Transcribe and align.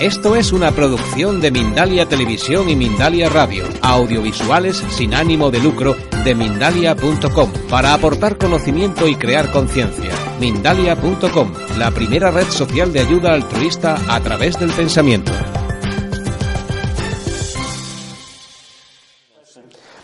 Esto 0.00 0.34
es 0.34 0.52
una 0.52 0.72
producción 0.72 1.40
de 1.40 1.50
Mindalia 1.50 2.08
Televisión 2.08 2.68
y 2.68 2.76
Mindalia 2.76 3.28
Radio, 3.28 3.64
audiovisuales 3.82 4.76
sin 4.90 5.14
ánimo 5.14 5.50
de 5.50 5.60
lucro 5.60 5.96
de 6.24 6.34
mindalia.com, 6.34 7.52
para 7.70 7.94
aportar 7.94 8.36
conocimiento 8.36 9.06
y 9.06 9.14
crear 9.14 9.50
conciencia. 9.52 10.10
Mindalia.com, 10.40 11.52
la 11.78 11.90
primera 11.90 12.30
red 12.30 12.48
social 12.48 12.92
de 12.92 13.00
ayuda 13.00 13.32
altruista 13.32 13.96
a 14.08 14.20
través 14.20 14.58
del 14.58 14.70
pensamiento. 14.70 15.32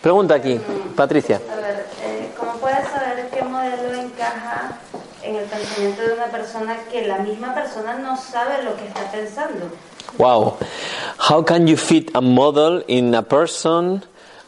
Pregunta 0.01 0.34
aquí, 0.34 0.60
Patricia. 0.95 1.41
A 1.51 1.57
ver, 1.57 1.87
eh, 2.05 2.30
¿cómo 2.38 2.52
puedes 2.55 2.88
saber 2.88 3.29
qué 3.30 3.43
modelo 3.43 3.95
encaja 4.01 4.79
en 5.28 5.37
el 5.37 5.45
pensamiento 5.45 6.02
de 6.02 6.14
una 6.14 6.27
persona 6.27 6.77
que 6.91 7.06
la 7.06 7.18
misma 7.18 7.55
persona 7.55 7.98
no 7.98 8.16
sabe 8.16 8.62
lo 8.62 8.77
que 8.77 8.87
está 8.87 9.10
pensando? 9.10 9.70
Wow. 10.16 10.56
How 11.18 11.45
can 11.45 11.66
you 11.66 11.77
fit 11.77 12.10
a 12.14 12.20
model 12.20 12.82
in 12.88 13.15
a 13.15 13.23
person 13.23 14.02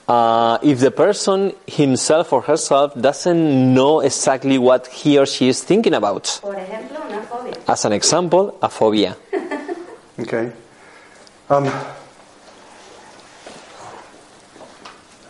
uh, 0.09 0.59
if 0.63 0.81
the 0.81 0.91
person 0.91 1.55
himself 1.67 2.33
or 2.33 2.43
herself 2.43 2.95
doesn't 2.95 3.75
know 3.75 4.01
exactly 4.01 4.59
what 4.59 4.87
he 4.87 5.19
or 5.19 5.27
she 5.27 5.49
is 5.49 5.63
thinking 5.63 5.93
about? 5.95 6.41
Por 6.41 6.55
ejemplo, 6.57 6.99
una 7.07 7.23
fobia. 7.23 7.53
As 7.69 7.85
an 7.85 7.93
example, 7.93 8.57
a 8.63 8.69
phobia. 8.69 9.17
Okay. 10.19 10.53
Um, 11.49 11.65
I 11.65 11.69
I 11.69 11.69
haven't 11.69 11.79
yet 14.69 15.30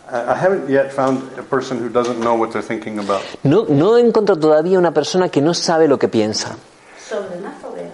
No, 3.43 3.65
no 3.69 3.97
he 3.97 4.01
encontrado 4.01 4.39
todavía 4.39 4.77
una 4.77 4.93
persona 4.93 5.29
que 5.29 5.41
no 5.41 5.53
sabe 5.53 5.87
lo 5.87 5.97
que 5.97 6.07
piensa. 6.07 6.55
Sobre 7.09 7.37
una 7.37 7.51
fobia. 7.51 7.89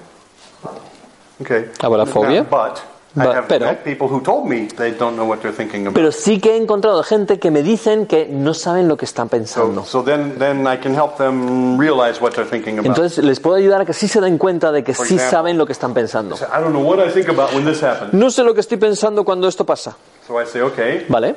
Okay. 1.42 1.70
About 1.82 2.00
a 2.02 2.06
phobia? 2.06 2.42
Now, 2.44 2.50
but, 2.50 2.80
I 3.16 3.20
But- 3.26 3.36
have 3.36 3.48
pero- 3.48 3.66
met 3.66 3.84
people 3.84 4.08
who 4.08 4.22
told 4.22 4.46
me 4.48 4.68
they 4.76 4.92
don't 4.92 5.16
know 5.16 5.26
what 5.28 5.40
they're 5.42 5.56
thinking 5.56 5.82
about. 5.88 5.96
Pero 5.96 6.12
sí 6.12 6.40
que 6.40 6.54
he 6.54 6.58
encontrado 6.58 7.02
gente 7.04 7.40
que 7.40 7.50
me 7.52 7.62
dicen 7.64 8.06
que 8.08 8.28
no 8.28 8.54
saben 8.54 8.88
lo 8.88 8.98
que 8.98 9.06
están 9.06 9.28
so, 9.28 9.32
pensando. 9.32 9.84
so 9.86 10.04
then, 10.04 10.38
then 10.40 10.68
I 10.68 10.78
can 10.78 10.94
help 10.96 11.18
them 11.18 11.80
realize 11.80 12.20
what 12.22 12.32
they're 12.34 12.50
thinking 12.50 12.80
about. 12.80 12.88
Entonces 12.98 13.24
les 13.24 13.40
puedo 13.40 13.56
ayudar 13.56 13.82
a 13.82 13.86
que 13.86 13.94
sí 13.94 14.08
se 14.08 14.20
den 14.22 14.38
cuenta 14.38 14.72
de 14.72 14.84
que 14.84 14.94
For 14.94 15.06
sí 15.08 15.16
example. 15.16 15.32
saben 15.38 15.58
lo 15.58 15.66
que 15.66 15.74
están 15.74 15.94
pensando. 15.94 16.36
I 16.36 16.62
don't 16.62 16.72
know 16.74 16.82
what 16.84 17.00
I 17.00 17.10
think 17.12 17.30
about 17.30 17.54
when 17.54 17.66
this 17.66 17.82
happens. 17.84 18.14
No 18.14 18.30
sé 18.30 18.44
lo 18.44 18.54
que 18.54 18.62
estoy 18.62 18.78
pensando 18.78 19.24
cuando 19.24 19.48
esto 19.48 19.66
pasa. 19.66 19.96
So 20.28 20.42
I 20.42 20.46
say, 20.46 20.62
okay, 20.62 21.06
¿Vale? 21.08 21.36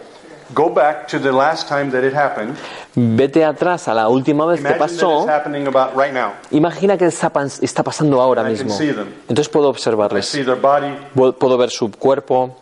Go 0.55 0.69
back 0.73 1.07
to 1.09 1.19
the 1.19 1.33
last 1.33 1.69
time 1.69 1.91
that 1.91 2.03
it 2.05 2.15
happened. 2.15 2.57
Vete 2.95 3.45
atrás 3.45 3.87
a 3.89 3.95
la 3.95 4.09
última 4.09 4.47
vez 4.47 4.61
que 4.61 4.69
that 4.69 4.79
pasó. 4.79 5.21
it's 5.23 5.29
happening 5.31 5.67
about 5.67 5.95
right 5.97 6.13
now. 6.13 6.33
Imagina 6.51 6.97
que 6.99 7.07
está, 7.07 7.31
pas- 7.31 7.63
está 7.63 7.83
pasando 7.83 8.21
ahora 8.21 8.43
I 8.43 8.57
can 8.57 8.67
mismo. 8.67 8.77
see 8.77 8.93
them. 8.93 9.09
Entonces 9.29 9.49
puedo 9.49 9.67
I 9.69 9.71
observarles. 9.71 10.27
see 10.27 10.45
their 10.45 10.57
body. 10.61 10.93
Pu- 11.15 11.35
Puedo 11.35 11.57
ver 11.57 11.71
su 11.71 11.91
cuerpo. 11.91 12.57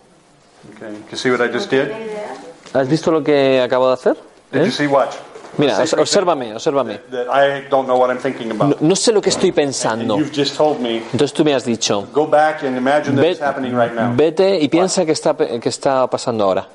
Okay. 0.77 0.93
You 1.11 1.17
see 1.17 1.31
what 1.31 1.41
I 1.41 1.53
just 1.53 1.71
did? 1.71 1.89
¿Has 2.75 2.89
visto 2.89 3.11
lo 3.11 3.23
que 3.23 3.61
acabo 3.63 3.87
de 3.89 3.95
hacer? 3.95 4.17
Did 4.53 4.63
¿Eh? 4.63 4.65
you 4.67 4.71
see 4.73 4.87
what? 4.87 5.09
Mira, 5.57 5.77
obsérvame, 5.99 6.55
obsérvame. 6.55 7.01
No, 7.11 8.77
no 8.81 8.95
sé 8.97 9.13
lo 9.13 9.21
que 9.21 9.31
estoy 9.31 9.49
And 9.49 9.57
pensando. 9.57 10.17
Entonces 10.17 11.33
tú 11.33 11.45
me 11.45 11.53
has 11.55 11.65
dicho, 11.65 12.07
vete 14.15 14.59
y 14.61 14.69
piensa 14.69 15.05
que 15.05 15.13
está, 15.13 15.35
que 15.37 15.69
está 15.69 16.07
pasando 16.07 16.45
ahora. 16.45 16.69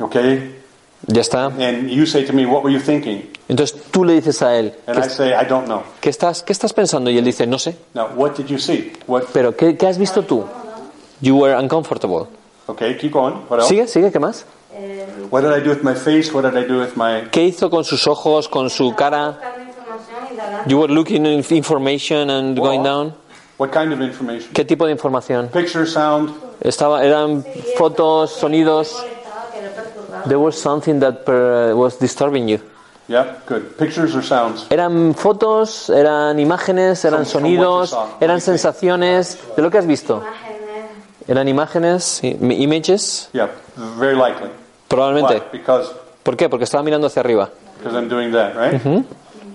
Okay? 0.00 0.54
Ya 1.06 1.20
está. 1.20 1.46
And 1.46 1.88
you 1.90 2.06
say 2.06 2.24
to 2.24 2.32
me, 2.32 2.44
what 2.46 2.62
were 2.62 2.72
you 2.72 2.80
thinking? 2.80 3.30
Entonces 3.48 3.80
tú 3.90 4.04
le 4.04 4.14
dices 4.14 4.42
a 4.42 4.56
él, 4.58 4.74
And 4.86 4.98
I 4.98 5.02
¿qué, 5.02 5.10
say, 5.10 5.28
I 5.32 5.44
don't 5.48 5.66
know. 5.66 5.82
qué 6.00 6.10
estás, 6.10 6.42
¿qué 6.42 6.52
estás 6.52 6.72
pensando? 6.72 7.10
Y 7.10 7.18
él 7.18 7.24
dice, 7.24 7.46
no 7.46 7.58
sé. 7.58 7.76
Now, 7.94 8.08
what 8.16 8.36
did 8.36 8.46
you 8.46 8.58
see? 8.58 8.92
What? 9.06 9.24
Pero 9.32 9.56
¿qué, 9.56 9.76
qué 9.76 9.86
has 9.86 9.96
visto 9.98 10.22
tú? 10.22 10.44
You 11.20 11.36
were 11.36 11.54
uncomfortable. 11.56 12.26
Okay, 12.66 12.96
keep 12.98 13.12
going. 13.12 13.34
What 13.48 13.60
else? 13.60 13.68
Sigue, 13.68 13.86
sigue, 13.86 14.12
¿qué 14.12 14.18
más? 14.18 14.44
What 15.30 15.42
did 15.42 15.52
I 15.52 15.60
do 15.60 15.70
with 15.70 15.82
my 15.82 15.94
face? 15.94 16.32
What 16.32 16.42
did 16.44 16.56
I 16.56 16.66
do 16.66 16.78
with 16.78 16.94
my... 16.96 17.28
¿Qué 17.30 17.44
hizo 17.44 17.70
con 17.70 17.84
sus 17.84 18.06
ojos, 18.06 18.48
con 18.48 18.68
su 18.70 18.94
cara? 18.94 19.38
You 20.66 20.78
were 20.78 20.92
looking 20.92 21.26
at 21.26 21.50
information 21.50 22.30
and 22.30 22.56
going 22.58 22.82
down. 22.82 23.14
What 23.56 23.70
kind 23.72 23.92
of 23.92 24.00
information? 24.00 24.52
¿Qué 24.52 24.64
tipo 24.64 24.84
de 24.86 24.92
información? 24.92 25.48
Picture, 25.48 25.86
sound? 25.86 26.30
Estaba, 26.60 27.02
eran 27.04 27.44
fotos, 27.76 28.30
sonidos. 28.32 28.92
Molestaba, 28.92 29.50
que 29.52 29.62
le 29.62 29.68
perturbaba. 29.70 30.07
There 30.26 30.38
was 30.38 30.56
something 30.60 31.00
that 31.00 31.24
per- 31.24 31.74
was 31.74 31.98
disturbing 31.98 32.48
you. 32.48 32.58
Yeah, 33.08 33.38
good. 33.46 33.76
Pictures 33.78 34.14
or 34.14 34.22
sounds? 34.22 34.66
Eran 34.70 35.14
fotos, 35.14 35.88
eran 35.88 36.38
imágenes, 36.38 37.04
eran 37.04 37.24
you 37.24 37.30
sonidos, 37.30 37.96
eran 38.20 38.40
sensaciones. 38.40 39.38
¿De 39.56 39.62
lo 39.62 39.70
que 39.70 39.78
has 39.78 39.86
visto? 39.86 40.16
Imágenes. 40.18 40.90
¿Eran 41.26 41.48
imágenes? 41.48 42.20
images? 42.22 43.28
Yeah, 43.32 43.48
very 43.98 44.14
likely. 44.16 44.50
Probablemente. 44.88 45.34
Why? 45.36 45.42
Because 45.58 45.90
¿Por 46.22 46.36
qué? 46.36 46.48
Porque 46.50 46.64
estaba 46.64 46.82
mirando 46.82 47.06
hacia 47.06 47.20
arriba. 47.20 47.48
because 47.78 47.94
I'm 47.96 48.08
doing 48.08 48.32
that, 48.32 48.54
right? 48.56 49.04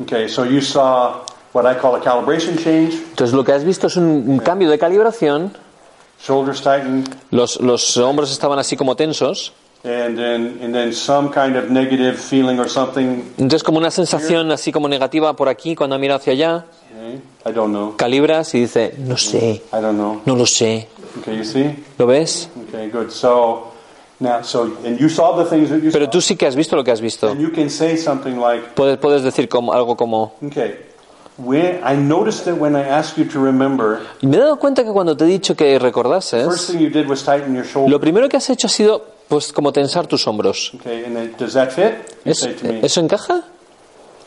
Okay, 0.04 0.28
so 0.28 0.44
you 0.46 0.60
saw 0.62 1.22
what 1.52 1.66
I 1.68 1.76
call 1.80 1.96
a 1.96 2.00
calibration 2.02 2.58
change, 2.58 2.94
Entonces 3.12 3.34
lo 3.36 3.44
que 3.44 3.52
has 3.52 3.64
visto 3.64 3.86
es 3.88 3.96
un, 3.98 4.26
un 4.28 4.40
cambio 4.40 4.70
de 4.72 4.80
calibración. 4.80 5.52
shoulders 6.20 6.62
tightened, 6.64 7.08
Los, 7.32 7.60
los 7.60 7.98
hombros 7.98 8.32
estaban 8.32 8.58
así 8.58 8.76
como 8.78 8.96
tensos. 8.96 9.54
And 9.84 10.18
then 10.18 10.60
and 10.62 10.74
then 10.74 10.94
some 10.94 11.30
kind 11.30 11.56
of 11.56 11.70
negative 11.70 12.18
feeling 12.18 12.60
or 12.60 12.70
something. 12.70 13.24
Entonces 13.38 13.64
como 13.64 13.78
una 13.80 13.92
sensación 13.92 14.52
así 14.52 14.72
como 14.72 14.88
negativa 14.88 15.36
por 15.36 15.50
aquí 15.50 15.76
cuando 15.76 15.98
mira 16.00 16.16
hacia 16.16 16.34
allá. 16.34 16.66
Okay, 16.96 17.22
I 17.46 17.52
don't 17.54 17.72
know. 17.74 17.96
Calibras 17.98 18.54
y 18.56 18.62
dice, 18.62 18.94
no 18.98 19.18
sé, 19.18 19.62
I 19.74 19.82
don't 19.82 19.96
know. 19.98 20.22
no 20.26 20.36
lo 20.36 20.46
sé. 20.46 20.88
Okay, 21.20 21.38
you 21.38 21.44
see? 21.44 21.84
¿Lo 21.98 22.08
ves? 22.08 22.50
Okay, 22.70 22.90
good. 22.90 23.10
So 23.12 23.72
now, 24.20 24.42
so 24.42 24.72
and 24.86 24.98
you 25.00 25.10
saw 25.10 25.36
the 25.36 25.46
things 25.50 25.70
that 25.70 25.82
you 25.84 25.92
Pero 25.92 26.10
tú 26.10 26.22
sí 26.22 26.38
que 26.38 26.48
has 26.48 26.56
visto 26.56 26.76
lo 26.76 26.84
que 26.84 26.92
has 26.92 27.02
visto. 27.02 27.30
and 27.30 27.42
you 27.42 27.52
can 27.52 27.70
say 27.70 27.98
something 27.98 28.38
like, 28.40 28.74
Puedes, 28.76 28.98
puedes 28.98 29.22
decir 29.24 29.50
como, 29.50 29.74
algo 29.74 29.96
como... 29.98 30.34
okay, 30.48 30.78
when 31.38 31.82
I 31.84 31.96
noticed 31.98 32.46
that 32.46 32.56
when 32.58 32.76
I 32.76 32.84
asked 32.88 33.18
you 33.18 33.26
to 33.32 33.40
remember, 33.44 34.00
Y 34.22 34.28
me 34.28 34.38
he 34.38 34.40
dado 34.40 34.58
cuenta 34.58 34.84
que 34.84 34.92
cuando 34.92 35.16
te 35.18 35.26
he 35.26 35.28
dicho 35.28 35.56
que 35.56 35.78
first 35.78 35.84
recordases, 35.84 36.68
thing 36.68 36.80
you 36.80 36.90
did 36.90 37.08
was 37.08 37.24
tighten 37.24 37.54
your 37.54 37.66
shoulder. 37.66 37.92
lo 37.92 38.00
primero 38.00 38.30
que 38.30 38.38
has 38.38 38.50
hecho 38.50 38.68
ha 38.68 38.70
sido 38.70 39.13
pues 39.34 39.52
como 39.52 39.72
tensar 39.72 40.06
tus 40.08 40.26
hombros. 40.28 40.72
Okay, 40.76 41.04
and 41.06 41.16
then, 41.16 41.36
does 41.38 41.54
that 41.54 41.72
fit? 41.72 41.94
You 42.26 42.32
¿Es- 42.32 42.40
say 42.40 42.54
to 42.54 42.68
me, 42.68 42.80
¿Eso 42.84 43.00
encaja? 43.02 43.44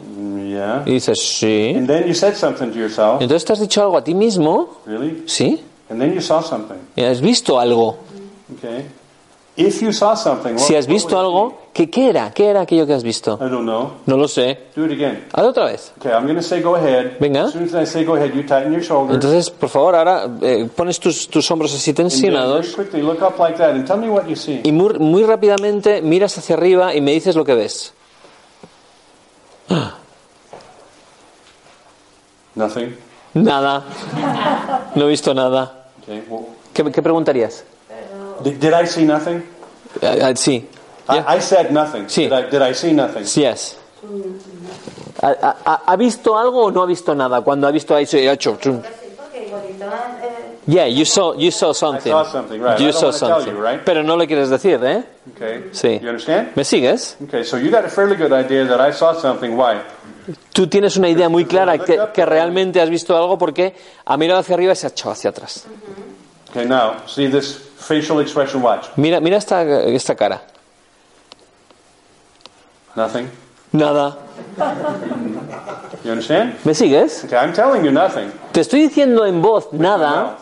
"Mm, 0.00 0.50
yeah. 0.50 0.82
Y 0.86 0.92
dices, 0.92 1.18
sí. 1.38 1.74
And 1.76 1.86
then 1.88 2.06
you 2.06 2.14
said 2.14 2.34
something 2.34 2.70
to 2.72 2.78
yourself, 2.78 3.20
Entonces 3.22 3.44
te 3.44 3.52
has 3.52 3.60
dicho 3.60 3.82
algo 3.82 3.96
a 3.98 4.04
ti 4.04 4.14
mismo, 4.14 4.78
really? 4.86 5.22
sí. 5.26 5.62
And 5.88 6.00
then 6.00 6.12
you 6.14 6.20
saw 6.20 6.42
something. 6.42 6.78
Y 6.96 7.02
has 7.04 7.20
visto 7.20 7.58
algo. 7.60 7.96
Okay. 8.58 8.86
Si 9.56 10.74
has 10.76 10.86
visto 10.86 11.18
algo, 11.18 11.58
¿qué, 11.72 11.88
¿qué 11.88 12.10
era? 12.10 12.30
¿Qué 12.30 12.46
era 12.46 12.60
aquello 12.60 12.86
que 12.86 12.92
has 12.92 13.02
visto? 13.02 13.38
be? 13.38 13.46
I 13.46 13.48
don't 13.50 13.64
know. 13.64 13.92
No 14.04 14.18
lo 14.18 14.28
sé. 14.28 14.58
Hazlo 15.32 15.48
otra 15.48 15.64
vez. 15.64 15.92
Venga. 17.18 17.44
As 17.44 17.52
soon 17.52 17.64
as 17.64 17.74
I 17.74 17.86
say 17.86 18.04
go 18.04 18.16
ahead, 18.16 18.34
you 18.34 18.42
tighten 18.42 18.72
your 18.72 18.82
shoulders. 18.82 19.14
Entonces, 19.14 19.48
por 19.50 19.70
favor, 19.70 19.94
ahora 19.94 20.28
eh, 20.42 20.68
pones 20.76 21.00
tus, 21.00 21.28
tus 21.28 21.50
hombros 21.50 21.74
así 21.74 21.94
tensionados 21.94 22.76
y 24.62 24.72
muy, 24.72 24.98
muy 24.98 25.22
rápidamente 25.24 26.02
miras 26.02 26.36
hacia 26.36 26.54
arriba 26.54 26.94
y 26.94 27.00
me 27.00 27.12
dices 27.12 27.34
lo 27.34 27.44
que 27.44 27.54
ves. 27.54 27.94
Nothing. 32.54 32.94
Nada. 33.32 33.84
No 34.94 35.06
he 35.06 35.08
visto 35.08 35.32
nada. 35.32 35.88
¿Qué, 36.74 36.84
qué 36.92 37.02
preguntarías? 37.02 37.64
did, 38.42 38.60
did 38.60 38.72
I 38.72 38.86
see 38.86 39.04
nothing? 39.04 39.42
Eh, 40.00 40.18
eh, 40.30 40.36
sí. 40.36 40.68
Yeah. 41.08 41.24
I, 41.28 41.36
I 41.36 41.40
said 41.40 41.70
nothing. 41.70 42.06
Sí. 42.08 42.24
Did, 42.28 42.32
I, 42.32 42.42
did 42.50 42.62
I 42.62 42.74
see 42.74 42.92
nothing? 42.92 43.24
Yes. 43.40 43.76
¿Ha, 45.22 45.56
ha- 45.64 45.82
ha 45.86 45.96
visto 45.96 46.36
algo 46.36 46.64
o 46.64 46.70
no 46.70 46.82
ha 46.82 46.86
visto 46.86 47.14
nada? 47.14 47.40
Cuando 47.42 47.66
ha 47.66 47.70
visto 47.70 47.94
ha 47.94 48.00
hecho. 48.00 48.56
Yeah, 50.66 50.86
you 50.88 51.04
saw, 51.04 51.34
you 51.34 51.52
saw 51.52 51.72
something. 51.72 52.10
I 52.12 52.24
saw 52.24 52.24
something, 52.24 52.60
right. 52.60 52.80
You 52.80 52.88
I 52.88 52.92
saw 52.92 53.12
something. 53.12 53.54
you, 53.54 53.62
right? 53.62 53.80
Pero 53.84 54.02
no 54.02 54.16
le 54.16 54.26
quieres 54.26 54.50
decir, 54.50 54.80
¿eh? 54.82 55.04
Okay. 55.34 55.68
Sí. 55.72 56.00
You 56.02 56.08
understand? 56.08 56.48
¿Me 56.56 56.64
sigues? 56.64 57.16
Okay, 57.28 57.44
so 57.44 57.56
you 57.56 57.70
got 57.70 57.84
a 57.84 57.88
fairly 57.88 58.16
good 58.16 58.32
idea 58.32 58.64
that 58.66 58.80
I 58.80 58.92
saw 58.92 59.14
something. 59.14 59.56
Why? 59.56 59.76
Tú 60.52 60.66
tienes 60.66 60.96
una 60.96 61.08
idea 61.08 61.28
muy 61.28 61.44
clara 61.44 61.78
que, 61.78 62.00
que 62.12 62.26
realmente 62.26 62.80
has 62.80 62.90
visto 62.90 63.16
algo 63.16 63.38
porque 63.38 63.76
ha 64.04 64.16
mirado 64.16 64.40
hacia 64.40 64.56
arriba 64.56 64.72
y 64.72 64.76
se 64.76 64.88
ha 64.88 64.90
echado 64.90 65.12
hacia 65.12 65.30
atrás. 65.30 65.66
Okay, 66.50 66.66
now, 66.66 66.96
see 67.06 67.28
this 67.28 67.60
facial 67.86 68.20
expression, 68.20 68.62
watch. 68.62 68.86
Mira, 68.96 69.20
mira 69.20 69.36
esta, 69.36 69.62
esta 69.62 70.14
cara. 70.14 70.40
Nothing. 72.96 73.28
Nada. 73.72 74.16
You 76.04 76.12
understand? 76.12 76.54
¿Me 76.64 76.72
sigues? 76.74 77.24
Okay, 77.24 77.36
I'm 77.36 77.52
telling 77.52 77.84
you 77.84 77.90
nothing. 77.92 78.30
Te 78.52 78.60
estoy 78.60 78.80
diciendo 78.88 79.26
en 79.26 79.42
voz 79.42 79.72
nada, 79.72 80.38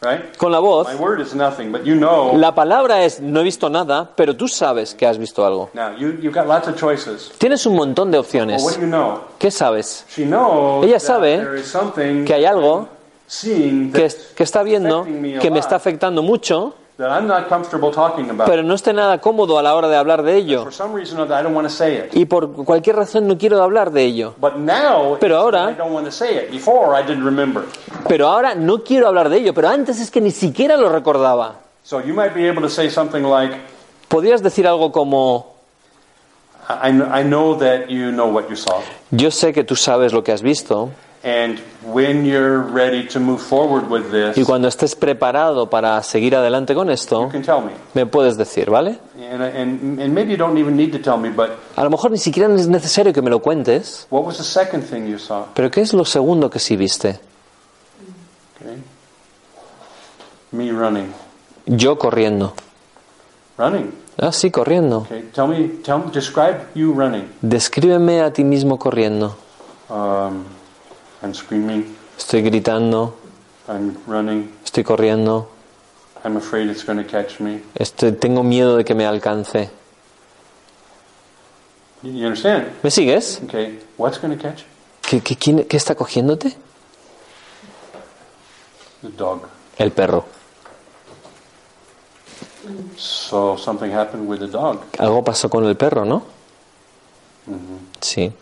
Right? 0.00 0.36
con 0.36 0.52
la 0.52 0.60
voz. 0.60 0.86
My 0.86 0.94
word 0.94 1.20
is 1.20 1.34
nothing, 1.34 1.72
but 1.72 1.84
you 1.84 1.96
know. 1.96 2.32
La 2.36 2.54
palabra 2.54 3.02
es 3.02 3.20
no 3.20 3.40
he 3.40 3.42
visto 3.44 3.68
nada, 3.68 4.10
pero 4.14 4.36
tú 4.36 4.46
sabes 4.46 4.94
que 4.94 5.06
has 5.06 5.18
visto 5.18 5.44
algo. 5.44 5.70
Now, 5.74 5.96
you, 5.96 6.10
you've 6.20 6.32
got 6.34 6.46
lots 6.46 6.68
of 6.68 6.76
choices. 6.76 7.32
Tienes 7.38 7.66
un 7.66 7.74
montón 7.74 8.12
de 8.12 8.18
Well, 8.18 8.24
opciones. 8.24 8.62
what 8.62 8.74
do 8.76 8.80
you 8.82 8.86
know? 8.86 9.24
¿Qué 9.40 9.50
sabes? 9.50 10.04
She 10.08 10.24
knows 10.24 10.84
Ella 10.84 10.98
that 10.98 11.02
sabe 11.02 11.36
there 11.38 11.56
is 11.56 11.66
something 11.66 12.24
Que 12.24 12.34
hay 12.34 12.44
algo 12.44 12.86
que, 13.28 14.10
que 14.34 14.42
está 14.42 14.62
viendo, 14.62 15.04
que 15.04 15.50
me 15.50 15.58
está 15.58 15.76
afectando 15.76 16.22
mucho, 16.22 16.74
pero 16.98 18.62
no 18.64 18.74
esté 18.74 18.92
nada 18.92 19.20
cómodo 19.20 19.58
a 19.58 19.62
la 19.62 19.76
hora 19.76 19.88
de 19.88 19.96
hablar 19.96 20.24
de 20.24 20.34
ello. 20.34 20.68
Y 22.12 22.24
por 22.24 22.52
cualquier 22.64 22.96
razón 22.96 23.28
no 23.28 23.38
quiero 23.38 23.62
hablar 23.62 23.92
de 23.92 24.02
ello. 24.02 24.34
Pero 25.20 25.36
ahora-. 25.36 25.76
Pero 28.08 28.28
ahora 28.28 28.54
no 28.56 28.82
quiero 28.82 29.06
hablar 29.06 29.28
de 29.28 29.36
ello, 29.36 29.54
pero 29.54 29.68
antes 29.68 30.00
es 30.00 30.10
que 30.10 30.20
ni 30.20 30.32
siquiera 30.32 30.76
lo 30.76 30.88
recordaba. 30.88 31.54
So 31.84 32.02
you 32.02 32.12
might 32.12 32.34
be 32.34 32.48
able 32.48 32.60
to 32.62 32.68
say 32.68 32.90
something 32.90 33.22
like, 33.22 33.56
Podrías 34.08 34.42
decir 34.42 34.66
algo 34.66 34.90
como, 34.90 35.54
yo 39.10 39.30
sé 39.30 39.52
que 39.52 39.64
tú 39.64 39.76
sabes 39.76 40.12
lo 40.12 40.24
que 40.24 40.32
has 40.32 40.42
visto, 40.42 40.90
And 41.24 41.58
when 41.82 42.24
you're 42.24 42.60
ready 42.60 43.04
to 43.08 43.18
move 43.18 43.40
forward 43.40 43.90
with 43.90 44.10
this, 44.12 44.36
y 44.38 44.44
cuando 44.44 44.68
estés 44.68 44.94
preparado 44.94 45.68
para 45.68 46.00
seguir 46.04 46.36
adelante 46.36 46.76
con 46.76 46.86
you 46.86 46.92
esto, 46.92 47.28
can 47.28 47.42
tell 47.42 47.60
me. 47.60 47.72
me 47.94 48.06
puedes 48.06 48.36
decir, 48.36 48.70
¿vale? 48.70 48.98
A 51.76 51.84
lo 51.84 51.90
mejor 51.90 52.10
ni 52.12 52.18
siquiera 52.18 52.54
es 52.54 52.68
necesario 52.68 53.12
que 53.12 53.20
me 53.20 53.30
lo 53.30 53.40
cuentes, 53.42 54.06
what 54.10 54.24
was 54.24 54.38
the 54.38 54.44
second 54.44 54.84
thing 54.84 55.06
you 55.08 55.18
saw? 55.18 55.46
pero 55.54 55.70
¿qué 55.72 55.80
es 55.80 55.92
lo 55.92 56.04
segundo 56.04 56.48
que 56.48 56.60
sí 56.60 56.76
viste? 56.76 57.18
Okay. 58.60 58.82
Me 60.52 60.70
running. 60.70 61.12
Yo 61.66 61.98
corriendo. 61.98 62.54
Running. 63.58 63.92
Ah, 64.18 64.32
sí, 64.32 64.50
corriendo. 64.50 64.98
Okay. 64.98 65.30
Tell 65.34 65.48
me, 65.48 65.68
tell 65.82 65.98
me, 65.98 66.10
describe 66.12 66.60
you 66.74 66.92
running. 66.92 67.28
Descríbeme 67.40 68.22
a 68.22 68.32
ti 68.32 68.44
mismo 68.44 68.78
corriendo. 68.78 69.36
I'm 71.22 71.34
screaming. 71.34 71.96
Estoy 72.16 72.42
gritando, 72.42 73.14
I'm 73.68 73.96
running. 74.06 74.52
estoy 74.64 74.84
corriendo, 74.84 75.48
I'm 76.24 76.36
afraid 76.36 76.68
it's 76.70 76.84
going 76.84 76.98
to 76.98 77.04
catch 77.08 77.40
me. 77.40 77.62
estoy, 77.74 78.12
tengo 78.12 78.42
miedo 78.42 78.76
de 78.76 78.84
que 78.84 78.94
me 78.94 79.04
alcance. 79.06 79.70
You 82.02 82.26
understand? 82.26 82.66
¿Me 82.82 82.90
sigues? 82.90 83.40
Okay. 83.44 83.78
What's 83.96 84.18
going 84.20 84.36
to 84.36 84.40
catch? 84.42 84.62
¿Qué, 85.02 85.20
qué, 85.20 85.36
quién- 85.36 85.64
qué 85.66 85.76
está 85.76 85.94
cogiéndote? 85.96 86.56
The 89.02 89.08
dog. 89.16 89.48
El 89.78 89.90
perro. 89.92 90.24
So 92.96 93.56
something 93.56 93.90
happened 93.90 94.28
with 94.28 94.40
the 94.40 94.48
dog. 94.48 94.82
Algo 94.98 95.24
pasó 95.24 95.48
con 95.48 95.64
el 95.64 95.76
perro, 95.76 96.04
¿no? 96.04 96.22
Sí. 98.00 98.32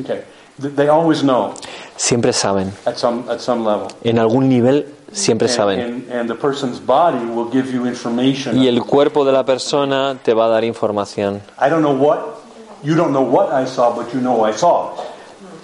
Okay. 0.00 0.22
Th- 0.60 0.74
They 0.74 0.88
always 0.88 1.22
know 1.22 1.54
Siempre 1.96 2.32
saben. 2.32 2.72
at 2.86 2.96
some 2.98 3.24
at 3.30 3.40
some 3.40 3.64
level. 3.64 3.88
En 4.04 4.18
algún 4.18 4.48
nivel 4.48 4.86
siempre 5.12 5.48
saben. 5.48 5.80
and, 5.80 6.12
and 6.12 6.28
the 6.30 6.34
person's 6.34 6.78
body 6.80 7.18
will 7.24 7.50
give 7.50 7.72
you 7.72 7.86
information. 7.86 8.56
Y 8.56 8.68
el 8.68 8.82
cuerpo 8.84 9.24
de 9.24 9.32
la 9.32 9.44
persona 9.44 10.16
te 10.22 10.32
va 10.34 10.46
a 10.46 10.48
dar 10.48 10.64
información. 10.64 11.40
I 11.60 11.68
don't 11.68 11.82
know 11.82 11.94
what 11.94 12.20
you 12.82 12.94
don't 12.94 13.12
know 13.12 13.22
what 13.22 13.52
I 13.52 13.66
saw, 13.66 13.94
but 13.94 14.12
you 14.14 14.20
know 14.20 14.44
I 14.46 14.52
saw. 14.52 14.90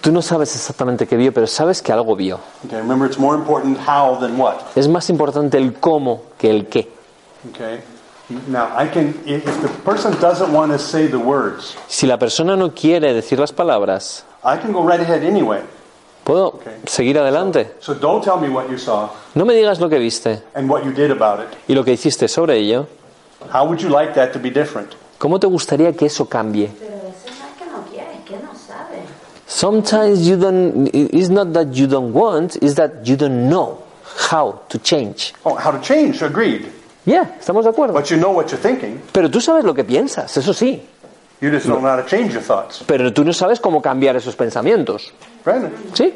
Tú 0.03 0.13
no 0.13 0.21
sabes 0.23 0.55
exactamente 0.55 1.07
qué 1.09 1.17
vio, 1.17 1.33
pero 1.33 1.47
sabes 1.49 1.83
que 1.83 1.91
algo 1.93 2.15
vio. 2.15 2.39
Okay. 2.67 2.79
Remember, 2.79 3.09
it's 3.09 3.19
more 3.19 3.35
important 3.37 3.77
how 3.79 4.17
than 4.21 4.39
what. 4.39 4.57
Es 4.77 4.87
más 4.89 5.09
importante 5.11 5.57
el 5.59 5.73
cómo 5.81 6.23
que 6.39 6.51
el 6.51 6.67
qué. 6.69 6.89
Okay. 7.51 7.81
Now 8.49 8.69
I 8.77 8.89
can 8.89 9.15
if 9.25 9.47
if 9.49 9.63
the 9.63 9.69
person 9.85 10.13
doesn't 10.21 10.53
want 10.53 10.71
to 10.73 10.79
say 10.79 11.07
the 11.09 11.17
words, 11.19 11.75
Si 11.89 12.07
la 12.07 12.19
persona 12.19 12.57
no 12.57 12.73
quiere 12.75 13.15
decir 13.15 13.39
las 13.39 13.53
palabras, 13.53 14.25
I 14.47 14.59
can 14.59 14.73
go 14.73 14.87
right 14.89 15.01
ahead 15.01 15.25
anyway. 15.25 15.61
puedo 16.25 16.61
seguir 16.87 17.19
adelante. 17.19 17.75
So 17.81 17.95
don't 17.95 18.23
tell 18.23 18.39
me 18.39 18.49
what 18.49 18.71
you 18.71 18.79
saw 18.79 19.11
No 19.35 19.45
me 19.45 19.55
digas 19.55 19.81
lo 19.81 19.89
que 19.89 19.99
viste 19.99 20.43
and 20.55 20.71
what 20.71 20.85
you 20.85 20.93
did 20.93 21.11
about 21.11 21.41
it. 21.41 21.59
y 21.69 21.75
lo 21.75 21.85
que 21.85 21.93
hiciste 21.93 22.29
sobre 22.29 22.59
ello. 22.59 22.87
How 23.53 23.65
would 23.67 23.81
you 23.81 23.89
like 23.89 24.15
that 24.15 24.33
to 24.33 24.39
be 24.39 24.51
different? 24.51 24.95
¿Cómo 25.19 25.41
te 25.41 25.47
gustaría 25.47 25.93
que 25.93 26.07
eso 26.07 26.29
cambie? 26.29 26.71
Pero 26.79 26.95
es 27.09 27.25
que 27.25 27.67
no 27.67 27.85
que 28.25 28.37
no. 28.37 28.53
Sometimes 29.49 30.27
you 30.27 30.37
don't, 30.37 30.89
it's 30.93 31.29
not 31.29 31.53
that 31.53 31.73
you 31.73 31.87
don't 31.87 32.13
want, 32.13 32.57
it's 32.57 32.75
that 32.75 33.05
you 33.05 33.17
don't 33.17 33.49
know 33.49 33.79
how 34.31 34.61
to 34.69 34.79
change. 34.79 35.33
Oh, 35.45 35.55
how 35.55 35.71
to 35.71 35.81
change? 35.81 36.23
Agreed. 36.23 36.67
Yeah, 37.07 37.37
estamos 37.39 37.65
de 37.65 37.71
acuerdo. 37.71 37.95
But 37.95 38.11
you 38.11 38.17
know 38.17 38.33
what 38.33 38.51
you're 38.51 38.61
thinking. 38.61 39.01
Pero 39.13 39.31
tú 39.31 39.41
sabes 39.41 39.65
lo 39.65 39.73
que 39.75 39.85
piensas, 39.85 40.37
eso 40.37 40.53
sí. 40.53 40.83
You 41.41 41.50
just 41.50 41.67
don't 41.67 41.83
know 41.83 41.91
how 41.91 41.97
to 42.03 42.06
change 42.09 42.33
your 42.33 42.43
thoughts. 42.43 42.83
Pero 42.87 43.12
tú 43.12 43.25
no 43.25 43.33
sabes 43.33 43.61
cómo 43.61 43.83
cambiar 43.83 44.17
esos 44.17 44.35
pensamientos. 44.37 45.12
Brandon. 45.44 45.73
¿Sí? 45.93 46.15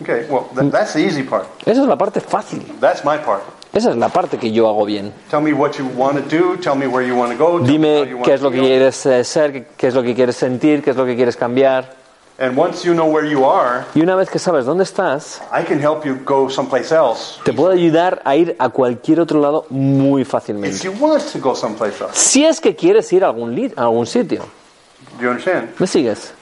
Okay. 0.00 0.26
Well, 0.30 0.44
th- 0.56 0.70
that's 0.70 0.92
the 0.94 1.00
easy 1.00 1.22
part. 1.22 1.46
Esa 1.66 1.82
es 1.82 1.86
la 1.88 1.96
parte 1.98 2.20
fácil. 2.20 2.62
That's 2.80 3.04
my 3.04 3.18
part. 3.18 3.42
Esa 3.72 3.90
es 3.90 3.96
la 3.96 4.08
parte 4.08 4.38
que 4.38 4.50
yo 4.52 4.68
hago 4.68 4.84
bien. 4.84 5.12
Tell 5.30 5.40
me 5.42 5.52
what 5.52 5.72
you 5.78 5.86
want 5.96 6.16
to 6.18 6.36
do. 6.36 6.56
Tell 6.56 6.74
me 6.76 6.86
where 6.86 7.06
you 7.06 7.14
want 7.16 7.30
to 7.32 7.38
go. 7.38 7.58
Tell 7.60 7.78
me 7.78 8.00
how 8.00 8.04
Dime 8.04 8.22
qué 8.24 8.34
es 8.34 8.40
lo 8.42 8.50
que 8.50 8.60
quieres 8.60 9.04
eh, 9.06 9.22
ser, 9.24 9.66
qué- 9.76 9.88
es 9.88 9.94
lo 9.94 10.02
que 10.02 10.14
quieres 10.14 10.36
sentir, 10.36 10.82
qué 10.82 10.90
es 10.90 10.96
lo 10.96 11.04
que 11.04 11.14
quieres 11.16 11.36
cambiar. 11.36 11.98
And 12.38 12.58
once 12.58 12.82
you 12.86 12.94
know 12.94 13.06
where 13.06 13.28
you 13.28 13.44
are, 13.44 13.84
Y 13.94 14.00
una 14.00 14.16
vez 14.16 14.30
que 14.30 14.38
sabes 14.38 14.64
dónde 14.64 14.84
estás, 14.84 15.42
I 15.52 15.62
can 15.62 15.78
help 15.78 16.04
you 16.06 16.16
go 16.24 16.48
someplace 16.48 16.90
else. 16.94 17.38
te 17.44 17.52
puedo 17.52 17.70
ayudar 17.70 18.22
a 18.24 18.34
ir 18.34 18.56
a 18.58 18.70
cualquier 18.70 19.20
otro 19.20 19.40
lado 19.40 19.66
muy 19.68 20.22
If 20.22 20.28
fácilmente. 20.30 20.78
you 20.82 20.92
want 20.98 21.22
to 21.32 21.38
go 21.38 21.54
someplace 21.54 22.02
else. 22.02 22.14
Si 22.14 22.44
es 22.46 22.58
que 22.60 22.74
quieres 22.74 23.12
ir 23.12 23.24
a 23.24 23.26
algún, 23.26 23.72
a 23.76 23.82
algún 23.82 24.06
sitio. 24.06 24.42
Do 25.18 25.24
you 25.24 25.30
understand? 25.30 25.68
¿Me 25.78 25.86
sigues? 25.86 26.32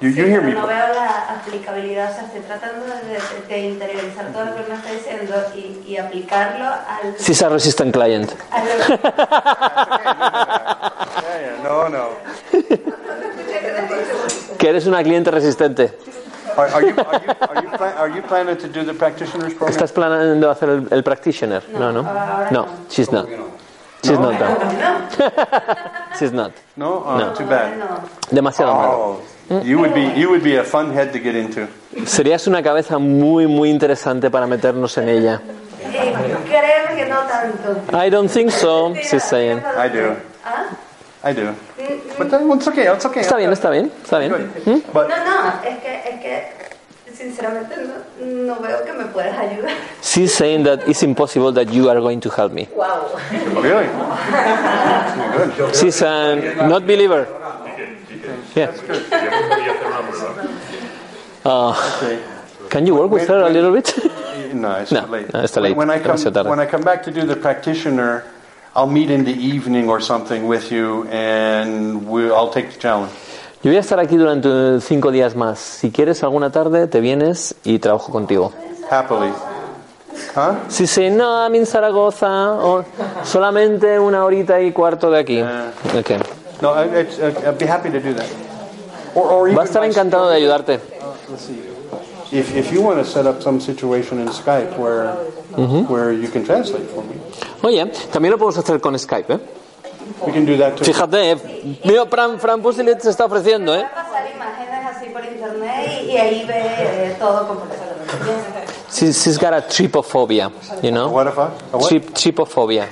You, 0.00 0.10
Sí, 0.10 0.16
you 0.16 0.24
hear 0.26 0.40
pero 0.40 0.54
me. 0.54 0.60
no 0.60 0.66
veo 0.66 0.94
la 0.94 1.36
aplicabilidad, 1.40 2.10
o 2.10 2.14
sea, 2.14 2.24
estoy 2.24 2.40
tratando 2.40 2.84
de, 2.86 3.54
de- 3.54 3.60
interiorizar 3.68 4.26
todo 4.32 4.46
lo 4.46 4.54
que 4.56 4.62
me 4.68 4.74
está 4.74 4.90
diciendo 4.90 5.34
y, 5.54 5.84
y 5.92 5.96
aplicarlo 5.96 6.64
al... 6.66 7.14
Si 7.18 7.32
es 7.32 7.42
a 7.42 7.48
Resistant 7.48 7.92
Client. 7.94 8.32
al-. 8.50 8.66
No, 11.62 11.88
no. 11.88 12.08
Que 14.58 14.68
eres 14.68 14.86
una 14.86 15.02
cliente 15.02 15.30
resistente. 15.30 15.96
¿Estás 19.68 19.92
planeando 19.92 20.50
hacer 20.50 20.68
el, 20.68 20.88
el 20.90 21.02
practitioner? 21.04 21.62
No, 21.72 21.92
no. 21.92 22.00
ahora 22.00 22.48
No, 22.50 22.66
she's 22.90 23.10
not. 23.12 23.26
She's 24.12 24.18
not 24.20 24.38
done. 24.38 24.56
She's 26.18 26.32
not. 26.32 26.52
No? 26.76 27.02
Oh, 27.06 27.18
No. 27.18 27.32
too 27.34 27.46
bad. 27.46 27.72
Demasiado 28.30 28.74
malo. 28.74 29.20
Oh, 29.50 29.60
you 29.62 29.78
would 29.78 29.94
be 29.94 30.02
you 30.18 30.28
would 30.30 30.42
be 30.42 30.56
a 30.56 30.64
fun 30.64 30.92
head 30.92 31.12
to 31.12 31.18
get 31.18 31.34
into. 31.34 31.66
Serías 32.04 32.46
una 32.46 32.62
cabeza 32.62 32.98
muy, 32.98 33.46
muy 33.46 33.70
interesante 33.70 34.30
para 34.30 34.46
meternos 34.46 34.96
en 34.98 35.08
ella. 35.08 35.40
Eh, 35.82 36.14
créeme 36.46 36.96
que 36.96 37.06
no 37.08 37.20
tanto. 37.26 37.96
I 37.96 38.10
don't 38.10 38.30
think 38.30 38.50
so, 38.50 38.94
she's 38.94 39.22
saying. 39.22 39.58
I 39.76 39.88
do. 39.88 40.16
¿Ah? 40.44 40.76
I 41.24 41.32
do. 41.32 41.54
But 42.18 42.30
then, 42.30 42.50
it's 42.52 42.66
okay. 42.68 42.86
It's 42.92 43.04
okay. 43.06 43.22
Está 43.22 43.36
bien, 43.36 43.52
está 43.52 43.70
bien, 43.70 43.90
está 44.02 44.18
bien. 44.18 44.32
Good. 44.64 44.82
But 44.92 45.08
No, 45.08 45.16
no, 45.16 45.48
es 45.64 45.78
que, 45.80 46.02
es 46.08 46.20
que 46.20 46.61
sinceramente 47.22 47.76
no, 47.76 48.54
no 48.54 48.60
veo 48.60 48.84
que 48.84 48.92
me 48.92 49.04
puedas 49.06 49.38
ayudar. 49.38 49.72
She's 50.02 50.32
saying 50.34 50.64
that 50.64 50.88
it's 50.88 51.02
impossible 51.02 51.52
that 51.52 51.72
you 51.72 51.88
are 51.88 52.00
going 52.00 52.20
to 52.20 52.30
help 52.30 52.52
me. 52.52 52.68
Wow. 52.74 53.08
really. 53.62 53.86
She's 55.74 56.02
a 56.02 56.36
not 56.68 56.86
believer. 56.86 57.26
Yeah. 58.54 58.72
Uh, 61.44 61.74
can 62.70 62.86
you 62.86 62.94
work 62.94 63.10
with 63.10 63.26
her 63.28 63.42
a 63.42 63.50
little 63.50 63.72
bit? 63.72 63.92
No, 64.52 64.74
it's 64.76 64.92
No, 64.92 65.06
too 65.06 65.12
late. 65.12 65.32
no, 65.32 65.40
está 65.42 65.62
late. 65.62 65.74
When 65.74 65.88
I 65.88 65.98
come 65.98 66.18
when 66.46 66.60
I 66.60 66.66
come 66.66 66.82
back 66.82 67.02
to 67.04 67.10
do 67.10 67.24
the 67.24 67.36
practitioner, 67.36 68.22
I'll 68.76 68.86
meet 68.86 69.10
in 69.10 69.24
the 69.24 69.32
evening 69.32 69.88
or 69.88 69.98
something 69.98 70.46
with 70.46 70.70
you, 70.70 71.06
and 71.08 72.06
we, 72.06 72.30
I'll 72.30 72.50
take 72.50 72.70
the 72.72 72.78
challenge. 72.78 73.12
Yo 73.62 73.70
voy 73.70 73.76
a 73.76 73.80
estar 73.80 74.00
aquí 74.00 74.16
durante 74.16 74.80
cinco 74.80 75.12
días 75.12 75.36
más. 75.36 75.60
Si 75.60 75.92
quieres 75.92 76.24
alguna 76.24 76.50
tarde, 76.50 76.88
te 76.88 77.00
vienes 77.00 77.54
y 77.62 77.78
trabajo 77.78 78.10
contigo. 78.10 78.52
Happily. 78.90 79.30
Huh? 80.34 80.56
Si 80.68 80.88
se 80.88 81.10
no, 81.10 81.44
I'm 81.44 81.54
in 81.54 81.64
Zaragoza, 81.64 82.54
o 82.54 82.84
solamente 83.24 84.00
una 84.00 84.24
horita 84.24 84.60
y 84.60 84.72
cuarto 84.72 85.12
de 85.12 85.20
aquí. 85.20 85.40
Ah. 85.40 85.70
Okay. 85.96 86.18
No, 86.60 86.74
I, 86.74 87.06
I'd 87.46 87.58
be 87.58 87.66
happy 87.66 87.90
to 87.90 88.00
do 88.00 88.12
that. 88.14 88.26
Or, 89.14 89.30
or 89.30 89.46
even 89.46 89.58
Va 89.58 89.62
a 89.62 89.66
estar 89.66 89.84
encantado 89.84 90.28
de 90.28 90.36
ayudarte. 90.36 90.80
Let's 91.30 91.44
see. 91.46 91.62
If, 92.32 92.56
if 92.56 92.72
you 92.72 92.82
want 92.82 92.98
to 92.98 93.04
set 93.04 93.26
up 93.26 93.42
some 93.42 93.60
situation 93.60 94.18
in 94.18 94.28
Skype 94.28 94.76
where 94.76 95.14
where 95.88 96.12
you 96.12 96.28
can 96.28 96.44
translate 96.44 96.88
for 96.88 97.04
me, 97.04 97.14
Oye, 97.62 97.84
también 98.10 98.32
lo 98.32 98.38
podemos 98.38 98.58
hacer 98.58 98.80
con 98.80 98.98
Skype, 98.98 99.34
¿eh? 99.34 99.38
We 100.26 100.32
can 100.32 100.44
do 100.44 100.56
that 100.56 100.76
too. 100.76 100.84
Fíjate, 100.84 101.32
eh, 101.32 101.36
mira, 101.84 102.06
Fran, 102.06 102.38
Fran 102.38 102.60
Pusilet 102.62 103.00
se 103.00 103.10
está 103.10 103.24
ofreciendo, 103.26 103.74
¿eh? 103.74 103.84
Pasar 103.94 104.26
imágenes 104.34 104.86
así 104.96 105.06
por 105.10 105.24
internet 105.24 106.02
y, 106.04 106.10
y 106.12 106.16
ahí 106.16 106.44
ve 106.46 106.54
eh, 106.56 107.16
todo 107.18 107.46
completo. 107.48 107.82
She, 108.90 109.12
she's 109.12 109.38
got 109.38 109.54
a 109.54 109.62
trypophobia, 109.62 110.50
you 110.82 110.90
know? 110.90 111.08
What 111.10 111.26
if 111.28 111.38
I? 111.38 111.46
A 111.72 111.78
what? 111.78 111.88
Trip, 111.88 112.10
trypophobia. 112.14 112.86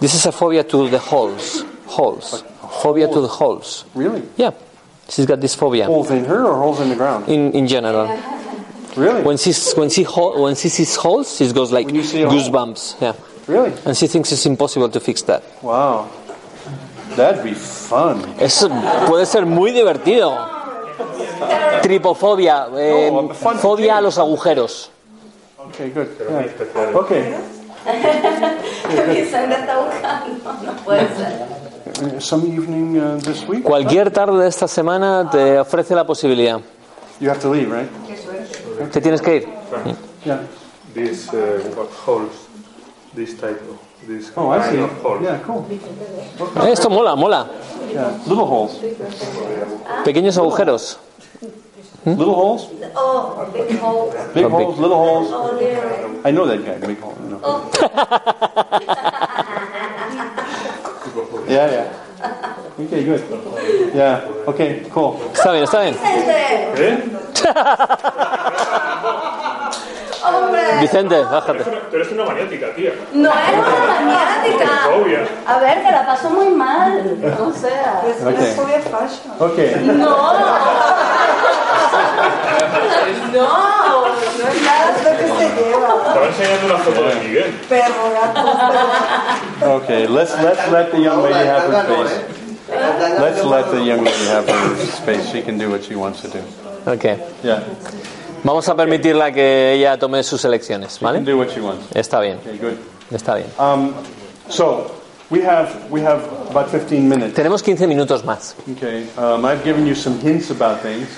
This 0.00 0.14
is 0.14 0.24
a 0.26 0.32
phobia 0.32 0.62
to 0.64 0.88
the 0.88 0.98
holes. 0.98 1.64
Holes. 1.86 2.44
Phobia 2.82 3.08
to 3.08 3.20
the 3.20 3.28
holes. 3.28 3.84
Really? 3.94 4.22
Yeah. 4.36 4.52
She's 5.08 5.26
got 5.26 5.40
this 5.40 5.54
phobia. 5.54 5.86
Holes 5.86 6.10
in 6.10 6.24
her 6.26 6.44
or 6.44 6.54
holes 6.58 6.80
in 6.80 6.88
the 6.90 6.96
ground? 6.96 7.28
In, 7.28 7.52
in 7.52 7.66
general. 7.66 8.06
Really? 8.96 9.22
When 9.22 9.36
she's 9.36 9.72
when 9.74 9.90
she 9.90 10.02
ho- 10.04 10.40
when 10.42 10.54
she 10.54 10.68
sees 10.68 10.96
holes, 10.96 11.36
she 11.36 11.50
goes 11.52 11.70
like 11.72 11.86
When 11.86 11.96
you 11.96 12.02
see 12.02 12.22
a 12.22 12.28
hole. 12.28 12.38
goosebumps. 12.38 13.00
Yeah, 13.00 13.12
Really? 13.46 13.72
and 13.84 13.96
she 13.96 14.06
thinks 14.06 14.32
it's 14.32 14.46
impossible 14.46 14.88
to 14.88 15.00
fix 15.00 15.22
that. 15.22 15.42
Wow. 15.62 16.08
That'd 17.16 17.42
be 17.42 17.54
fun. 17.54 18.22
Eso 18.38 18.68
puede 19.08 19.26
ser 19.26 19.46
muy 19.46 19.72
divertido. 19.72 20.36
Tripofobia, 21.82 22.68
eh, 22.76 23.10
No, 23.12 23.34
fun 23.34 23.58
fobia 23.58 23.98
a 23.98 24.00
los 24.00 24.18
agujeros. 24.18 24.90
Okay, 25.68 25.90
good. 25.90 26.08
Yeah. 26.18 26.90
Okay. 26.94 27.34
Ser. 29.30 29.48
Uh, 31.86 32.20
Some 32.20 32.46
evening 32.46 32.98
uh, 32.98 33.16
this 33.18 33.46
week. 33.48 33.62
Cualquier 33.62 34.10
tarde 34.10 34.42
de 34.42 34.48
esta 34.48 34.66
semana 34.68 35.30
te 35.30 35.58
ofrece 35.58 35.94
la 35.94 36.04
posibilidad. 36.04 36.60
You 37.20 37.30
have 37.30 37.40
to 37.40 37.50
leave, 37.50 37.70
right? 37.70 37.88
Te 38.92 39.00
tienes 39.00 39.22
que 39.22 39.36
ir. 39.36 39.48
Yeah. 40.24 40.40
These 40.94 41.32
uh, 41.32 41.72
what 41.76 41.88
holes, 42.04 42.48
this 43.14 43.34
type 43.34 43.60
of 43.70 43.85
this 44.06 44.32
Oh, 44.36 44.50
I 44.50 44.70
see. 44.70 44.76
hole. 44.78 45.20
Yeah, 45.22 45.38
cool. 45.44 45.66
Eh, 45.70 46.70
Esto 46.72 46.90
mola, 46.90 47.16
mola. 47.16 47.48
Yeah. 47.92 48.10
Little 48.26 48.46
holes. 48.46 48.78
Pequeños 50.04 50.36
agujeros. 50.38 50.98
Little 52.04 52.34
holes. 52.34 52.68
Oh, 52.94 53.46
big 53.52 53.78
hole. 53.78 54.12
Big 54.34 54.44
holes. 54.46 54.78
Little 54.78 54.96
holes. 54.96 55.28
Oh. 55.32 56.20
I 56.24 56.30
know 56.30 56.46
that 56.46 56.64
guy. 56.64 56.78
Big 56.86 57.00
hole. 57.00 57.14
Know. 57.28 57.70
yeah, 61.48 61.70
yeah. 61.70 61.92
Okay, 62.78 63.04
good. 63.04 63.22
Yeah. 63.94 64.28
Okay, 64.46 64.84
cool. 64.92 65.18
Está 65.32 65.52
bien, 65.52 65.64
está 65.64 65.80
bien. 65.80 65.94
Vicente. 66.74 67.16
Hombre, 70.56 70.80
Vicente, 70.80 71.22
bájate. 71.22 71.64
Tú 71.64 71.96
eres 71.96 72.12
una 72.12 72.24
maniática, 72.24 72.66
tía. 72.74 72.92
no 73.14 73.30
es 73.30 73.36
una 73.52 73.86
maniática. 73.86 74.68
Fobia. 74.84 75.20
A 75.46 75.58
ver, 75.58 75.82
que 75.82 75.90
la 75.90 76.06
paso 76.06 76.30
muy 76.30 76.48
mal. 76.48 77.18
O 77.40 77.52
sea, 77.52 78.02
Okay. 79.38 79.72
Okay. 79.72 79.74
no. 79.84 80.16
No, 83.32 84.06
no 84.06 84.48
es 84.48 84.62
nada 84.62 84.92
de 84.92 85.16
que 85.16 85.26
se 85.28 85.54
lleva. 85.54 85.94
Estaba 86.06 86.26
enseñando 86.26 86.66
una 86.66 86.78
foto 86.78 87.02
de 87.08 87.14
Miguel. 87.16 87.54
Okay. 89.62 90.06
Let's 90.06 90.32
let's 90.42 90.70
let 90.70 90.90
the 90.90 90.98
young 91.00 91.22
lady 91.22 91.46
have 91.46 91.62
her 91.70 91.84
space. 91.84 92.20
Let's 93.20 93.44
let 93.44 93.70
the 93.70 93.84
young 93.84 94.04
lady 94.04 94.26
have 94.28 94.48
her 94.48 94.76
space. 94.86 95.30
She 95.30 95.42
can 95.42 95.58
do 95.58 95.70
what 95.70 95.84
she 95.84 95.94
wants 95.96 96.22
to 96.22 96.28
do. 96.28 96.40
Ok. 96.86 97.04
Yeah. 97.42 97.60
Vamos 98.46 98.68
a 98.68 98.76
permitirla 98.76 99.32
que 99.32 99.72
ella 99.72 99.98
tome 99.98 100.22
sus 100.22 100.44
elecciones, 100.44 100.92
She 100.94 101.00
can 101.00 101.06
¿vale? 101.14 101.20
do 101.24 101.36
what 101.36 101.48
she 101.52 101.60
wants. 101.60 101.84
Está 101.92 102.20
bien, 102.20 102.38
está 103.10 103.34
bien. 103.34 103.48
Um, 103.58 103.92
so 104.48 104.86
we 105.30 105.40
have 105.44 105.68
we 105.90 106.00
have 106.06 106.22
about 106.48 106.68
15 106.70 107.08
minutes. 107.08 107.34
Tenemos 107.34 107.60
15 107.64 107.88
minutos 107.88 108.24
más. 108.24 108.54
Okay. 108.76 109.08
Um, 109.18 109.44
I've 109.44 109.64
given 109.64 109.84
you 109.84 109.96
some 109.96 110.20
hints 110.20 110.52
about 110.52 110.80
things. 110.80 111.08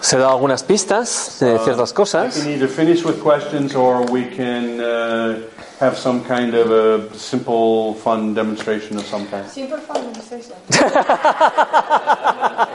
Os 0.00 0.10
he 0.12 0.16
dado 0.16 0.30
algunas 0.30 0.62
pistas 0.62 1.38
de 1.40 1.58
ciertas 1.58 1.90
We 1.90 1.94
cosas. 1.96 2.38
can 2.38 2.50
either 2.52 2.68
finish 2.68 3.04
with 3.04 3.20
questions 3.20 3.74
or 3.74 4.06
we 4.10 4.30
can 4.34 4.80
uh, 4.80 5.40
have 5.80 5.98
some 5.98 6.22
kind 6.22 6.54
of 6.54 6.70
a 6.70 7.18
simple, 7.18 7.96
fun 8.02 8.32
demonstration 8.32 8.96
of 8.96 9.04
some 9.04 9.26
kind. 9.26 9.44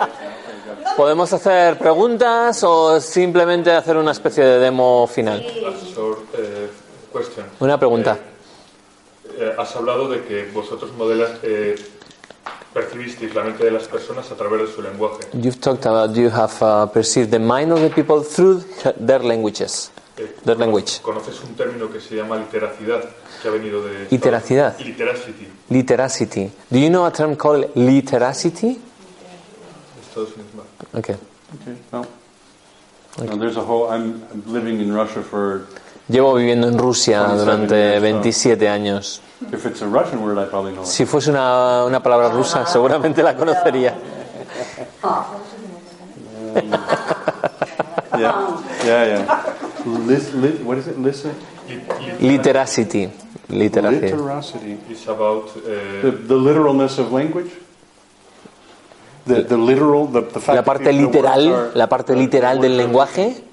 Podemos 0.95 1.33
hacer 1.33 1.77
preguntas 1.79 2.63
o 2.63 3.01
simplemente 3.01 3.71
hacer 3.71 3.97
una 3.97 4.11
especie 4.11 4.43
de 4.43 4.59
demo 4.59 5.07
final. 5.07 5.39
Eh. 5.41 6.69
Una 7.59 7.79
pregunta. 7.79 8.17
Eh, 9.37 9.55
has 9.57 9.75
hablado 9.75 10.07
de 10.07 10.23
que 10.23 10.51
vosotros 10.53 10.91
modelas, 10.93 11.31
eh, 11.41 11.75
percibisteis 12.73 13.33
la 13.33 13.43
mente 13.43 13.63
de 13.65 13.71
las 13.71 13.87
personas 13.87 14.31
a 14.31 14.35
través 14.35 14.61
de 14.61 14.67
su 14.67 14.81
lenguaje. 14.83 15.23
You've 15.33 15.59
talked 15.59 15.87
about 15.87 16.15
you 16.15 16.29
have 16.29 16.53
uh, 16.61 16.85
perceived 16.91 17.31
the 17.31 17.39
mind 17.39 17.71
of 17.71 17.79
the 17.79 17.89
people 17.89 18.23
through 18.23 18.63
their 19.03 19.23
languages. 19.23 19.91
Eh, 20.17 20.27
Their 20.45 20.59
language. 20.59 21.01
¿Conoces 21.01 21.41
un 21.41 21.55
término 21.55 21.91
que 21.91 21.99
se 21.99 22.15
llama 22.15 22.37
literacidad, 22.37 23.03
que 23.41 23.47
ha 23.47 23.51
venido 23.51 23.83
de... 23.83 24.07
Literacidad. 24.11 24.77
Literacity, 24.77 25.47
Literacity. 25.69 26.51
Do 26.69 26.77
you 26.77 26.89
know 26.89 27.05
a 27.05 27.11
term 27.11 27.35
called 27.35 27.71
literacity? 27.73 28.79
Estados 30.13 30.33
Unidos. 30.37 30.53
Vale. 30.53 31.01
Okay. 31.01 31.15
Okay. 33.17 33.37
There's 33.39 33.57
a 33.57 33.61
whole. 33.65 33.89
I'm, 33.89 34.21
I'm 34.31 34.43
living 34.45 34.79
in 34.79 34.93
Russia 34.93 35.21
for. 35.21 35.65
Llevo 36.09 36.33
viviendo 36.35 36.67
en 36.67 36.77
Rusia 36.77 37.23
27 37.25 37.45
durante 37.45 37.75
years, 37.75 38.01
27 38.01 38.69
años. 38.69 39.21
If 39.51 39.65
it's 39.65 39.81
a 39.81 39.87
Russian 39.87 40.21
word, 40.21 40.37
I 40.37 40.45
probably 40.49 40.73
know 40.73 40.83
it. 40.83 40.87
Si 40.87 41.05
fuese 41.05 41.29
una, 41.31 41.85
una 41.85 42.01
palabra 42.03 42.29
rusa, 42.29 42.65
seguramente 42.65 43.23
la 43.23 43.35
conocería. 43.35 43.95
Yeah. 48.15 48.61
Yeah, 48.85 49.05
yeah. 49.25 49.53
Lis, 50.05 50.33
lit, 50.35 50.61
what 50.61 50.77
is 50.77 50.87
it? 50.87 50.99
Listen. 50.99 51.33
Lit- 51.67 52.21
lit- 52.21 52.21
Literacity. 52.21 53.09
Literacy. 53.49 53.99
Literosity. 54.11 54.77
is 54.91 55.07
about 55.07 55.49
eh, 55.65 56.01
The, 56.01 56.11
the 56.11 56.35
literalness 56.35 56.99
of 56.99 57.11
language. 57.11 57.49
The, 59.25 59.43
the 59.43 59.57
literal. 59.57 60.07
The, 60.07 60.21
the 60.21 60.39
fact 60.39 60.55
La 60.55 60.63
parte 60.63 60.83
the- 60.85 60.91
the 60.91 61.01
literal, 61.01 61.53
are- 61.53 61.71
la 61.75 61.87
parte 61.87 62.07
the- 62.07 62.13
the 62.15 62.19
literal 62.21 62.59
del 62.59 62.77
lenguaje. 62.77 63.43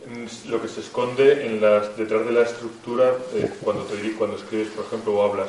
lo 0.48 0.60
que 0.60 0.68
se 0.68 0.80
esconde 0.80 1.46
en 1.46 1.60
las, 1.60 1.96
detrás 1.96 2.24
de 2.26 2.32
la 2.32 2.42
estructura 2.42 3.12
eh, 3.34 3.48
cuando, 3.62 3.84
te, 3.84 4.12
cuando 4.14 4.36
escribes, 4.36 4.68
por 4.68 4.84
ejemplo, 4.84 5.14
o 5.14 5.22
hablas. 5.22 5.48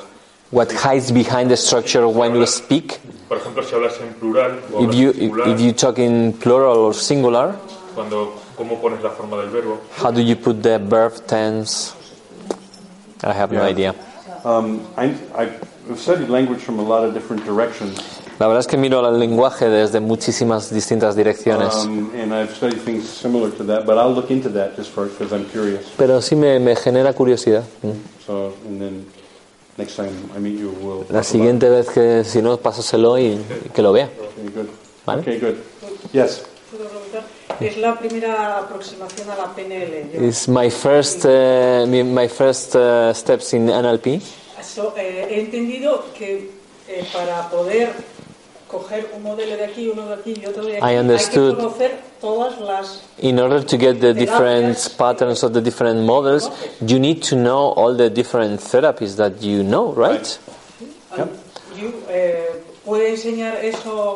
What 0.52 0.68
hides 0.72 1.12
behind 1.12 1.50
the 1.50 1.58
structure 1.58 2.06
when 2.08 2.36
you 2.36 2.46
speak. 2.46 3.00
Por 3.28 3.38
ejemplo, 3.38 3.64
si 3.64 3.74
hablas 3.74 4.00
en 4.02 4.14
plural 4.16 4.60
o 4.74 4.84
If 4.84 4.94
you, 4.94 5.10
en 5.10 5.16
singular, 5.16 5.48
if 5.50 5.60
you 5.62 5.72
talk 5.74 5.98
in 5.98 6.34
plural 6.34 6.78
or 6.78 6.94
singular, 6.94 7.56
cuando, 7.96 8.34
cómo 8.58 8.80
pones 8.82 9.02
la 9.02 9.10
forma 9.12 9.38
del 9.38 9.50
verbo. 9.50 9.80
how 10.04 10.12
do 10.12 10.20
you 10.22 10.36
put 10.36 10.62
the 10.62 10.78
verb 10.78 11.14
tense? 11.26 11.94
I 13.24 13.34
have 13.34 13.52
no 13.52 13.64
idea. 13.64 13.96
Um, 14.44 14.82
I, 14.98 15.16
I've 15.36 15.60
studied 15.98 16.30
language 16.30 16.60
from 16.62 16.80
a 16.80 16.84
lot 16.84 17.06
of 17.06 17.14
different 17.14 17.46
directions, 17.46 18.21
La 18.42 18.48
verdad 18.48 18.62
es 18.62 18.66
que 18.68 18.76
miro 18.76 19.08
el 19.08 19.20
lenguaje 19.20 19.70
desde 19.70 20.00
muchísimas 20.00 20.74
distintas 20.74 21.16
direcciones. 21.16 21.86
um, 21.86 22.10
and 22.20 22.34
I've 22.34 22.56
studied 22.56 22.80
things 22.84 23.08
similar 23.08 23.52
to 23.52 23.64
that. 23.66 23.86
But 23.86 24.00
I'll 24.00 24.16
look 24.16 24.32
into 24.32 24.50
that 24.54 24.76
just 24.76 24.90
for 24.90 25.06
because 25.06 25.32
I'm 25.32 25.46
curious. 25.46 25.86
Pero 25.96 26.20
sí 26.24 26.36
me, 26.36 26.58
me 26.58 26.76
genera 26.76 27.14
curiosidad. 27.14 27.64
Mm. 27.84 27.92
So, 28.26 28.56
and 28.68 28.82
then 28.82 29.06
next 29.78 29.96
time 29.96 30.10
I 30.36 30.40
meet 30.40 30.58
you, 30.60 30.72
we'll. 30.82 31.06
La 31.12 31.22
siguiente 31.22 31.70
vez 31.70 31.88
que, 31.90 32.24
si 32.24 32.42
no, 32.42 32.58
pásaselo 32.58 33.20
y, 33.20 33.26
y 33.66 33.70
que 33.76 33.84
lo 33.84 33.94
vea. 33.94 34.10
Okay, 34.10 34.50
good. 34.50 34.70
Vale. 35.06 35.22
Okay. 35.22 35.56
Es 37.60 37.78
la 37.78 38.00
primera 38.00 38.58
aproximación 38.58 39.30
a 39.30 39.36
la 39.36 39.54
PNL. 39.54 40.14
Yo, 40.16 40.22
It's 40.28 40.48
my 40.48 40.72
first, 40.72 41.26
uh, 41.26 41.86
mi- 41.86 42.04
my 42.04 42.28
first 42.28 42.76
uh, 42.76 43.14
steps 43.14 43.54
in 43.54 43.68
NLP. 43.68 44.20
So, 44.64 44.96
eh, 44.98 45.28
he 45.30 45.42
entendido 45.42 46.06
que 46.18 46.50
eh, 46.88 47.06
para 47.14 47.48
poder 47.52 47.94
coger 48.72 49.12
un 49.16 49.24
modelo 49.24 49.56
de 49.58 49.66
aquí, 49.66 49.90
uno 49.90 50.08
de 50.08 50.14
aquí 50.16 50.34
y 50.42 50.46
otro 50.46 50.64
de 50.66 50.78
aquí, 50.78 50.82
I 50.84 50.90
hay 50.90 50.98
understood. 50.98 51.56
que 51.58 51.64
conocer 51.64 52.00
todas 52.22 52.60
las... 52.62 53.02
In 53.20 53.40
order 53.40 53.64
to 53.66 53.78
get 53.78 54.00
the 54.00 54.14
different 54.14 54.78
patterns 54.98 55.44
of 55.44 55.54
the 55.54 55.62
different 55.62 56.06
models, 56.06 56.50
you 56.86 57.00
need 57.00 57.22
to 57.24 57.36
know 57.36 57.74
all 57.76 57.96
the 57.96 58.10
different 58.10 58.60
therapies 58.62 59.16
that 59.18 59.42
you 59.42 59.64
know, 59.64 59.94
right? 59.94 60.40
You, 61.80 61.94
eh, 62.10 62.64
¿Puede 62.86 63.10
enseñar 63.12 63.64
eso 63.64 64.16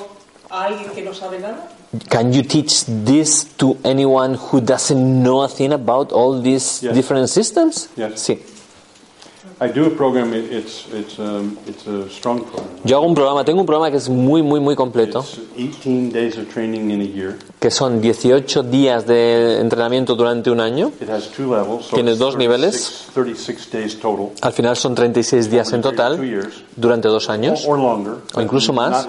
a 0.50 0.63
alguien 0.65 0.89
que 0.91 1.01
no 1.03 1.13
sabe 1.13 1.39
nada? 1.39 1.67
Can 2.09 2.33
you 2.33 2.41
teach 2.43 2.83
this 3.05 3.45
to 3.57 3.77
anyone 3.83 4.35
who 4.35 4.59
doesn't 4.59 5.24
know 5.24 5.43
a 5.43 5.47
thing 5.47 5.71
about 5.71 6.12
all 6.12 6.41
these 6.41 6.81
Yes. 6.83 6.93
different 6.93 7.29
systems? 7.29 7.89
Yes. 7.95 8.19
Sí. 8.21 8.39
Yo 12.83 12.97
hago 12.97 13.05
un 13.05 13.15
programa, 13.15 13.45
tengo 13.45 13.62
un 13.62 13.65
programa 13.65 13.89
que 13.89 13.97
es 13.97 14.09
muy, 14.09 14.41
muy, 14.43 14.59
muy 14.59 14.75
completo, 14.75 15.19
It's 15.55 15.81
18 15.83 16.12
days 16.12 16.38
of 16.38 16.53
training 16.53 16.91
in 16.91 17.01
a 17.01 17.05
year. 17.05 17.38
que 17.59 17.71
son 17.71 18.01
18 18.01 18.63
días 18.63 19.05
de 19.07 19.59
entrenamiento 19.62 20.15
durante 20.15 20.51
un 20.51 20.59
año. 20.59 20.91
It 21.01 21.09
has 21.09 21.29
two 21.29 21.55
levels. 21.55 21.85
So 21.85 21.95
Tiene 21.95 22.15
dos 22.15 22.35
36 22.35 22.38
niveles. 22.38 23.05
36 23.13 23.71
days 23.71 24.00
total. 24.00 24.31
Al 24.41 24.51
final 24.53 24.75
son 24.75 24.93
36 24.93 25.50
días 25.50 25.71
en 25.74 25.81
Two 25.81 25.91
total, 25.91 26.19
years 26.21 26.63
durante 26.75 27.07
dos 27.07 27.29
años, 27.29 27.65
O 27.65 28.41
incluso 28.41 28.74
más. 28.74 29.07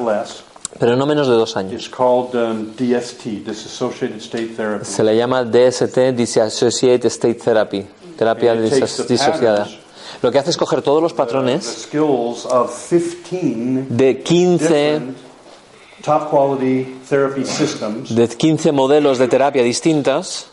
pero 0.78 0.96
no 0.96 1.06
menos 1.06 1.26
de 1.26 1.34
dos 1.34 1.56
años. 1.56 1.72
It's 1.72 1.88
called 1.88 2.34
um, 2.34 2.72
DST, 2.76 3.44
Disassociated 3.44 4.18
State 4.18 4.54
Therapy. 4.56 4.84
Se 4.84 5.02
le 5.02 5.16
llama 5.16 5.42
DST, 5.44 6.12
Dissociated 6.14 7.06
State 7.06 7.40
Therapy, 7.44 7.84
terapia 8.16 8.54
disociada. 8.54 9.66
Lo 10.22 10.30
que 10.30 10.38
hace 10.38 10.50
es 10.50 10.56
coger 10.56 10.82
todos 10.82 11.02
los 11.02 11.12
patrones 11.12 11.64
skills 11.64 12.46
of 12.46 12.70
15 12.90 13.86
de 13.90 14.22
15, 14.22 14.58
different 14.58 15.16
top 16.02 16.30
quality 16.30 16.96
therapy 17.08 17.44
systems, 17.44 18.14
de 18.14 18.28
15 18.28 18.72
modelos 18.72 19.18
de 19.18 19.28
terapia 19.28 19.62
distintas, 19.62 20.46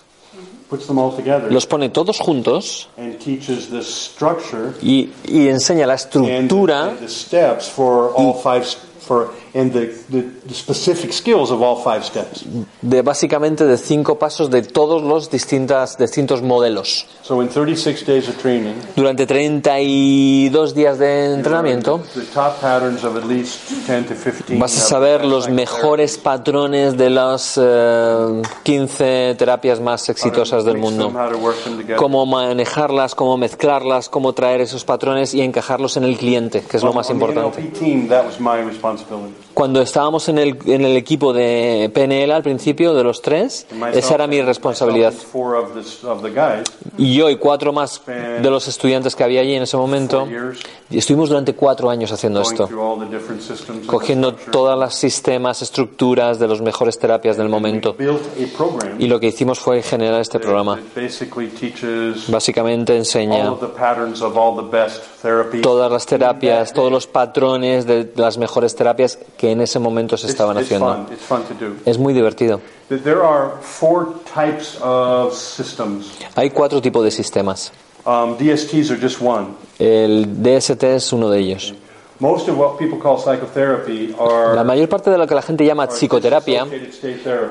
puts 0.69 0.87
them 0.87 0.97
all 0.97 1.15
together, 1.15 1.51
los 1.51 1.67
pone 1.67 1.89
todos 1.89 2.19
juntos 2.19 2.89
and 2.97 3.19
teaches 3.19 3.69
the 3.69 3.81
structure 3.81 4.73
y, 4.81 5.11
y 5.25 5.47
enseña 5.47 5.85
la 5.85 5.93
and 5.93 6.01
estructura 6.01 6.89
and 6.89 6.99
the 6.99 7.09
steps 7.09 7.69
for 7.69 8.11
all 8.15 8.33
five 8.33 8.65
for 8.99 9.31
and 9.55 9.71
the, 9.71 9.93
the, 10.09 10.23
the 10.47 10.53
specific 10.53 11.13
skills 11.13 11.51
of 11.51 11.61
all 11.61 11.75
five 11.75 12.03
steps. 12.03 12.45
de 12.81 13.01
básicamente 13.01 13.65
de 13.65 13.77
cinco 13.77 14.17
pasos 14.17 14.49
de 14.49 14.63
todos 14.63 15.03
los 15.03 15.29
distintas, 15.29 15.97
distintos 15.97 16.41
modelos. 16.41 17.05
So 17.21 17.41
in 17.41 17.49
36 17.49 18.05
days 18.05 18.27
of 18.27 18.37
training, 18.37 18.73
Durante 18.95 19.25
32 19.25 20.73
días 20.73 20.97
de 20.97 21.33
entrenamiento 21.33 22.01
the 22.13 22.21
top 22.33 22.59
patterns 22.59 23.03
of 23.03 23.15
at 23.15 23.25
least 23.25 23.69
10 23.87 24.07
to 24.07 24.15
15 24.15 24.57
vas 24.57 24.77
a 24.77 24.81
saber 24.81 25.25
los 25.25 25.49
mejores 25.49 26.17
patrones 26.17 26.97
de 26.97 27.09
las 27.09 27.59
eh, 27.61 28.41
15 28.63 29.35
terapias 29.37 29.79
más 29.79 30.09
exitosas 30.09 30.65
del 30.65 30.77
mundo. 30.77 31.11
Cómo 31.97 32.25
manejarlas, 32.25 33.15
cómo 33.15 33.37
mezclarlas, 33.37 34.09
cómo 34.09 34.33
traer 34.33 34.61
esos 34.61 34.83
patrones 34.85 35.33
y 35.33 35.41
encajarlos 35.41 35.97
en 35.97 36.03
el 36.03 36.17
cliente, 36.17 36.61
que 36.61 36.77
es 36.77 36.83
lo 36.83 36.93
más 36.93 37.09
importante. 37.09 37.71
Cuando 39.53 39.81
estábamos 39.81 40.29
en 40.29 40.37
el, 40.39 40.57
en 40.65 40.83
el 40.83 40.97
equipo 40.97 41.33
de 41.33 41.91
PNL 41.93 42.31
al 42.31 42.43
principio, 42.43 42.93
de 42.93 43.03
los 43.03 43.21
tres, 43.21 43.67
esa 43.93 44.15
era 44.15 44.27
mi 44.27 44.41
responsabilidad. 44.41 45.13
Y 46.97 47.15
yo 47.15 47.29
y 47.29 47.37
cuatro 47.37 47.73
más 47.73 48.01
de 48.05 48.49
los 48.49 48.67
estudiantes 48.67 49.15
que 49.15 49.23
había 49.23 49.41
allí 49.41 49.55
en 49.55 49.63
ese 49.63 49.77
momento, 49.77 50.27
estuvimos 50.89 51.29
durante 51.29 51.53
cuatro 51.53 51.89
años 51.89 52.11
haciendo 52.11 52.41
esto, 52.41 52.69
cogiendo 53.85 54.33
todas 54.33 54.77
las 54.77 54.95
sistemas, 54.95 55.61
estructuras 55.61 56.39
de 56.39 56.47
las 56.47 56.61
mejores 56.61 56.97
terapias 56.97 57.37
del 57.37 57.49
momento. 57.49 57.95
Y 58.99 59.07
lo 59.07 59.19
que 59.19 59.27
hicimos 59.27 59.59
fue 59.59 59.81
generar 59.81 60.21
este 60.21 60.39
programa. 60.39 60.79
Básicamente 62.27 62.97
enseña 62.97 63.53
todas 65.61 65.91
las 65.91 66.05
terapias, 66.05 66.73
todos 66.73 66.91
los 66.91 67.07
patrones 67.07 67.85
de 67.85 68.11
las 68.15 68.37
mejores 68.37 68.75
terapias 68.75 69.19
que 69.43 69.51
en 69.51 69.59
ese 69.59 69.77
momento 69.77 70.15
se 70.15 70.27
It's- 70.27 70.29
estaban 70.31 70.55
it's 70.57 70.67
haciendo. 70.67 70.87
fun. 71.05 71.07
It's 71.13 71.25
fun. 71.25 71.41
Es 71.85 71.97
muy 71.97 72.13
divertido. 72.13 72.61
There 72.87 73.21
are 73.21 73.55
four 73.61 74.13
types 74.33 74.77
of 74.81 75.33
systems. 75.33 76.13
Hay 76.37 76.49
cuatro 76.49 76.81
tipos 76.81 77.03
de 77.03 77.11
sistemas. 77.11 77.73
Um, 78.05 78.37
DSTs 78.37 78.89
are 78.91 78.97
just 79.01 79.21
one. 79.21 79.47
El 79.79 80.25
DST 80.41 80.81
es 80.95 81.11
uno 81.11 81.29
de 81.29 81.39
ellos. 81.39 81.73
Most 82.23 82.47
of 82.47 82.57
what 82.57 82.77
people 82.77 82.97
call 82.97 83.17
psychotherapy 83.17 84.15
are 84.17 84.55
La 84.55 84.63
mayor 84.63 84.87
parte 84.87 85.11
de 85.11 85.17
lo 85.17 85.27
que 85.27 85.35
la 85.35 85.41
gente 85.41 85.65
llama 85.65 85.87
psicoterapia 85.87 86.65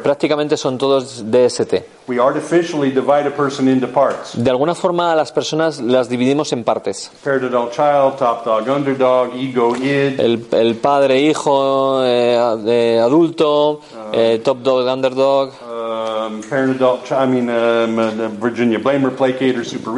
prácticamente 0.02 0.56
son 0.56 0.78
todos 0.78 1.30
DST. 1.30 1.74
We 2.08 2.18
artificially 2.18 2.90
divide 2.90 3.26
a 3.26 3.36
person 3.36 3.68
into 3.68 3.86
parts. 3.86 4.32
De 4.34 4.48
alguna 4.48 4.74
forma 4.74 5.12
a 5.12 5.14
las 5.14 5.30
personas 5.30 5.78
las 5.78 6.08
dividimos 6.08 6.54
en 6.54 6.64
partes. 6.64 7.10
Parent, 7.22 7.44
adult, 7.44 7.72
child, 7.72 8.16
top 8.16 8.46
dog, 8.46 8.66
underdog, 8.66 9.34
ego, 9.34 9.76
id. 9.76 10.18
El, 10.18 10.46
el 10.52 10.74
padre, 10.76 11.20
hijo, 11.20 12.02
eh, 12.02 12.38
eh, 12.66 12.98
adulto, 12.98 13.80
eh, 14.10 14.40
top 14.42 14.62
dog, 14.62 14.86
underdog, 14.86 15.52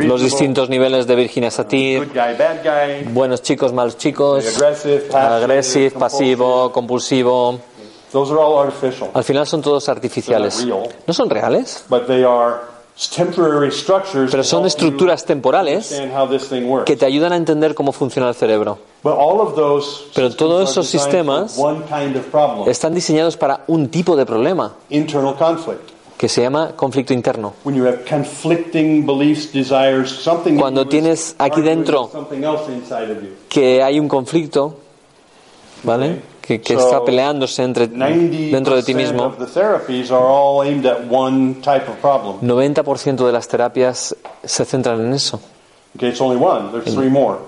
los 0.06 0.20
distintos 0.20 0.68
niveles 0.68 1.06
de 1.06 1.14
Virginia 1.14 1.48
Good 1.50 1.56
Satir, 1.56 2.08
guy, 2.08 2.36
bad 2.36 2.62
guy. 2.64 3.12
buenos 3.12 3.42
chicos, 3.42 3.72
malos 3.72 3.96
chicos, 3.96 4.44
agresivo, 5.12 5.98
pasivo, 5.98 6.72
compulsivo. 6.72 7.58
Those 8.12 8.32
are 8.32 8.40
all 8.40 8.58
artificial. 8.58 9.10
Al 9.12 9.24
final 9.24 9.46
son 9.46 9.60
todos 9.60 9.88
artificiales. 9.88 10.64
¿No 11.06 11.12
son 11.12 11.28
reales? 11.28 11.84
But 11.88 12.06
they 12.06 12.22
are 12.22 12.60
temporary 13.16 13.72
structures 13.72 14.30
Pero 14.30 14.44
son 14.44 14.66
estructuras 14.66 15.24
temporales 15.24 16.00
que 16.86 16.96
te 16.96 17.06
ayudan 17.06 17.32
a 17.32 17.36
entender 17.36 17.74
cómo 17.74 17.92
funciona 17.92 18.28
el 18.28 18.34
cerebro. 18.34 18.78
But 19.02 19.14
all 19.18 19.40
of 19.40 19.56
those 19.56 20.04
Pero 20.14 20.28
systems 20.28 20.36
todos 20.36 20.62
are 20.62 20.70
esos 20.70 20.86
sistemas 20.86 21.58
Están 22.66 22.94
diseñados 22.94 23.36
para 23.36 23.64
un 23.66 23.88
tipo 23.88 24.16
de 24.16 24.24
problema 24.24 24.74
internal 24.90 25.34
conflict. 25.34 25.93
Que 26.24 26.28
se 26.30 26.40
llama 26.40 26.72
conflicto 26.74 27.12
interno. 27.12 27.52
When 27.64 27.76
you 27.76 27.84
have 27.84 28.06
conflicting 28.08 29.04
beliefs, 29.04 29.52
desires, 29.52 30.08
something 30.08 30.56
Cuando 30.56 30.88
tienes 30.88 31.36
aquí 31.38 31.60
dentro-. 31.60 32.10
Que 33.50 33.82
hay 33.82 34.00
un 34.00 34.08
conflicto, 34.08 34.74
¿vale? 35.82 36.22
Que, 36.40 36.62
que 36.62 36.72
está 36.72 37.04
peleándose 37.04 37.62
entre, 37.62 37.90
90% 37.90 38.50
dentro 38.50 38.74
de 38.74 38.82
ti 38.82 38.94
mismo. 38.94 39.24
of 39.24 39.36
the 39.36 39.44
therapies 39.44 40.10
are 40.10 40.24
all 40.24 40.62
aimed 40.62 40.86
at 40.86 41.00
one 41.10 41.56
type 41.56 41.90
of 41.90 41.98
problem. 42.00 42.40
90% 42.40 43.26
de 43.26 43.30
las 43.30 43.46
terapias 43.46 44.16
se 44.42 44.64
centran 44.64 45.04
en 45.04 45.12
eso. 45.12 45.38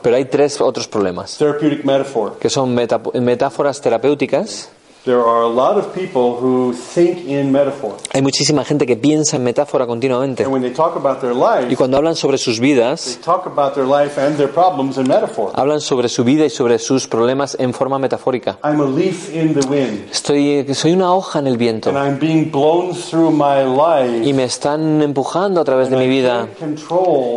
Pero 0.03 0.17
hay 0.17 0.25
tres 0.27 0.61
otros 0.61 0.87
problemas, 0.87 1.39
Therapeutic 1.39 1.83
metaphor. 1.83 2.37
que 2.39 2.51
son 2.51 2.75
metáforas 2.75 3.81
terapéuticas. 3.81 4.71
There 5.07 5.21
are 5.21 5.43
a 5.45 5.49
lot 5.49 5.79
of 5.79 5.95
people 5.95 6.37
who 6.37 6.73
think 6.75 7.29
in 7.29 7.53
metaphor. 7.53 7.95
Hay 8.13 8.23
muchísima 8.23 8.65
gente 8.65 8.87
que 8.87 8.97
piensa 8.97 9.37
en 9.37 9.45
metáfora 9.45 9.87
continuamente. 9.87 10.43
And 10.43 10.53
when 10.53 10.63
they 10.63 10.73
talk 10.73 10.97
about 10.97 11.21
their 11.21 11.33
Y 11.33 11.69
life, 11.69 11.77
cuando 11.77 11.97
hablan 11.97 12.17
sobre 12.17 12.39
sus 12.39 12.59
they 12.59 12.75
vidas, 12.75 13.21
talk 13.25 13.47
about 13.47 13.75
their 13.75 13.87
life 13.87 14.21
and 14.21 14.37
their 14.37 14.51
problems 14.51 14.97
in 14.99 15.07
metaphor. 15.07 15.53
hablan 15.55 15.81
sobre 15.81 16.09
su 16.09 16.25
vida 16.25 16.45
y 16.45 16.51
sobre 16.51 16.81
sus 16.81 17.07
problemas 17.07 17.57
en 17.61 17.73
forma 17.73 18.01
metafórica. 18.01 18.59
I'm 18.65 18.81
a 18.81 18.85
leaf 18.85 19.33
in 19.33 19.55
the 19.55 19.65
wind, 19.69 20.11
Estoy, 20.11 20.67
soy 20.75 20.91
una 20.95 21.15
hoja 21.15 21.39
en 21.39 21.47
el 21.47 21.57
viento 21.57 21.91
and 21.91 21.99
I'm 21.99 22.19
being 22.19 22.51
blown 22.51 22.93
through 22.93 23.31
my 23.31 23.63
life. 23.63 24.29
y 24.29 24.33
me 24.33 24.43
están 24.43 25.01
empujando 25.03 25.61
a 25.61 25.65
través 25.65 25.89
de 25.89 25.97
mi 25.99 26.09
vida. 26.09 26.49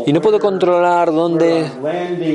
Y 0.08 0.12
no 0.12 0.22
puedo 0.22 0.40
controlar 0.40 1.12
dónde, 1.14 1.70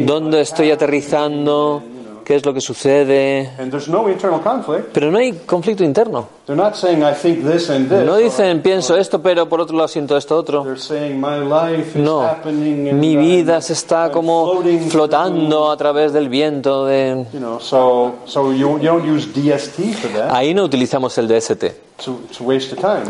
dónde 0.07 0.43
estoy 0.43 0.71
aterrizando, 0.71 1.83
qué 2.25 2.35
es 2.37 2.45
lo 2.45 2.53
que 2.53 2.61
sucede. 2.61 3.53
And 3.59 3.71
there's 3.71 3.89
no 3.89 4.09
internal 4.09 4.41
conflict. 4.41 4.93
Pero 4.93 5.11
no 5.11 5.19
hay 5.19 5.33
conflicto 5.47 5.85
interno. 5.85 6.29
They're 6.47 6.61
not 6.61 6.75
saying 6.75 7.03
I 7.03 7.15
think 7.15 7.45
this 7.45 7.71
and 7.71 7.89
this. 7.89 8.05
No 8.05 8.17
dicen 8.17 8.61
pienso 8.63 8.97
esto, 8.97 9.23
pero 9.23 9.49
por 9.49 9.61
otro 9.61 9.77
lado 9.77 9.89
siento 9.89 10.17
esto 10.17 10.37
otro. 10.37 10.63
They're 10.63 10.79
saying 10.79 11.21
my 11.21 11.39
life 11.39 11.99
is 11.99 12.05
No, 12.05 12.29
mi 12.45 13.17
vida 13.17 13.61
se 13.61 13.73
está 13.75 14.11
como 14.11 14.53
floating 14.53 14.91
flotando 14.91 15.71
a 15.71 15.77
través 15.77 16.13
del 16.13 16.29
viento. 16.29 16.87
De... 16.87 17.27
through, 17.31 17.33
You 17.33 17.41
know, 17.41 17.61
so 17.61 18.17
so 18.27 18.53
you, 18.53 18.79
you 18.79 18.85
don't 18.85 19.07
use 19.07 19.27
DST 19.29 19.95
for 19.95 20.11
that. 20.13 20.33
Ahí 20.33 20.55
no 20.55 20.65
utilizamos 20.65 21.17
el 21.19 21.29
DST, 21.29 21.65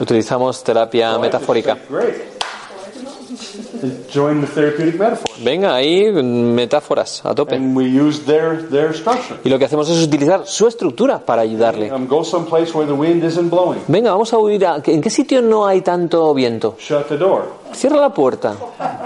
utilizamos 0.01 0.63
terapia 0.63 1.19
metafórica. 1.19 1.77
Join 4.13 4.41
the 4.41 4.47
therapeutic 4.47 4.99
metaphor. 4.99 5.27
Venga, 5.43 5.75
ahí 5.75 6.11
metáforas 6.13 7.25
a 7.25 7.35
tope. 7.35 7.57
And 7.57 7.77
we 7.77 7.85
use 7.85 8.25
their 8.25 8.69
their 8.69 8.95
structure. 8.95 9.39
Y 9.45 9.49
lo 9.49 9.59
que 9.59 9.65
hacemos 9.65 9.89
es 9.89 10.03
utilizar 10.03 10.47
su 10.47 10.67
estructura 10.67 11.19
para 11.19 11.43
ayudarle. 11.43 11.93
Um, 11.93 12.07
go 12.07 12.25
someplace 12.25 12.73
where 12.75 12.87
the 12.87 12.97
wind 12.97 13.25
isn't 13.25 13.51
blowing. 13.51 13.81
Venga, 13.89 14.11
vamos 14.11 14.33
a 14.33 14.39
huir 14.39 14.65
a... 14.67 14.83
¿En 14.85 15.01
qué 15.01 15.11
sitio 15.11 15.43
no 15.43 15.67
hay 15.67 15.81
tanto 15.81 16.33
viento? 16.35 16.77
Shut 16.79 17.09
the 17.09 17.17
door. 17.17 17.53
Cierra 17.73 18.01
la 18.01 18.15
puerta. 18.15 18.55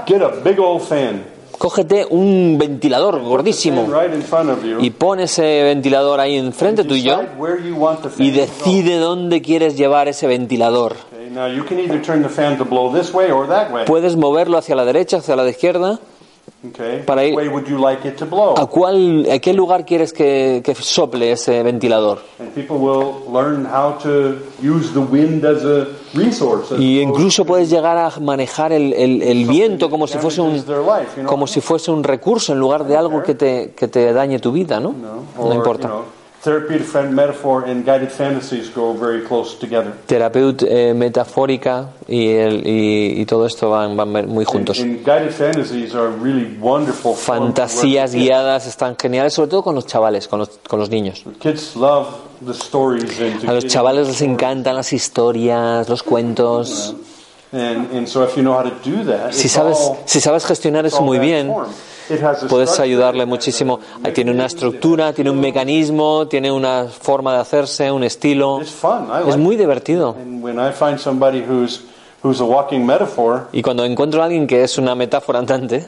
Get 0.06 0.22
a 0.22 0.28
big 0.28 0.58
old 0.60 0.82
fan. 0.82 1.38
Cógete 1.58 2.06
un 2.08 2.56
ventilador 2.56 3.20
gordísimo 3.20 3.88
right 3.90 4.14
in 4.14 4.22
front 4.22 4.48
of 4.48 4.62
you. 4.62 4.78
y 4.80 4.90
pon 4.90 5.18
ese 5.18 5.64
ventilador 5.64 6.20
ahí 6.20 6.36
enfrente 6.36 6.84
tuyo 6.84 7.16
Decide 7.16 7.36
where 7.36 7.60
you 7.60 7.74
want 7.74 8.00
the 8.02 8.08
fan 8.08 8.24
y 8.24 8.30
decide 8.30 8.98
dónde 8.98 9.42
quieres 9.42 9.76
llevar 9.76 10.06
ese 10.06 10.28
ventilador. 10.28 10.94
Okay, 11.28 11.34
now 11.34 11.46
you 11.46 11.64
can 11.64 11.78
either 11.78 12.00
turn 12.00 12.22
the 12.22 12.28
fan 12.28 12.56
to 12.58 12.64
blow 12.64 12.90
this 12.92 13.12
way 13.12 13.30
or 13.30 13.46
that 13.48 13.70
way. 13.70 13.84
Puedes 13.84 14.16
moverlo 14.16 14.56
hacia 14.58 14.74
la 14.74 14.84
derecha, 14.84 15.18
hacia 15.18 15.36
la 15.36 15.48
izquierda, 15.48 15.98
Okay. 16.70 17.02
Para 17.06 17.24
ir- 17.24 17.36
Which 17.36 17.46
way 17.46 17.54
would 17.54 17.68
you 17.68 17.78
like 17.78 18.08
it 18.08 18.16
to 18.16 18.26
blow? 18.26 18.54
¿A, 18.58 18.66
cuál, 18.66 19.28
¿A 19.30 19.38
qué 19.38 19.52
lugar 19.52 19.84
quieres 19.84 20.12
que, 20.12 20.60
que 20.64 20.74
sople 20.74 21.30
ese 21.30 21.62
ventilador? 21.62 22.20
And 22.40 22.50
people 22.52 22.78
will 22.78 23.30
learn 23.32 23.64
how 23.66 23.92
to 24.02 24.38
use 24.60 24.92
the 24.92 24.98
wind 24.98 25.44
as 25.44 25.62
a 25.64 25.86
resource. 26.14 26.72
as 26.74 26.80
Y 26.80 27.00
incluso 27.00 27.44
puedes 27.44 27.70
llegar 27.70 27.96
a 27.98 28.10
manejar 28.18 28.72
el, 28.72 28.92
el- 28.94 29.22
el 29.22 29.46
viento 29.46 29.88
como 29.88 30.06
si 30.08 30.18
fuese 30.18 30.40
un 30.40 30.64
como 31.26 31.46
si 31.46 31.60
fuese 31.60 31.92
un 31.92 32.02
recurso 32.02 32.54
en 32.54 32.58
lugar 32.58 32.84
de 32.86 32.96
algo 32.96 33.22
que 33.22 33.34
te, 33.36 33.74
que 33.76 33.86
te 33.86 34.12
dañe 34.12 34.40
tu 34.40 34.50
vida, 34.50 34.80
¿no? 34.80 34.92
No, 34.94 35.22
No 35.36 35.48
or, 35.50 35.54
importa. 35.54 35.90
Therapeutic 36.48 37.10
metaphor 37.10 37.64
and 37.64 37.84
guided 37.84 38.10
fantasies 38.10 38.70
go 38.70 38.94
very 38.94 39.22
close 39.22 39.54
together. 39.58 39.92
Terapeut 40.06 40.62
eh, 40.62 40.94
metafórica 40.94 41.90
y, 42.08 42.30
el, 42.30 42.66
y, 42.66 43.20
y 43.20 43.26
todo 43.26 43.44
esto 43.44 43.68
van, 43.68 43.94
van 43.98 44.26
muy 44.26 44.46
juntos. 44.46 44.80
And, 44.80 44.96
and 44.96 45.04
guided 45.04 45.32
fantasies 45.32 45.94
are 45.94 46.08
really 46.08 46.56
wonderful. 46.58 47.14
Fantasías 47.14 48.14
guiadas 48.14 48.66
están 48.66 48.96
geniales, 48.96 49.34
sobre 49.34 49.50
todo 49.50 49.62
con 49.62 49.74
los 49.74 49.84
chavales, 49.84 50.26
con 50.26 50.38
los, 50.38 50.58
con 50.66 50.80
los 50.80 50.88
niños. 50.88 51.22
Kids 51.38 51.76
love 51.76 52.06
the 52.42 52.54
stories 52.54 53.20
and 53.20 53.42
to 53.42 53.50
A 53.50 53.52
los 53.52 53.66
chavales 53.66 54.08
les 54.08 54.22
encantan 54.22 54.74
las 54.74 54.94
historias, 54.94 55.86
los 55.86 56.02
cuentos. 56.02 56.94
And, 57.52 57.94
and 57.94 58.08
so 58.08 58.24
if 58.24 58.36
you 58.36 58.42
know 58.42 58.54
how 58.54 58.62
to 58.62 58.74
do 58.82 59.04
that, 59.04 59.34
Si 59.34 59.50
sabes, 59.50 59.76
si 60.06 60.22
sabes 60.22 60.46
gestionar 60.46 60.86
eso 60.86 61.02
muy 61.02 61.18
bien, 61.18 61.48
form. 61.48 61.68
Puedes 62.48 62.80
ayudarle 62.80 63.26
muchísimo. 63.26 63.80
Tiene 64.14 64.30
una 64.30 64.46
estructura, 64.46 65.12
tiene 65.12 65.30
un 65.30 65.40
mecanismo, 65.40 66.26
tiene 66.28 66.50
una 66.50 66.84
forma 66.84 67.34
de 67.34 67.40
hacerse, 67.40 67.90
un 67.90 68.04
estilo. 68.04 68.60
Es 68.60 69.36
muy 69.36 69.56
divertido. 69.56 70.16
Y 73.52 73.62
cuando 73.62 73.84
encuentro 73.84 74.22
a 74.22 74.24
alguien 74.24 74.46
que 74.46 74.62
es 74.64 74.78
una 74.78 74.94
metáfora 74.94 75.38
andante, 75.38 75.86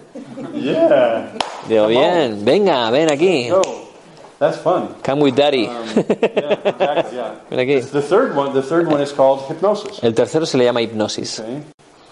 yeah, 0.54 1.32
digo, 1.68 1.86
bien, 1.86 2.44
venga, 2.44 2.90
ven 2.90 3.10
aquí. 3.10 3.50
That's 4.38 4.56
fun. 4.56 4.94
Come 5.04 5.20
with 5.20 5.34
daddy. 5.34 5.64
Yeah, 5.64 5.82
exactly, 6.64 7.16
yeah. 7.18 7.34
Ven 7.50 7.60
aquí. 7.60 7.74
El 10.00 10.14
tercero 10.14 10.46
se 10.46 10.56
le 10.56 10.64
llama 10.64 10.80
hipnosis. 10.80 11.40
Okay. 11.40 11.62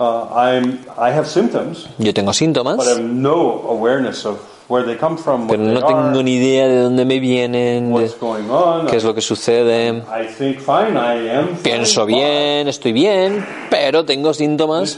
Uh, 0.00 0.28
I'm 0.32 0.78
I 0.96 1.10
have 1.10 1.26
symptoms, 1.26 1.88
Yo 1.98 2.12
tengo 2.14 2.32
síntomas, 2.32 2.78
have 2.86 3.02
no 3.02 3.64
awareness 3.68 4.24
of 4.24 4.38
where 4.68 4.84
they 4.86 4.96
come 4.96 5.16
from, 5.18 5.48
what 5.48 5.56
pero 5.58 5.64
no 5.64 5.80
tengo 5.80 6.22
ni 6.22 6.36
idea 6.36 6.68
de 6.68 6.82
dónde 6.82 7.04
me 7.04 7.18
vienen, 7.18 7.88
de 7.88 7.92
what's 7.94 8.14
going 8.20 8.48
on. 8.48 8.86
qué 8.86 8.96
es 8.96 9.02
lo 9.04 9.12
que 9.12 9.20
sucede. 9.20 9.88
I 10.06 10.26
think 10.26 10.60
fine, 10.60 10.96
I 10.96 11.28
am. 11.30 11.48
fine, 11.48 11.62
Pienso 11.64 12.06
fine. 12.06 12.16
bien, 12.16 12.68
estoy 12.68 12.92
bien, 12.92 13.44
pero 13.70 14.04
tengo 14.04 14.32
síntomas 14.34 14.96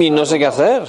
y 0.00 0.10
no 0.10 0.24
sé 0.24 0.38
qué 0.38 0.46
hacer. 0.46 0.84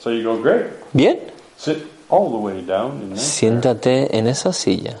So 0.00 0.10
you 0.10 0.22
go 0.22 0.36
great. 0.36 0.66
Bien, 0.92 1.18
Sit 1.56 1.78
all 2.10 2.28
the 2.30 2.36
way 2.36 2.60
down 2.60 3.00
in 3.00 3.08
there, 3.10 3.18
siéntate 3.18 4.18
en 4.18 4.26
esa 4.26 4.52
silla. 4.52 4.98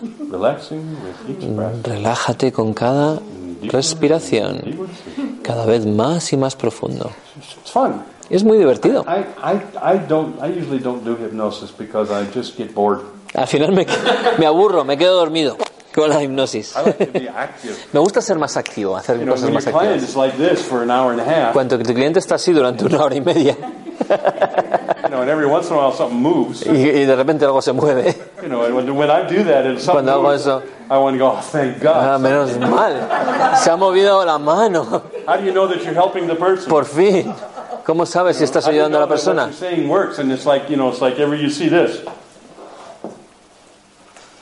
Relájate 1.82 2.52
con 2.52 2.72
cada 2.72 3.20
respiración. 3.62 4.62
Cada 5.44 5.66
vez 5.66 5.86
más 5.86 6.32
y 6.32 6.36
más 6.36 6.56
profundo. 6.56 7.10
It's 7.36 7.70
fun. 7.70 8.02
Es 8.30 8.42
muy 8.42 8.56
divertido. 8.58 9.04
I, 9.06 9.20
I, 9.42 9.94
I 9.96 9.98
don't 10.08 10.42
I 10.42 10.48
usually 10.48 10.80
don't 10.80 11.04
do 11.04 11.14
hypnosis 11.16 11.70
because 11.70 12.10
I 12.10 12.26
just 12.34 12.56
get 12.56 12.74
bored. 12.74 13.00
Al 13.34 13.46
final 13.46 13.72
me, 13.72 13.86
me 14.38 14.46
aburro, 14.46 14.84
me 14.84 14.96
quedo 14.96 15.16
dormido 15.16 15.56
con 15.94 16.08
la 16.08 16.22
hipnosis. 16.22 16.74
Me 17.92 18.00
gusta 18.00 18.20
ser 18.20 18.38
más 18.38 18.56
activo, 18.56 18.96
hacer 18.96 19.18
You 19.18 19.24
know, 19.24 19.34
cosas 19.34 19.50
más 19.50 19.66
activas. 19.66 20.16
like 20.16 21.52
Cuando 21.52 21.78
tu 21.78 21.94
cliente 21.94 22.18
está 22.18 22.34
así 22.36 22.52
durante 22.52 22.84
una 22.84 23.04
hora 23.04 23.14
y 23.14 23.20
media 23.20 23.56
you 25.04 25.08
know, 25.08 25.20
and 25.20 25.30
every 25.30 25.46
once 25.46 25.68
in 25.68 25.74
a 25.76 25.78
while 25.78 25.92
something 25.92 26.16
moves. 26.20 26.66
y, 26.66 26.70
y 26.70 27.04
de 27.04 27.14
repente 27.14 27.44
algo 27.44 27.62
se 27.62 27.72
mueve, 27.72 28.14
You 28.42 28.48
know, 28.48 28.64
and 28.64 28.74
when, 28.74 28.96
when 28.96 29.10
I 29.10 29.22
do 29.22 29.44
that 29.44 29.64
and 29.66 29.78
something 29.78 29.92
Cuando 30.04 30.12
hago 30.12 30.22
moves, 30.22 30.40
eso- 30.42 30.62
I 30.90 30.98
want 30.98 31.16
to 31.16 31.24
go, 31.24 31.30
oh, 31.30 31.40
thank 31.40 31.82
ah, 31.86 32.18
menos 32.18 32.58
mal, 32.58 33.08
se 33.62 33.70
ha 33.70 33.76
movido 33.76 34.24
la 34.24 34.38
mano, 34.38 35.02
How 35.26 35.36
do 35.36 35.44
you 35.44 35.52
know 35.52 35.66
that 35.66 35.82
you're 35.84 35.94
helping 35.94 36.26
the 36.26 36.34
person? 36.36 36.68
por 36.68 36.84
fin. 36.84 37.32
¿Cómo 37.84 38.06
sabes 38.06 38.36
si 38.36 38.44
estás 38.44 38.64
How 38.64 38.70
do 38.70 38.76
you 38.76 38.82
ayudando 38.82 38.98
a 38.98 39.00
la 39.00 39.06
persona? 39.08 39.52
Saying 39.52 39.88
works, 39.88 40.18
and 40.18 40.32
it's 40.32 40.46
like, 40.46 40.70
you 40.70 40.76
know, 40.76 40.88
it's 40.90 41.00
like 41.00 41.18
every 41.18 41.40
you 41.40 41.50
see 41.50 41.68
this. 41.68 42.04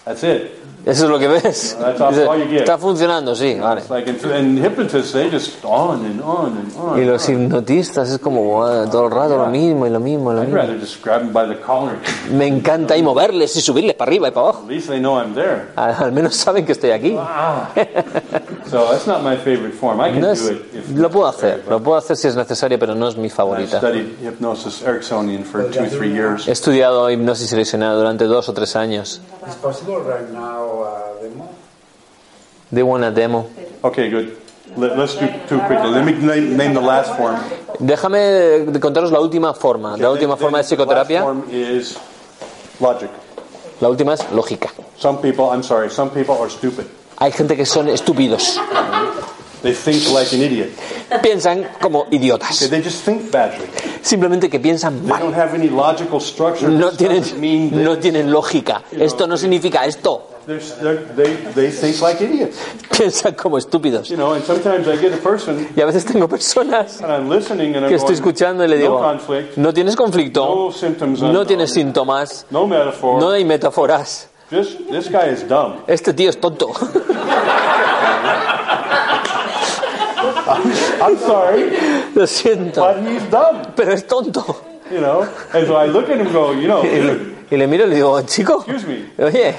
That's 0.04 0.22
it. 0.22 0.58
Eso 0.84 1.04
es 1.04 1.10
lo 1.10 1.18
que 1.18 1.28
ves. 1.28 1.76
Dice. 2.10 2.56
Está 2.56 2.76
funcionando, 2.76 3.34
sí, 3.36 3.54
vale. 3.54 3.82
It's 3.82 3.90
like, 3.90 4.10
and, 4.10 4.24
and 4.32 4.58
hypnotists, 4.58 5.12
they 5.12 5.30
just 5.30 5.64
on 5.64 6.04
and 6.04 6.20
on 6.20 6.58
and 6.58 6.72
on. 6.76 7.00
Y 7.00 7.04
los 7.04 7.28
hipnotistas 7.28 8.10
es 8.10 8.18
como 8.18 8.42
"Buah, 8.42 8.90
todo 8.90 9.04
el 9.06 9.10
rato 9.12 9.36
lo 9.38 9.46
mismo 9.46 9.86
y 9.86 9.90
lo 9.90 10.00
mismo 10.00 10.32
y 10.32 10.36
lo 10.36 10.42
mismo. 10.42 10.56
collar. 11.64 11.96
Me 12.32 12.46
encanta 12.46 12.96
y 12.96 13.02
moverles 13.02 13.54
y 13.56 13.60
subirles 13.60 13.94
para 13.94 14.08
arriba 14.08 14.28
y 14.28 14.30
para 14.32 14.46
abajo. 14.48 14.62
At 14.64 14.68
least 14.70 14.88
they 14.88 14.98
know 14.98 15.18
I'm 15.20 15.34
there. 15.34 15.68
Al, 15.76 15.94
al 15.98 16.12
menos 16.12 16.34
saben 16.34 16.66
que 16.66 16.72
estoy 16.72 16.90
aquí. 16.90 17.16
So 18.68 18.88
that's 18.90 19.06
not 19.06 19.22
my 19.22 19.36
favorite 19.36 19.74
form. 19.74 20.00
I 20.00 20.10
can 20.10 20.20
No 20.20 20.26
do 20.28 20.32
es- 20.32 20.50
it. 20.50 20.62
If 20.74 20.90
lo 20.96 21.10
puedo 21.10 21.26
hacer, 21.28 21.62
lo 21.68 21.80
puedo 21.80 21.96
hacer 21.98 22.16
si 22.16 22.26
es 22.28 22.34
necesario, 22.36 22.78
pero 22.78 22.94
no 22.94 23.06
es 23.08 23.16
mi 23.16 23.28
favorita. 23.30 23.78
studied 23.78 24.16
hypnosis 24.20 24.82
Ericksonian 24.82 25.44
for 25.44 25.70
two, 25.70 25.84
three 25.86 26.10
years. 26.12 26.48
He 26.48 26.52
estudiado 26.52 27.08
hipnosis 27.10 27.52
erosionada 27.52 27.94
durante 27.96 28.24
dos 28.24 28.48
o 28.48 28.52
tres 28.52 28.74
años. 28.74 29.20
Now, 30.72 30.82
uh, 30.82 31.22
demo? 31.22 31.50
De 32.70 32.82
una 32.82 33.10
demo. 33.10 33.48
Okay, 33.82 34.08
good. 34.08 34.36
Let, 34.76 34.92
us 34.98 35.14
do 35.16 35.26
two 35.48 35.58
quickly. 35.66 35.90
Let 35.90 36.04
me 36.06 36.12
name, 36.12 36.56
name 36.56 36.72
the 36.74 36.80
last 36.80 37.14
form. 37.16 37.36
Déjame 37.78 38.64
contaros 38.80 39.12
la 39.12 39.20
última 39.20 39.52
forma. 39.52 39.96
La 39.98 40.10
última 40.10 40.36
forma 40.36 40.62
de 40.62 40.64
The 40.64 40.76
last 40.76 40.88
psicoterapia, 40.88 41.22
form 41.22 41.44
is 41.50 41.98
logic. 42.80 43.10
la 43.80 43.88
última 43.88 44.14
es 44.14 44.24
lógica. 44.32 44.70
Some 44.96 45.18
people, 45.20 45.50
I'm 45.52 45.62
sorry, 45.62 45.90
some 45.90 46.10
people 46.10 46.36
are 46.40 46.48
stupid. 46.48 46.86
Hay 47.18 47.32
gente 47.32 47.54
que 47.54 47.66
son 47.66 47.88
estúpidos. 47.88 48.58
They 49.62 49.74
think 49.74 50.08
like 50.10 50.32
an 50.34 50.42
idiot. 50.42 50.70
Piensan 51.22 51.68
como 51.80 52.00
Okay, 52.02 52.16
idiotas. 52.16 52.68
they 52.70 52.80
just 52.82 53.04
think 53.04 53.30
badly. 53.30 53.66
Simplemente 54.00 54.48
que 54.48 54.58
piensan 54.58 55.00
They 55.02 55.08
mal. 55.10 55.20
don't 55.20 55.34
have 55.34 55.54
any 55.54 55.68
logical 55.68 56.18
structure. 56.18 56.68
No 56.68 56.86
mean 56.88 56.96
tienen, 56.96 57.70
that 57.70 57.76
no 57.76 57.98
tienen 57.98 58.32
lógica. 58.32 58.82
Esto 58.90 59.26
no 59.26 59.36
significa 59.36 59.84
esto. 59.84 60.31
They're, 60.46 60.58
they're, 60.58 60.96
they, 61.14 61.36
they 61.52 61.70
think 61.70 62.00
like 62.00 62.20
idiots. 62.20 62.58
Piensan 62.90 63.34
como 63.36 63.58
estúpidos. 63.58 64.08
You 64.10 64.16
know, 64.16 64.32
and 64.34 64.44
sometimes 64.44 64.88
I 64.88 64.96
get 64.96 65.12
a 65.12 65.18
person 65.18 65.68
Y 65.76 65.80
a 65.82 65.86
veces 65.86 66.04
tengo 66.04 66.28
personas 66.28 67.00
and 67.02 67.12
I'm 67.12 67.28
listening 67.28 67.74
and 67.76 67.84
I'm 67.84 67.88
que 67.88 67.96
estoy 67.96 68.14
escuchando 68.14 68.64
y 68.64 68.68
le 68.68 68.76
no 68.76 68.82
digo, 68.82 69.00
conflict, 69.00 69.56
no 69.56 69.72
tienes 69.72 69.96
no 69.96 70.04
conflicto, 70.04 70.72
symptoms, 70.72 71.22
no 71.22 71.44
tienes 71.46 71.72
síntomas, 71.72 72.46
no 72.50 72.66
metaphor. 72.66 73.20
no 73.20 73.30
hay 73.30 73.44
metáforas. 73.44 74.28
This, 74.50 74.76
this 74.90 75.08
guy 75.08 75.28
is 75.30 75.46
dumb. 75.48 75.82
Este 75.86 76.12
tío 76.12 76.28
es 76.28 76.38
tonto. 76.38 76.72
I'm 81.00 81.16
sorry, 81.18 81.70
Lo 82.14 82.26
siento, 82.26 82.80
but 82.82 83.02
he's 83.06 83.22
dumb. 83.30 83.72
pero 83.74 83.92
es 83.92 84.06
tonto. 84.06 84.44
You 84.90 85.00
know, 85.00 85.22
and 85.54 85.66
so 85.66 85.76
I 85.76 85.86
look 85.86 86.10
at 86.10 86.18
him 86.18 86.26
and 86.26 86.32
go, 86.32 86.52
you 86.52 86.68
know, 86.68 86.82
dude, 86.82 87.34
y 87.52 87.56
le 87.58 87.66
miro 87.66 87.84
y 87.84 87.90
le 87.90 87.96
digo, 87.96 88.20
chico, 88.22 88.64
excuse 88.66 88.86
me, 88.86 89.24
oye, 89.24 89.54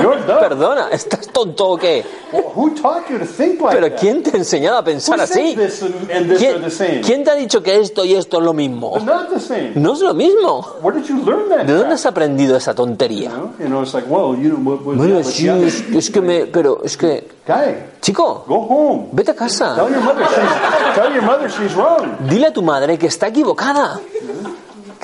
you're 0.00 0.16
dumb. 0.26 0.38
perdona, 0.38 0.88
¿estás 0.92 1.26
tonto 1.32 1.70
o 1.70 1.76
qué? 1.76 2.04
Well, 2.32 2.44
who 2.54 2.70
taught 2.74 3.10
you 3.10 3.18
to 3.18 3.24
think 3.26 3.60
like 3.60 3.74
¿Pero 3.76 3.90
that? 3.90 3.98
quién 4.00 4.22
te 4.22 4.30
ha 4.30 4.36
enseñado 4.38 4.78
a 4.78 4.84
pensar 4.84 5.18
Who 5.18 5.26
said 5.26 5.36
así? 5.44 5.56
this 5.56 5.82
and, 5.82 5.94
and 6.10 6.30
this 6.30 6.42
are 6.42 6.60
the 6.60 6.60
¿Quién, 6.60 6.70
same? 6.70 7.00
quién 7.00 7.24
te 7.24 7.30
ha 7.30 7.34
dicho 7.34 7.62
que 7.62 7.80
esto 7.80 8.04
y 8.04 8.14
esto 8.14 8.38
es 8.38 8.44
lo 8.44 8.52
mismo? 8.52 8.92
They're 8.92 9.04
not 9.06 9.28
the 9.30 9.40
same. 9.40 9.72
No 9.74 9.94
es 9.94 10.00
lo 10.00 10.14
mismo. 10.14 10.64
Where 10.82 10.96
did 11.00 11.08
you 11.08 11.16
learn 11.24 11.48
that? 11.48 11.64
¿De 11.66 11.72
dónde 11.74 11.94
has 11.94 12.06
aprendido 12.06 12.56
esa 12.56 12.74
tontería? 12.74 13.30
You 13.30 13.36
know, 13.36 13.52
you 13.58 13.66
know, 13.66 13.82
it's 13.82 13.92
like, 13.94 14.06
well, 14.08 14.36
you 14.40 14.50
know, 14.50 14.58
what, 14.60 14.84
what, 14.84 14.96
Bueno, 14.96 15.22
sí, 15.24 15.48
es, 15.48 15.82
es 15.92 16.10
que 16.10 16.20
me... 16.20 16.46
Pero 16.46 16.80
es 16.84 16.96
que... 16.96 17.26
guy, 17.46 17.74
Chico, 18.00 18.44
go 18.46 18.56
home. 18.68 19.08
vete 19.12 19.32
a 19.32 19.34
Tell 19.34 19.46
casa. 19.46 19.76
your 19.76 20.00
mother 20.00 20.26
she's 20.26 20.94
tell 20.94 21.12
your 21.12 21.22
mother 21.22 21.50
she's 21.50 21.74
wrong. 21.74 22.28
Dile 22.28 22.46
a 22.46 22.52
tu 22.52 22.62
madre 22.62 22.98
que 22.98 23.06
está 23.08 23.28
equivocada. 23.28 24.00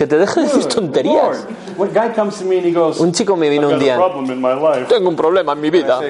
Que 0.00 0.06
te 0.06 0.16
deje 0.16 0.40
de 0.40 0.46
decir 0.46 0.64
tonterías. 0.64 1.46
Un 3.00 3.12
chico 3.12 3.36
me 3.36 3.50
vino 3.50 3.68
un 3.68 3.78
día. 3.78 3.98
Tengo 4.88 5.10
un 5.10 5.14
problema 5.14 5.52
en 5.52 5.60
mi 5.60 5.68
vida. 5.68 6.00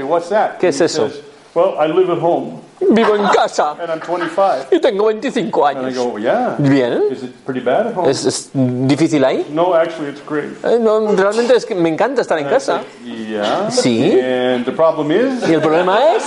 ¿Qué 0.61 0.69
es 0.69 0.81
eso? 0.81 1.11
Vivo 2.89 3.15
en 3.15 3.27
casa 3.29 3.73
and 3.73 3.91
I'm 3.91 4.01
25. 4.01 4.67
y 4.73 4.81
tengo 4.81 5.05
25 5.11 5.67
And 5.67 5.79
I 5.79 5.85
años. 5.91 5.95
go, 6.13 6.19
yeah. 6.19 6.55
Bien. 6.59 7.03
Is 7.11 7.23
it 7.23 7.35
pretty 7.45 7.61
bad 7.61 7.89
at 7.89 7.95
home? 7.95 8.09
¿Es, 8.11 8.25
es 8.25 8.51
difícil 8.55 9.23
ahí? 9.25 9.47
No, 9.53 9.75
actually, 9.75 10.09
it's 10.11 10.23
great. 10.27 10.53
Eh, 10.65 10.79
no, 10.81 11.13
realmente 11.15 11.55
es 11.55 11.67
que 11.67 11.75
me 11.75 11.89
encanta 11.91 12.23
estar 12.23 12.39
en 12.39 12.49
casa. 12.49 12.81
Yeah. 13.05 13.71
Sí. 13.71 14.19
And 14.21 14.65
the 14.65 14.73
problem 14.73 15.11
is, 15.13 15.47
Y 15.49 15.53
el 15.55 15.61
problema 15.61 15.99
es, 16.17 16.25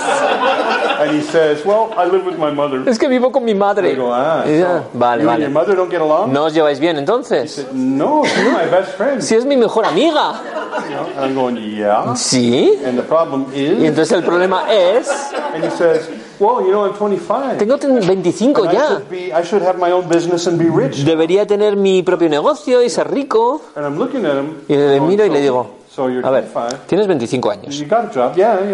and 1.00 1.10
he 1.10 1.22
says, 1.22 1.64
well, 1.66 1.88
I 1.98 2.06
live 2.10 2.24
with 2.24 2.38
my 2.38 2.50
mother. 2.52 2.88
es 2.88 2.98
que 2.98 3.08
vivo 3.08 3.30
con 3.32 3.44
mi 3.44 3.54
madre. 3.54 3.94
go, 3.96 4.14
ah, 4.14 4.44
Y 4.46 4.58
ya, 4.60 4.78
so 4.78 4.90
Vale, 4.94 5.24
vale. 5.24 5.48
¿No 5.48 6.44
os 6.44 6.54
lleváis 6.54 6.78
bien 6.78 6.96
entonces? 6.96 7.52
said, 7.52 7.72
no, 7.72 8.22
my 8.22 8.70
best 8.70 8.96
friend. 8.96 9.20
Si 9.20 9.34
es 9.34 9.44
mi 9.44 9.56
mejor 9.56 9.84
amiga. 9.84 10.40
You 10.88 11.34
know, 11.34 11.34
going, 11.34 11.56
yeah. 11.56 12.14
Sí. 12.14 12.78
And 12.86 12.96
the 12.96 13.02
problem 13.04 13.46
Y 13.52 13.58
is, 13.60 13.82
entonces 13.84 14.12
el 14.12 14.24
problema 14.24 14.64
es, 14.72 15.08
and 15.54 15.64
he 15.64 15.70
says, 15.70 16.08
Well, 16.40 16.62
you 16.62 16.72
know, 16.72 16.84
I'm 16.84 16.94
25. 16.94 17.58
Tengo 17.58 17.76
ten- 17.78 18.00
25 18.00 18.66
And 18.66 18.68
I 18.68 18.72
ya. 18.72 18.88
should, 18.88 19.08
be, 19.10 19.32
I 19.32 19.42
should 19.44 19.62
have 19.62 19.78
my 19.78 19.92
own 19.92 20.08
business 20.08 20.46
and 20.46 20.58
be 20.58 20.68
rich. 20.68 21.04
Debería 21.04 21.46
tener 21.46 21.76
mi 21.76 22.02
propio 22.02 22.28
negocio 22.28 22.82
y 22.82 22.90
ser 22.90 23.10
rico. 23.10 23.60
And 23.76 23.86
I'm 23.86 23.96
looking 23.98 24.24
at 24.26 24.34
him. 24.36 24.54
Y 24.68 24.74
le 24.76 24.98
going, 24.98 25.08
miro 25.08 25.24
y 25.26 25.28
le 25.30 25.36
"So- 25.36 25.42
digo, 25.42 25.66
a 25.98 26.30
ver, 26.30 26.44
25. 26.44 26.76
tienes 26.86 27.06
25 27.06 27.50
años. 27.50 27.84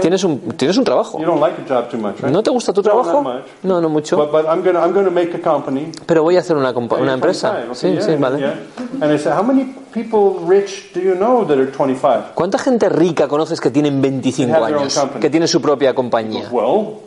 Tienes 0.00 0.24
un, 0.24 0.38
tienes 0.56 0.76
un 0.76 0.84
trabajo. 0.84 1.18
You 1.18 1.26
don't 1.26 1.40
like 1.40 1.60
a 1.60 1.64
job 1.68 1.88
too 1.90 1.98
much, 1.98 2.20
right? 2.20 2.32
¿No 2.32 2.42
te 2.42 2.50
gusta 2.50 2.72
tu 2.72 2.82
trabajo? 2.82 3.22
No, 3.62 3.80
no 3.80 3.88
mucho. 3.88 4.16
But, 4.16 4.30
but 4.32 4.46
I'm 4.46 4.62
going 4.62 4.74
to 4.74 4.80
I'm 4.80 4.92
gonna 4.92 5.10
make 5.10 5.34
a 5.34 5.40
company. 5.40 5.90
Pero 6.06 6.22
voy 6.22 6.36
a 6.36 6.40
hacer 6.40 6.56
una, 6.56 6.70
una 6.70 7.12
empresa. 7.14 7.52
25, 7.52 7.74
Sí, 7.74 7.98
sí, 8.00 8.16
vale. 8.18 8.38
yeah. 8.38 8.54
And 9.00 9.12
I 9.12 9.18
said, 9.18 9.32
how 9.36 9.42
many 9.42 9.74
people 9.92 10.44
rich 10.46 10.92
do 10.94 11.00
you 11.00 11.14
know 11.14 11.44
that 11.46 11.58
are 11.58 11.66
25? 11.70 12.34
¿Cuánta 12.34 12.58
gente 12.58 12.88
rica 12.88 13.28
conoces 13.28 13.60
que 13.60 13.70
tienen 13.70 14.00
25 14.00 14.50
That 14.52 14.56
have 14.62 14.66
their 14.66 14.76
own 14.76 14.82
años? 14.84 15.20
Que 15.20 15.30
tiene 15.30 15.46
su 15.46 15.60
propia 15.60 15.94
compañía. 15.94 16.48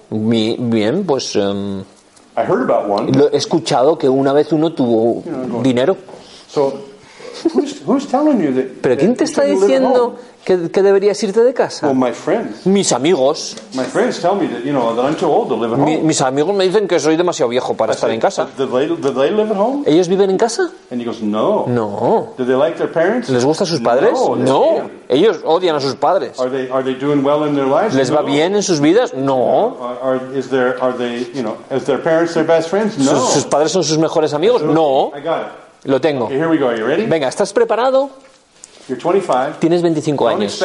Bien, 0.10 1.06
pues 1.06 1.36
lo 1.36 1.86
he 3.32 3.38
escuchado 3.38 3.98
que 3.98 4.10
una 4.10 4.34
vez 4.34 4.52
uno 4.52 4.74
tuvo 4.74 5.24
dinero. 5.62 5.96
So, 6.48 6.93
who's, 7.54 7.82
who's 7.86 8.08
telling 8.08 8.42
you 8.42 8.54
that? 8.54 8.82
¿Pero 8.82 8.98
quién 8.98 9.16
te 9.16 9.26
you 9.26 9.30
está 9.32 9.44
diciendo 9.44 10.16
que, 10.46 10.70
que 10.70 10.82
deberías 10.84 11.22
irte 11.24 11.42
de 11.44 11.54
casa? 11.54 11.88
Well, 11.88 11.96
my 11.96 12.12
friends. 12.12 12.66
Mis 12.66 12.92
amigos. 12.92 13.56
My 13.74 13.84
friends 13.86 14.20
tell 14.20 14.36
me 14.36 14.48
that 14.48 14.64
you 14.66 14.72
know 14.74 14.94
that 14.96 15.06
I'm 15.06 15.16
too 15.16 15.28
old 15.28 15.48
to 15.50 15.56
live 15.56 15.74
at 15.74 15.80
Mi- 15.80 15.96
home. 15.98 16.04
mis 16.08 16.22
amigos 16.22 16.54
me 16.56 16.66
dicen 16.66 16.88
que 16.88 17.00
soy 17.00 17.16
demasiado 17.16 17.50
viejo 17.50 17.76
para 17.76 17.94
I 17.94 17.96
estar 17.96 18.10
en 18.12 18.20
casa. 18.20 18.48
Do 18.58 18.68
they, 18.68 18.88
do 18.88 19.14
they 19.14 19.32
live 19.32 19.52
at 19.52 19.58
home? 19.58 19.84
¿Ellos 19.88 20.08
viven 20.08 20.30
en 20.30 20.38
casa? 20.38 20.70
And 20.92 21.02
he 21.02 21.06
goes, 21.06 21.22
no. 21.22 21.66
No. 21.68 22.34
Do 22.38 22.46
they 22.46 22.56
like 22.56 22.78
their 22.78 22.92
parents? 22.92 23.30
¿Les 23.30 23.44
gustan 23.46 23.66
sus 23.68 23.80
padres? 23.80 24.14
No. 24.38 24.78
'em. 24.78 24.90
Ellos 25.10 25.40
odian 25.46 25.76
a 25.76 25.80
sus 25.80 25.96
padres. 25.96 26.40
Are 26.40 26.50
they 26.50 26.70
are 26.72 26.84
they 26.84 26.96
doing 26.96 27.24
well 27.24 27.46
in 27.48 27.56
their 27.56 27.68
lives? 27.68 27.94
¿Les 27.96 28.12
va 28.12 28.22
No. 28.22 28.28
bien 28.28 28.56
en 28.56 28.64
sus 28.64 28.80
vidas? 28.80 29.14
No. 29.14 29.78
Are, 29.80 30.00
are 30.02 30.38
is 30.38 30.50
there 30.50 30.76
are 30.82 30.92
they 30.98 31.20
you 31.34 31.42
know 31.44 31.56
is 31.72 31.84
their 31.86 32.02
parents 32.02 32.34
their 32.34 32.46
best 32.46 32.70
friends? 32.70 32.98
No. 32.98 33.12
¿Sus, 33.12 33.34
sus 33.34 33.46
padres 33.46 33.72
son 33.72 33.84
sus 33.84 33.98
mejores 33.98 34.34
amigos? 34.34 34.62
No. 34.64 35.12
I 35.16 35.22
got 35.22 35.42
it. 35.42 35.63
Lo 35.86 36.00
tengo. 36.00 36.26
Okay, 36.26 36.38
here 36.38 36.48
we 36.50 36.58
go. 36.58 36.68
Are 36.70 36.78
you 36.80 36.86
ready? 36.86 37.06
Venga, 37.06 37.28
¿estás 37.28 37.52
preparado? 37.54 38.10
You're 38.90 39.00
25. 39.02 39.60
Tienes 39.60 39.82
25 39.82 40.26
Don't 40.26 40.42
años. 40.42 40.62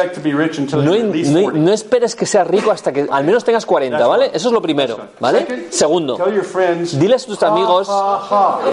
No, 0.73 0.83
no- 0.83 1.41
40. 1.41 1.57
no 1.57 1.71
esperes 1.71 2.17
que 2.17 2.25
seas 2.25 2.45
rico 2.45 2.69
hasta 2.69 2.91
que 2.91 3.07
al 3.09 3.23
menos 3.23 3.45
tengas 3.45 3.65
40, 3.65 4.05
¿vale? 4.07 4.31
Eso 4.33 4.49
es 4.49 4.53
lo 4.53 4.61
primero, 4.61 4.97
¿vale? 5.21 5.67
Segundo, 5.69 6.17
Tell 6.17 6.33
your 6.33 6.43
friends. 6.43 6.99
diles 6.99 7.23
a 7.23 7.27
tus 7.27 7.43
amigos, 7.43 7.87
ja, 7.87 8.19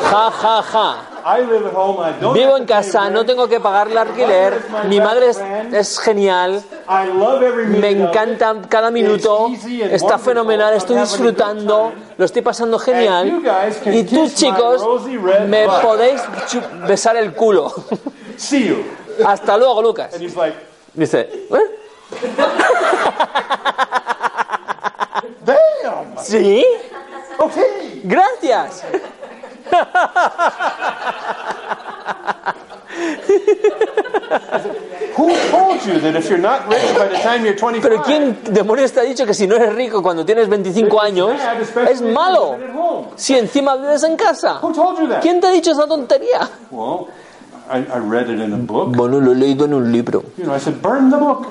ja, 0.02 0.30
ja, 0.32 0.64
ha. 0.72 1.38
I 1.38 1.42
live 1.42 1.64
at 1.68 1.74
home. 1.76 1.98
I 2.11 2.20
don't 2.20 2.37
vivo 2.37 2.56
en 2.56 2.64
casa, 2.64 3.09
no 3.09 3.24
tengo 3.24 3.46
que 3.46 3.61
pagar 3.61 3.88
el 3.88 3.96
alquiler, 3.98 4.64
mi 4.88 4.98
madre 5.00 5.28
es, 5.28 5.40
es 5.72 5.98
genial, 6.00 6.61
Me 7.81 7.90
encanta 7.90 8.55
cada 8.68 8.90
minuto, 8.90 9.49
está 9.90 10.18
fenomenal, 10.18 10.75
estoy 10.75 10.99
disfrutando, 10.99 11.92
lo 12.16 12.25
estoy 12.25 12.42
pasando 12.42 12.79
genial. 12.79 13.42
Y 13.87 14.05
tú, 14.05 14.29
chicos, 14.29 14.83
me 15.46 15.66
podéis 15.83 16.22
besar 16.87 17.16
el 17.16 17.33
culo. 17.35 17.72
Hasta 19.25 19.57
luego, 19.57 19.83
Lucas. 19.83 20.14
Dice, 20.94 21.20
¿eh? 21.20 21.59
¿Sí? 26.22 26.64
Gracias. 28.05 28.85
Who 35.16 35.32
told 35.50 35.80
you 35.86 35.98
that 36.00 36.14
if 36.14 36.28
you're 36.28 36.38
not 36.38 36.68
rich 36.68 36.94
by 36.94 37.08
the 37.08 37.18
time 37.22 37.44
you're 37.44 37.56
25, 37.56 37.80
Pero 37.82 38.02
¿quién 38.02 38.38
demonios 38.50 38.92
te 38.92 39.00
ha 39.00 39.02
dicho 39.02 39.24
que 39.24 39.32
si 39.32 39.46
no 39.46 39.56
eres 39.56 39.74
rico 39.74 40.02
cuando 40.02 40.24
tienes 40.26 40.48
25 40.48 41.00
años 41.00 41.32
es 41.90 42.02
malo? 42.02 42.56
Si 43.16 43.34
encima 43.36 43.76
vives 43.76 44.02
en 44.02 44.16
casa. 44.16 44.58
Who 44.62 44.72
told 44.72 44.98
you 44.98 45.08
that? 45.08 45.22
¿Quién 45.22 45.40
te 45.40 45.46
ha 45.46 45.50
dicho 45.50 45.70
esa 45.72 45.86
tontería? 45.86 46.48
Well, 46.70 47.08
I, 47.70 47.78
I 47.78 47.98
read 47.98 48.28
it 48.28 48.40
in 48.40 48.52
a 48.52 48.56
book. 48.58 48.94
Bueno, 48.94 49.18
lo 49.20 49.32
he 49.32 49.34
leído 49.34 49.64
en 49.64 49.74
un 49.74 49.90
libro. 49.90 50.22
You 50.36 50.44
know, 50.44 50.54
I 50.54 50.60
said, 50.60 50.80
burn 50.82 51.10
the 51.10 51.16
book. 51.16 51.46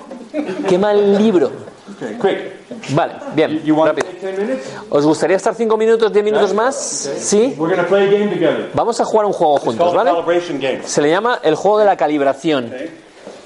Quema 0.68 0.92
el 0.92 1.18
libro. 1.18 1.52
Okay, 1.94 2.18
quick. 2.20 2.96
Vale, 2.96 3.14
bien, 3.36 3.62
you 3.64 3.76
rápido. 3.90 4.08
take 4.08 4.20
10 4.20 4.40
minutes? 4.40 4.66
¿Os 4.90 5.06
gustaría 5.06 5.38
estar 5.38 5.54
5 5.54 5.78
minutos, 5.78 6.12
10 6.12 6.26
minutos 6.26 6.54
más? 6.54 6.76
¿Sí? 6.76 7.54
We're 7.58 7.76
play 7.84 8.08
a 8.08 8.12
game 8.12 8.32
together. 8.32 8.72
Vamos 8.74 9.00
a 9.00 9.06
jugar 9.06 9.28
un 9.28 9.34
juego 9.34 9.58
juntos, 9.58 9.94
¿vale? 9.94 10.12
game. 10.60 10.82
Se 10.84 11.02
le 11.02 11.12
llama 11.12 11.40
el 11.44 11.54
juego 11.56 11.78
de 11.80 11.86
la 11.86 11.96
calibración. 11.96 12.74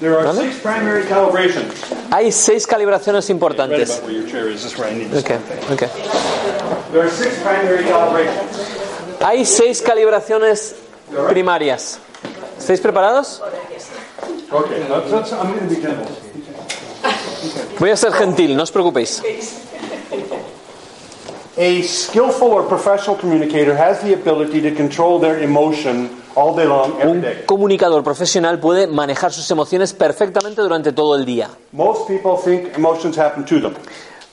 There 0.00 0.14
are 0.16 0.24
¿Vale? 0.24 0.40
six 0.40 0.60
primary 0.62 1.04
calibrations. 1.04 1.74
Hay 2.10 2.32
seis 2.32 2.66
calibraciones 2.66 3.28
importantes. 3.28 4.00
Hay 9.20 9.44
seis 9.44 9.82
calibraciones 9.82 10.74
primarias. 11.28 11.98
¿Estáis 12.58 12.80
preparados? 12.80 13.42
Okay, 14.50 14.82
I'm 14.82 15.52
going 15.52 15.60
to 15.60 15.66
be 15.68 15.76
gentle. 15.76 16.06
Voy 17.78 17.90
a 17.90 17.96
ser 17.96 18.12
gentil, 18.12 18.56
no 18.56 18.62
os 18.62 18.70
preocupéis. 18.70 19.22
A 21.56 21.82
skillful 21.82 22.52
or 22.52 22.66
professional 22.68 23.16
communicator 23.18 23.76
has 23.76 24.00
the 24.00 24.14
ability 24.14 24.60
to 24.62 24.74
control 24.74 25.20
their 25.20 25.42
emotion 25.42 26.08
all 26.34 26.54
day 26.54 26.64
long, 26.64 26.94
every 27.00 27.10
Un 27.10 27.20
day. 27.20 27.42
comunicador 27.46 28.02
profesional 28.02 28.58
puede 28.60 28.86
manejar 28.86 29.32
sus 29.32 29.50
emociones 29.50 29.92
perfectamente 29.92 30.62
durante 30.62 30.92
todo 30.92 31.16
el 31.16 31.24
día. 31.26 31.50
Most 31.72 32.06
people 32.08 32.36
think 32.42 32.74
emotions 32.76 33.18
happen 33.18 33.44
to 33.44 33.60
them. 33.60 33.74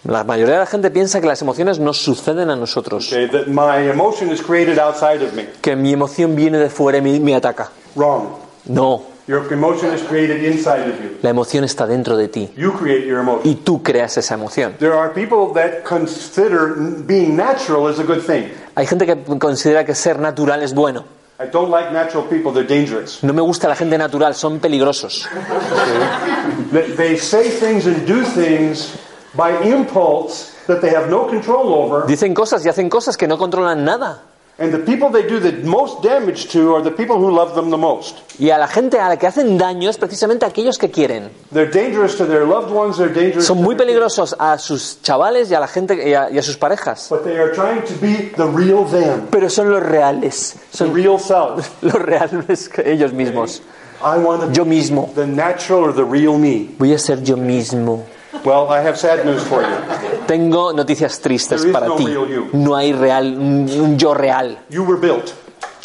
La 0.05 0.23
mayoría 0.23 0.53
de 0.53 0.59
la 0.61 0.65
gente 0.67 0.89
piensa 0.91 1.19
que 1.19 1.27
las 1.27 1.41
emociones 1.41 1.79
nos 1.79 1.97
suceden 1.97 2.49
a 2.49 2.55
nosotros, 2.55 3.11
Okay, 3.11 3.27
that 3.27 3.47
my 3.47 3.89
emotion 3.89 4.31
is 4.31 4.41
created 4.41 4.79
outside 4.79 5.21
of 5.21 5.33
me. 5.33 5.47
que 5.61 5.75
mi 5.75 5.91
emoción 5.91 6.33
viene 6.35 6.59
de 6.59 6.69
fuera 6.69 6.99
y 6.99 7.01
me, 7.01 7.19
me 7.19 7.35
ataca. 7.35 7.71
Wrong. 7.95 8.27
No, 8.65 9.01
Your 9.27 9.51
emotion 9.51 9.93
is 9.93 10.01
created 10.03 10.41
inside 10.43 10.89
of 10.89 11.01
you. 11.03 11.17
la 11.21 11.29
emoción 11.31 11.63
está 11.65 11.85
dentro 11.85 12.15
de 12.15 12.29
ti 12.29 12.49
You 12.55 12.71
create 12.71 13.05
your 13.05 13.19
emotion. 13.19 13.41
y 13.51 13.55
tú 13.55 13.83
creas 13.83 14.17
esa 14.17 14.35
emoción. 14.35 14.75
There 14.79 14.93
are 14.93 15.13
people 15.13 15.53
that 15.61 15.83
consider 15.83 16.75
being 17.05 17.35
natural 17.35 17.87
as 17.89 17.99
a 17.99 18.03
good 18.03 18.21
thing. 18.21 18.49
Hay 18.75 18.85
gente 18.87 19.05
que 19.05 19.17
considera 19.37 19.83
que 19.85 19.93
ser 19.95 20.19
natural 20.19 20.63
es 20.63 20.73
bueno. 20.73 21.03
I 21.39 21.45
don't 21.51 21.69
like 21.69 21.91
natural 21.91 22.23
people, 22.27 22.51
they're 22.51 22.65
dangerous. 22.67 23.21
No 23.23 23.31
me 23.33 23.41
gusta 23.41 23.67
la 23.67 23.75
gente 23.75 23.97
natural, 23.97 24.33
son 24.33 24.59
peligrosos. 24.59 25.27
They, 26.71 26.91
they 26.95 27.17
say 27.17 27.49
things 27.49 27.85
and 27.85 28.05
do 28.07 28.23
things 28.23 28.97
by 29.35 29.51
impulse 29.63 30.53
that 30.67 30.81
they 30.81 30.89
have 30.89 31.09
no 31.09 31.27
control 31.27 31.73
over. 31.73 32.07
Dicen 32.07 32.33
cosas 32.33 32.65
y 32.65 32.69
hacen 32.69 32.89
cosas 32.89 33.15
que 33.17 33.27
no 33.27 33.37
controlan 33.37 33.83
nada. 33.85 34.23
And 34.59 34.73
the 34.73 34.79
people 34.79 35.11
they 35.11 35.21
do 35.21 35.39
the 35.39 35.51
most 35.69 36.01
damage 36.01 36.47
to 36.53 36.73
are 36.73 36.81
the 36.81 36.89
people 36.89 37.19
who 37.19 37.29
love 37.29 37.53
them 37.53 37.69
the 37.69 37.77
most. 37.77 38.15
Y 38.39 38.49
a 38.49 38.57
la 38.57 38.67
gente 38.67 38.97
a 38.99 39.07
la 39.07 39.15
que 39.17 39.27
hacen 39.27 39.55
daño 39.55 39.87
es 39.87 39.99
precisamente 39.99 40.47
aquellos 40.47 40.79
que 40.79 40.89
quieren. 40.89 41.29
They're 41.51 41.69
dangerous 41.69 42.15
to 42.17 42.25
their 42.25 42.43
loved 42.45 42.71
ones, 42.71 42.97
they're 42.97 43.13
dangerous 43.13 43.45
Son 43.45 43.57
to 43.57 43.63
muy 43.63 43.75
peligrosos 43.75 44.35
a 44.39 44.57
sus 44.57 44.99
chavales 45.03 45.51
y 45.51 45.53
a 45.53 45.59
la 45.59 45.67
gente 45.67 45.93
y 46.09 46.15
a, 46.15 46.31
y 46.31 46.39
a 46.39 46.41
sus 46.41 46.57
parejas. 46.57 47.07
But 47.09 47.23
they 47.23 47.37
are 47.37 47.53
trying 47.53 47.83
to 47.83 47.93
be 48.01 48.31
the 48.35 48.47
real 48.47 48.83
them, 48.83 49.27
Pero 49.29 49.47
son 49.49 49.69
los 49.69 49.83
reales, 49.83 50.55
the 50.75 50.87
real 50.87 51.19
self. 51.19 51.77
los 51.83 52.01
reales 52.01 52.71
ellos 52.83 53.13
mismos. 53.13 53.61
I 54.01 54.17
want 54.17 54.41
to 54.41 54.51
Yo 54.51 54.65
mismo. 54.65 55.13
the 55.13 55.27
natural 55.27 55.81
or 55.81 55.93
the 55.93 56.03
real 56.03 56.37
me. 56.39 56.69
Voy 56.79 56.93
a 56.93 56.97
ser 56.99 57.17
yo 57.23 57.35
mismo. 57.35 58.05
Well, 58.43 58.69
I 58.69 58.81
have 58.81 58.97
sad 58.97 59.23
news 59.23 59.43
for 59.43 59.61
you. 59.61 60.16
Tengo 60.27 60.73
noticias 60.73 61.19
tristes 61.19 61.61
There 61.61 61.69
is 61.69 61.73
para 61.73 61.87
no 61.87 61.95
ti. 61.95 62.05
real 62.05 62.27
you. 62.27 62.49
No 62.53 62.75
hay 62.75 62.93
real, 62.93 63.33
un 63.37 63.69
un 63.79 63.97
yo 63.97 64.13
real. 64.13 64.57
You 64.69 64.83
were 64.83 64.99
built. 64.99 65.31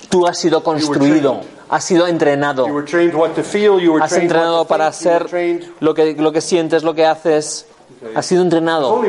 Tú 0.08 0.26
has 0.26 0.38
sido 0.38 0.62
construido, 0.62 1.40
has 1.70 1.84
sido 1.84 2.06
entrenado, 2.06 2.66
You 2.66 2.74
were 2.74 2.86
trained 2.86 3.14
what 3.14 3.30
to 3.34 3.42
feel, 3.42 3.80
you 3.80 3.92
were 3.94 4.04
has 4.04 4.12
entrenado 4.12 4.58
what 4.58 4.64
to 4.64 4.68
para 4.68 4.90
think, 4.92 5.02
ser 5.02 5.70
lo 5.80 5.94
que, 5.94 6.14
lo 6.14 6.32
que 6.32 6.40
sientes, 6.42 6.82
lo 6.82 6.94
que 6.94 7.06
haces. 7.06 7.66
Has 8.14 8.26
sido 8.26 8.42
entrenado. 8.42 9.00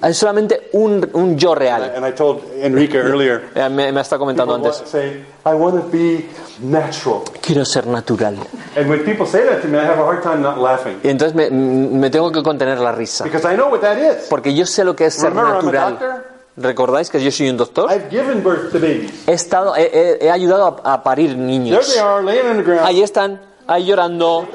Hay 0.00 0.14
solamente 0.14 0.68
un, 0.72 1.08
un 1.12 1.36
yo 1.36 1.54
real. 1.54 1.92
And 1.96 2.06
I 2.06 2.12
told 2.12 2.40
Enrique 2.62 2.96
earlier, 2.98 3.50
Eh, 3.54 3.68
Me, 3.68 3.90
me 3.92 4.00
está 4.00 4.18
comentando 4.18 4.54
antes. 4.54 4.82
say, 4.86 5.24
I 5.44 5.54
want 5.54 5.76
to 5.76 5.88
be 5.90 6.28
natural. 6.60 7.22
Quiero 7.40 7.64
ser 7.64 7.86
natural. 7.86 8.36
And 8.76 8.88
when 8.88 9.04
people 9.04 9.26
say 9.26 9.44
that 9.44 9.62
to 9.62 9.68
me, 9.68 9.78
I 9.78 9.84
have 9.84 9.98
a 9.98 10.04
hard 10.04 10.22
time 10.22 10.40
not 10.42 10.58
laughing. 10.58 10.98
Y 11.02 11.08
entonces 11.08 11.34
me, 11.34 11.50
me 11.50 12.10
tengo 12.10 12.30
que 12.30 12.42
contener 12.42 12.78
la 12.78 12.92
risa. 12.92 13.24
Because 13.24 13.44
I 13.46 13.56
know 13.56 13.68
what 13.68 13.80
that 13.80 13.98
is. 13.98 14.26
Porque 14.28 14.54
yo 14.54 14.64
sé 14.66 14.84
lo 14.84 14.94
que 14.94 15.06
es 15.06 15.14
ser 15.14 15.30
Remember, 15.30 15.54
I'm 15.56 15.68
a 15.68 15.72
natural. 15.72 15.90
doctor. 15.98 16.38
¿Recordáis 16.60 17.08
que 17.08 17.22
yo 17.22 17.30
soy 17.30 17.48
un 17.50 17.56
doctor? 17.56 17.88
I've 17.88 18.10
given 18.10 18.42
birth 18.42 18.72
to 18.72 18.80
babies. 18.80 19.12
He, 19.28 19.32
estado, 19.32 19.74
he, 19.76 19.82
he- 19.92 20.26
he 20.26 20.30
ayudado 20.30 20.80
a, 20.84 20.94
a 20.94 21.02
parir 21.04 21.30
There 21.30 21.38
niños. 21.46 21.92
they 21.92 22.00
are, 22.00 22.22
laying 22.22 22.46
on 22.48 22.56
the 22.56 22.62
ground. 22.64 22.80
Ahí 22.84 23.00
están, 23.00 23.40
ahí 23.68 23.84
llorando. 23.84 24.48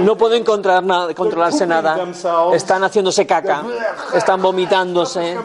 No 0.00 0.16
pueden 0.16 0.44
nada, 0.82 1.12
controlarse 1.12 1.66
nada. 1.66 1.98
Están 2.54 2.82
haciéndose 2.84 3.26
caca. 3.26 3.62
Están 4.14 4.40
vomitándose. 4.40 5.32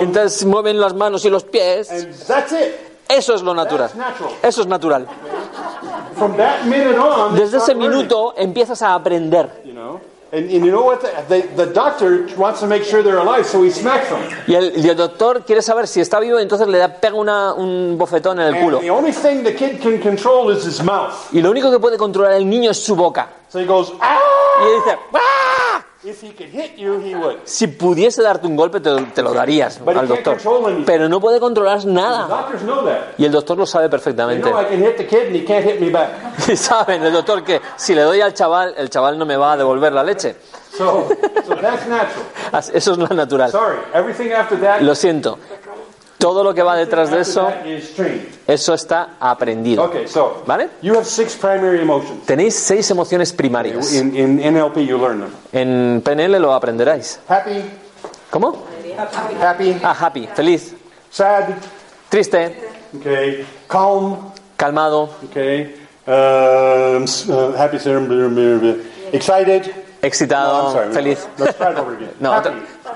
Entonces 0.00 0.44
mueven 0.44 0.80
las 0.80 0.94
manos 0.94 1.24
y 1.24 1.30
los 1.30 1.44
pies. 1.44 1.90
Eso 3.08 3.34
es 3.34 3.42
lo 3.42 3.54
natural. 3.54 3.90
Eso 4.42 4.62
es 4.62 4.66
natural. 4.66 5.06
From 6.16 6.36
that 6.36 6.64
minute 6.64 6.98
on, 6.98 7.34
they 7.34 7.42
Desde 7.44 7.58
ese 7.58 7.74
minuto 7.76 8.34
empiezas 8.36 8.82
a 8.82 8.94
aprender. 8.94 9.62
And, 10.30 10.50
and 10.50 10.62
you 10.64 10.70
know 10.70 10.82
what? 10.84 11.00
The, 11.28 11.66
doctor 11.72 12.26
wants 12.36 12.60
to 12.60 12.66
make 12.66 12.84
sure 12.84 13.02
they're 13.02 13.16
alive, 13.18 13.46
so 13.46 13.62
he 13.62 13.70
smacks 13.70 14.10
them. 14.10 14.20
Y 14.46 14.54
el, 14.54 14.72
y 14.76 14.86
el 14.88 14.94
doctor 14.96 15.42
quiere 15.44 15.62
saber 15.62 15.86
si 15.86 16.00
está 16.02 16.20
vivo, 16.20 16.38
entonces 16.38 16.68
le 16.68 16.76
da, 16.76 16.88
pega 16.88 17.14
una- 17.14 17.54
un 17.54 17.96
bofetón 17.96 18.38
en 18.38 18.48
el 18.48 18.54
And 18.54 18.62
culo. 18.64 18.80
the 18.80 18.90
only 18.90 19.12
thing 19.12 19.42
the 19.42 19.54
kid 19.54 19.80
can 19.80 19.98
control 20.00 20.50
is 20.50 20.64
his 20.66 20.82
mouth. 20.82 21.14
Y 21.32 21.40
lo 21.40 21.50
único 21.50 21.70
que 21.70 21.78
puede 21.78 21.96
controlar 21.96 22.32
el 22.34 22.46
niño 22.48 22.70
es 22.72 22.78
su 22.84 22.94
boca. 22.94 23.28
So 23.48 23.58
he 23.58 23.64
goes, 23.64 23.90
ah! 24.02 24.18
Y 24.60 24.74
dice, 24.76 24.98
¡Ah! 25.14 25.84
If 26.08 26.22
he 26.22 26.30
could 26.32 26.48
hit 26.50 26.78
you, 26.78 26.98
he 27.04 27.14
would. 27.14 27.40
Si 27.44 27.66
pudiese 27.66 28.22
darte 28.22 28.46
un 28.46 28.56
golpe, 28.56 28.80
te, 28.80 28.90
te 29.14 29.22
lo 29.22 29.34
darías 29.34 29.78
al 29.86 30.08
doctor. 30.08 30.38
Pero 30.86 31.06
no 31.06 31.20
puede 31.20 31.38
controlar 31.38 31.84
nada. 31.84 32.48
Y 33.18 33.26
el 33.26 33.30
doctor 33.30 33.58
lo 33.58 33.66
sabe 33.66 33.90
perfectamente. 33.90 34.48
Y 36.48 36.56
saben 36.56 37.02
el 37.02 37.12
doctor 37.12 37.44
que 37.44 37.60
si 37.76 37.94
le 37.94 38.00
doy 38.00 38.22
al 38.22 38.32
chaval, 38.32 38.74
el 38.78 38.88
chaval 38.88 39.18
no 39.18 39.26
me 39.26 39.36
va 39.36 39.52
a 39.52 39.56
devolver 39.58 39.92
la 39.92 40.02
leche. 40.02 40.34
So, 40.78 41.08
so 41.46 41.56
that's 41.56 41.86
natural. 41.86 42.24
As- 42.52 42.70
Eso 42.74 42.92
es 42.92 42.98
lo 42.98 43.08
natural. 43.08 43.50
Sorry, 43.50 43.78
everything 43.92 44.32
after 44.32 44.58
that, 44.60 44.80
Lo 44.80 44.94
siento. 44.94 45.38
Todo 46.18 46.42
lo 46.42 46.52
que 46.52 46.62
va 46.62 46.74
detrás 46.76 47.10
de 47.10 47.20
eso, 47.20 47.48
eso 48.46 48.74
está 48.74 49.14
aprendido. 49.20 49.90
¿Vale? 50.46 50.68
Tenéis 52.26 52.54
seis 52.56 52.90
emociones 52.90 53.32
primarias. 53.32 53.92
En 55.52 56.02
PNL 56.04 56.38
lo 56.40 56.52
aprenderáis. 56.52 57.20
¿Cómo? 58.30 58.66
happy, 59.40 59.76
Ah, 59.82 59.94
happy, 59.98 60.26
feliz, 60.34 60.74
sad, 61.10 61.44
triste, 62.08 62.68
okay, 62.98 63.46
calm, 63.68 64.32
calmado, 64.56 65.08
okay, 65.30 65.74
um, 66.06 67.04
uh, 67.04 67.54
happy, 67.56 67.76
excited. 69.12 69.66
No, 69.66 69.72
excitado, 70.02 70.72
sorry. 70.72 70.92
feliz. 70.92 71.28
Let's 71.38 71.56
try 71.56 71.72
it 71.72 71.78
over 71.78 71.94
again. 71.94 72.10
No, 72.20 72.32
happy, 72.32 72.50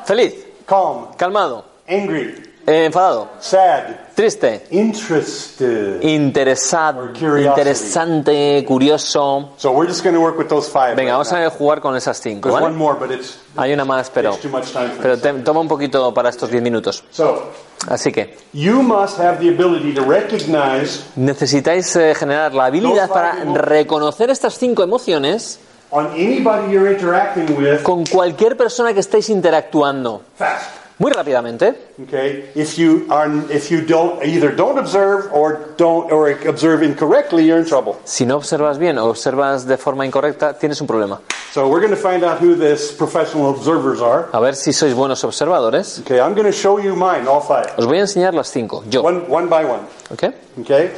feliz, 0.05 0.35
calm, 0.67 1.09
calmado, 1.17 1.65
angry, 1.89 2.35
enfadado, 2.67 3.31
sad, 3.41 3.97
triste, 4.15 4.67
interested. 4.71 6.03
interesado, 6.03 7.11
interesante, 7.15 8.65
curioso. 8.67 9.51
So 9.57 9.73
we're 9.73 9.89
just 9.89 10.03
going 10.05 10.15
to 10.15 10.21
work 10.21 10.39
with 10.39 10.49
those 10.49 10.69
five. 10.71 10.95
Venga, 10.97 11.13
right 11.13 11.27
vamos 11.27 11.33
now. 11.33 11.47
a 11.47 11.51
jugar 11.51 11.81
con 11.81 11.97
esas 11.97 12.21
cinco, 12.21 12.49
There's 12.49 12.63
one 12.63 12.73
¿vale? 12.73 12.77
more, 12.77 12.95
but 12.99 13.11
it's 13.11 13.39
Hay 13.57 13.73
una 13.73 13.85
más, 13.85 14.11
pero, 14.11 14.31
takes 14.31 14.43
too 14.43 14.49
much 14.51 14.73
time 14.73 14.91
for 14.91 15.03
pero 15.03 15.19
te- 15.19 15.33
toma 15.43 15.61
un 15.61 15.69
poquito 15.69 16.13
para 16.15 16.29
estos 16.29 16.51
10 16.51 16.63
minutos. 16.63 17.05
So 17.11 17.51
Así 17.89 18.13
que 18.13 18.37
you 18.53 18.81
must 18.83 19.19
have 19.19 19.39
the 19.41 19.49
ability 19.49 19.93
to 19.93 20.03
recognize 20.05 21.01
necesitáis 21.17 21.95
eh, 21.97 22.15
generar 22.15 22.55
la 22.55 22.67
habilidad 22.67 23.09
para 23.09 23.43
reconocer 23.55 24.31
estas 24.31 24.57
cinco 24.57 24.85
emociones 24.85 25.59
on 25.91 26.07
anybody 26.13 26.73
you're 26.73 26.91
interacting 26.93 27.57
with 27.59 27.83
con 27.83 28.05
cualquier 28.07 28.57
persona 28.57 28.95
que 28.95 29.01
estéis 29.01 29.29
interactuando. 29.31 30.23
fast. 30.37 30.71
Muy 31.03 31.11
rápidamente. 31.11 31.75
Okay, 32.07 32.53
if 32.55 32.79
you 32.79 33.07
are, 33.11 33.29
if 33.51 33.73
you 33.73 33.81
don't 33.81 34.25
either 34.25 34.55
don't 34.55 34.79
observe 34.79 35.33
or 35.33 35.75
don't 35.77 36.13
or 36.13 36.31
observe 36.47 36.85
incorrectly, 36.85 37.45
you're 37.45 37.59
in 37.59 37.67
trouble. 37.67 37.97
Si 38.05 38.25
no 38.25 38.37
observas 38.37 38.79
bien 38.79 38.99
o 38.99 39.07
observas 39.07 39.67
de 39.67 39.77
forma 39.77 40.07
incorrecta, 40.07 40.57
tienes 40.57 40.81
un 40.81 40.87
problema. 40.87 41.21
So 41.53 41.67
we're 41.67 41.81
going 41.81 41.91
to 41.91 41.97
find 42.01 42.23
out 42.23 42.39
who 42.41 42.55
this 42.55 42.93
professional 42.93 43.51
observers 43.51 44.01
are. 44.01 44.29
A 44.33 44.39
ver 44.39 44.55
si 44.55 44.73
sois 44.73 44.95
buenos 44.95 45.25
observadores. 45.25 45.99
Okay, 46.05 46.21
I'm 46.21 46.35
going 46.35 46.47
to 46.47 46.53
show 46.53 46.79
you 46.79 46.95
mine, 46.95 47.27
all 47.27 47.41
five, 47.41 47.67
Os 47.77 47.85
voy 47.85 47.99
a 47.99 48.03
enseñar 48.03 48.33
las 48.33 48.49
cinco, 48.53 48.85
yo. 48.89 49.03
one 49.03 49.25
one 49.29 49.49
by 49.49 49.65
one. 49.65 49.81
¿ok? 50.13 50.33
Okay, 50.61 50.93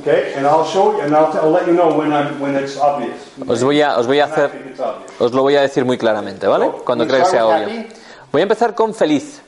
okay, 0.00 0.32
and 0.38 0.46
I'll 0.46 0.64
show 0.64 0.94
you, 0.96 1.02
and 1.02 1.14
I'll, 1.14 1.30
I'll 1.36 1.50
let 1.52 1.66
you 1.66 1.74
know 1.74 1.94
when 1.94 2.14
I'm 2.14 2.40
when 2.40 2.56
it's 2.56 2.78
obvious. 2.78 3.12
Os 3.46 3.62
voy 3.62 3.82
a, 3.82 3.98
os 3.98 4.06
voy 4.06 4.20
a 4.20 4.24
hacer, 4.24 4.50
os 5.18 5.32
lo 5.34 5.42
voy 5.42 5.56
a 5.56 5.60
decir 5.60 5.84
muy 5.84 5.98
claramente, 5.98 6.46
¿vale? 6.46 6.64
So, 6.64 6.82
Cuando 6.82 7.06
que 7.06 7.22
sea 7.26 7.44
obvio. 7.44 7.66
happy. 7.66 7.86
Voy 8.32 8.40
a 8.40 8.44
empezar 8.44 8.74
con 8.74 8.94
feliz. 8.94 9.42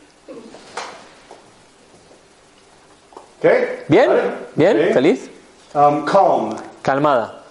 Okay. 3.43 3.83
¿Bien? 3.89 4.09
¿Bien? 4.55 4.77
Okay. 4.77 4.93
¿Feliz? 4.93 5.31
Um, 5.75 6.05
calm. 6.05 6.57
Calmada. 6.81 7.43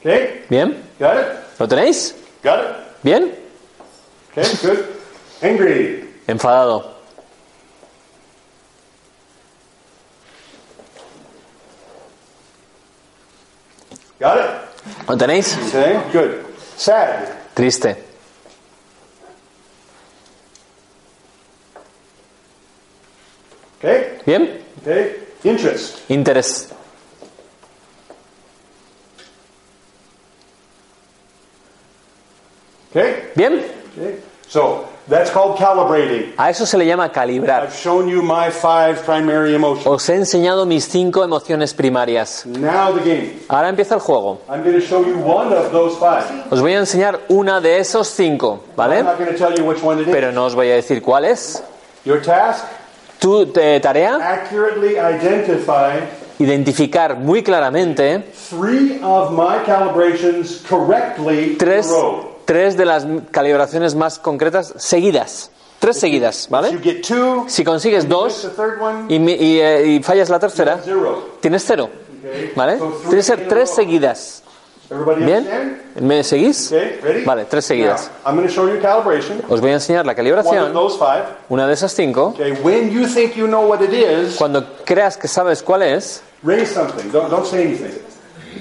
Okay. 0.00 0.44
¿Bien? 0.50 0.82
Got 0.98 1.14
it. 1.18 1.26
¿Lo 1.60 1.68
tenéis? 1.68 2.16
Got 2.42 2.58
it. 2.58 2.76
¿Bien? 3.04 3.34
Okay. 4.32 4.50
Good. 4.62 4.78
Angry. 5.42 6.22
Enfadado. 6.26 6.96
Got 14.18 14.38
it. 14.38 15.08
¿Lo 15.08 15.16
tenéis? 15.16 15.56
Okay. 15.68 16.00
Good. 16.12 16.30
Sad. 16.76 17.28
Triste. 17.54 18.07
Okay. 23.78 24.18
¿Bien? 24.26 24.60
Okay. 24.82 25.16
Interest. 25.44 25.98
Interés. 26.10 26.68
Okay. 32.90 33.30
¿Bien? 33.34 33.64
Okay. 33.96 34.18
So 34.48 34.86
that's 35.08 35.30
called 35.30 35.56
calibrating. 35.58 36.32
A 36.38 36.50
eso 36.50 36.64
se 36.64 36.76
le 36.78 36.86
llama 36.86 37.12
calibrar. 37.12 37.64
I've 37.64 37.74
shown 37.74 38.08
you 38.08 38.22
my 38.22 38.50
five 38.50 39.04
primary 39.04 39.54
emotions. 39.54 39.86
Os 39.86 40.08
he 40.08 40.14
enseñado 40.14 40.64
mis 40.66 40.88
cinco 40.88 41.22
emociones 41.22 41.74
primarias. 41.74 42.46
Now 42.46 42.92
the 42.92 43.00
game. 43.00 43.38
Ahora 43.48 43.68
empieza 43.68 43.94
el 43.94 44.00
juego. 44.00 44.40
I'm 44.48 44.62
going 44.64 44.74
to 44.74 44.80
show 44.80 45.04
you 45.04 45.18
one 45.18 45.52
of 45.52 45.70
those 45.70 45.96
five. 45.98 46.24
Os 46.50 46.60
voy 46.60 46.72
a 46.72 46.78
enseñar 46.78 47.20
una 47.28 47.60
de 47.60 47.78
esos 47.78 48.08
cinco, 48.08 48.60
I'm 48.70 48.76
¿vale? 48.76 49.02
not 49.02 49.18
going 49.18 49.30
to 49.30 49.36
tell 49.38 49.54
you 49.54 49.64
which 49.64 49.82
one 49.82 50.00
it 50.00 50.08
is. 50.08 50.14
Pero 50.14 50.32
no 50.32 50.46
os 50.46 50.54
voy 50.54 50.70
a 50.70 50.74
decir 50.74 51.02
cuál 51.02 51.26
es. 51.26 51.62
Your 52.04 52.22
task: 52.22 52.64
Tu 53.18 53.52
eh, 53.56 53.80
tarea, 53.82 54.16
accurately 54.16 54.96
identify 54.96 55.98
identificar 56.38 57.16
muy 57.16 57.42
claramente 57.42 58.24
three 58.48 59.00
of 59.02 59.32
my 59.32 59.64
calibrations 59.66 60.62
correctly 60.68 61.52
in 61.52 61.58
tres, 61.58 61.88
row. 61.88 62.36
tres 62.44 62.76
de 62.76 62.84
las 62.84 63.04
calibraciones 63.32 63.94
más 63.96 64.18
concretas 64.20 64.72
seguidas. 64.76 65.50
Tres 65.80 65.96
seguidas, 65.98 66.46
You 66.46 66.50
¿vale? 66.50 66.78
get 66.82 67.02
two. 67.06 67.44
Si 67.48 67.64
consigues 67.64 68.04
Miss 68.04 68.08
the 68.08 68.14
dos 68.14 68.52
third 68.56 68.80
one. 68.80 69.04
y, 69.08 69.18
mi- 69.18 69.32
y, 69.34 69.60
eh, 69.60 69.86
y 69.86 70.02
fallas 70.02 70.28
la 70.28 70.38
tercera, 70.38 70.78
Zero. 70.84 71.36
tienes 71.40 71.64
cero, 71.66 71.88
Okay. 72.20 72.52
¿vale? 72.56 72.78
So 72.78 72.90
Tiene 73.02 73.16
que 73.16 73.22
ser 73.22 73.36
three 73.36 73.44
in 73.46 73.46
a 73.46 73.54
tres 73.54 73.68
row. 73.68 73.76
seguidas. 73.76 74.42
Everybody 74.90 75.24
¿Bien? 75.24 75.82
¿Me 76.00 76.24
seguís? 76.24 76.72
Vale, 77.26 77.44
tres 77.44 77.64
seguidas. 77.66 78.10
Now, 78.24 78.30
I'm 78.30 78.36
going 78.36 78.48
to 78.48 78.52
show 78.52 78.66
you 78.68 78.80
calibration. 78.80 79.42
Os 79.48 79.60
voy 79.60 79.70
a 79.70 79.74
enseñar 79.74 80.06
la 80.06 80.12
One 80.12 80.30
of 80.30 80.34
calibración, 80.44 80.72
those 80.72 80.96
five. 80.98 81.24
una 81.50 81.66
de 81.66 81.74
esas 81.74 81.92
cinco. 81.94 82.28
Okay. 82.28 82.52
When 82.62 82.90
you 82.90 83.06
think 83.06 83.34
you 83.36 83.46
know 83.46 83.66
what 83.68 83.82
it 83.82 83.92
is, 83.92 84.36
Cuando 84.36 84.64
creas 84.86 85.18
que 85.18 85.28
sabes 85.28 85.62
cuál 85.62 85.82
es, 85.82 86.22
raise 86.42 86.72
something. 86.72 87.10
Don't, 87.12 87.30
don't 87.30 87.44
say 87.46 87.64
anything. 87.64 87.92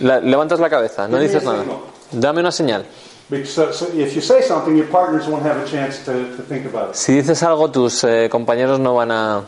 la- 0.02 0.20
levantas 0.20 0.60
la 0.60 0.70
cabeza, 0.70 1.08
no 1.08 1.18
dices 1.18 1.44
nada. 1.44 1.64
Dame 2.12 2.42
una 2.42 2.52
señal. 2.52 2.86
It. 3.30 3.46
Si 6.94 7.14
dices 7.14 7.44
algo, 7.44 7.72
tus 7.72 8.04
eh, 8.06 8.30
compañeros 8.32 8.80
no 8.80 8.96
van 8.96 9.12
a, 9.12 9.44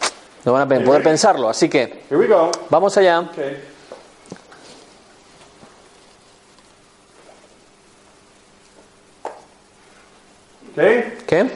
no 0.45 0.53
van 0.53 0.61
a 0.63 0.83
poder 0.85 1.01
pensarlo. 1.03 1.49
Así 1.49 1.69
que, 1.69 2.03
Here 2.09 2.17
we 2.17 2.27
go. 2.27 2.51
vamos 2.69 2.97
allá. 2.97 3.29
Okay. 10.79 11.17
¿Qué? 11.27 11.51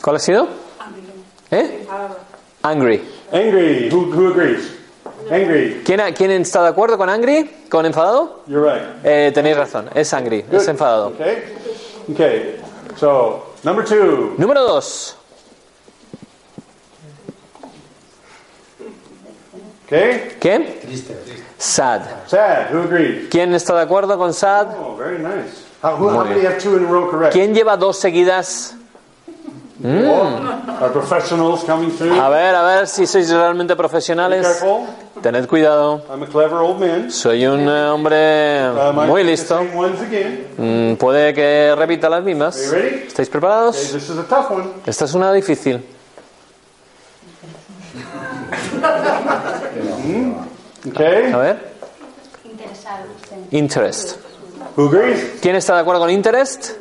¿Cuál 0.00 0.16
ha 0.16 0.18
sido? 0.18 0.48
¿Eh? 1.50 1.86
Angry. 2.62 3.02
Angry. 3.30 3.90
Who, 3.92 4.06
who 4.10 4.28
agrees? 4.28 4.72
Angry. 5.30 5.82
¿Quién, 5.84 6.00
ha- 6.00 6.12
¿Quién 6.12 6.30
está 6.30 6.62
de 6.62 6.68
acuerdo 6.68 6.96
con 6.96 7.08
angry? 7.10 7.66
¿Con 7.68 7.84
enfadado? 7.84 8.42
You're 8.46 8.64
right. 8.66 9.04
Eh, 9.04 9.32
tenéis 9.34 9.56
razón, 9.56 9.90
es 9.94 10.12
angry, 10.14 10.42
Good. 10.42 10.54
es 10.60 10.68
enfadado. 10.68 11.08
Okay. 11.08 11.42
Okay. 12.12 12.60
So 12.96 13.54
number 13.62 13.84
two. 13.84 14.34
Número 14.38 14.62
dos. 14.62 15.16
Okay. 19.86 20.36
¿Qué? 20.40 20.80
Sad. 21.58 22.02
Sad. 22.26 22.72
Who 22.72 22.82
agrees? 22.84 23.28
¿Quién 23.30 23.54
está 23.54 23.74
de 23.76 23.82
acuerdo 23.82 24.16
con 24.18 24.32
sad? 24.32 24.68
Oh, 24.78 24.96
very 24.96 25.18
nice. 25.18 25.63
Muy 25.98 26.34
bien. 26.34 27.30
¿Quién 27.30 27.54
lleva 27.54 27.76
dos 27.76 27.98
seguidas? 27.98 28.74
Our 29.84 30.92
professionals 30.92 31.62
coming 31.64 31.90
through. 31.90 32.18
A 32.18 32.28
ver, 32.30 32.54
a 32.54 32.62
ver 32.62 32.86
si 32.86 33.06
sois 33.06 33.28
realmente 33.30 33.74
Be 33.74 33.76
profesionales. 33.76 34.46
careful. 34.46 34.86
Tened 35.22 35.46
cuidado. 35.46 36.02
I'm 36.10 36.22
a 36.22 36.26
clever 36.26 36.54
old 36.58 36.80
man. 36.80 37.10
Soy 37.10 37.44
un 37.46 37.68
eh, 37.68 37.88
hombre 37.90 38.70
Uh, 38.70 38.92
muy 39.06 39.24
listo. 39.24 39.60
Mm, 40.56 40.94
Puede 40.94 41.34
que 41.34 41.74
repita 41.76 42.08
las 42.08 42.20
Are 42.20 42.24
you 42.24 42.36
mismas. 42.36 42.56
¿Estáis 42.56 43.28
preparados? 43.28 43.76
Esta 44.86 45.04
es 45.04 45.14
una 45.14 45.32
difícil. 45.32 45.84
Okay. 50.86 51.32
A 51.32 51.38
ver. 51.38 51.72
Interest. 53.50 54.23
Who 54.76 54.88
agrees? 54.88 55.38
¿Quién 55.40 55.56
está 55.56 55.74
de 55.74 55.80
acuerdo 55.80 56.00
con 56.00 56.10
interest? 56.10 56.72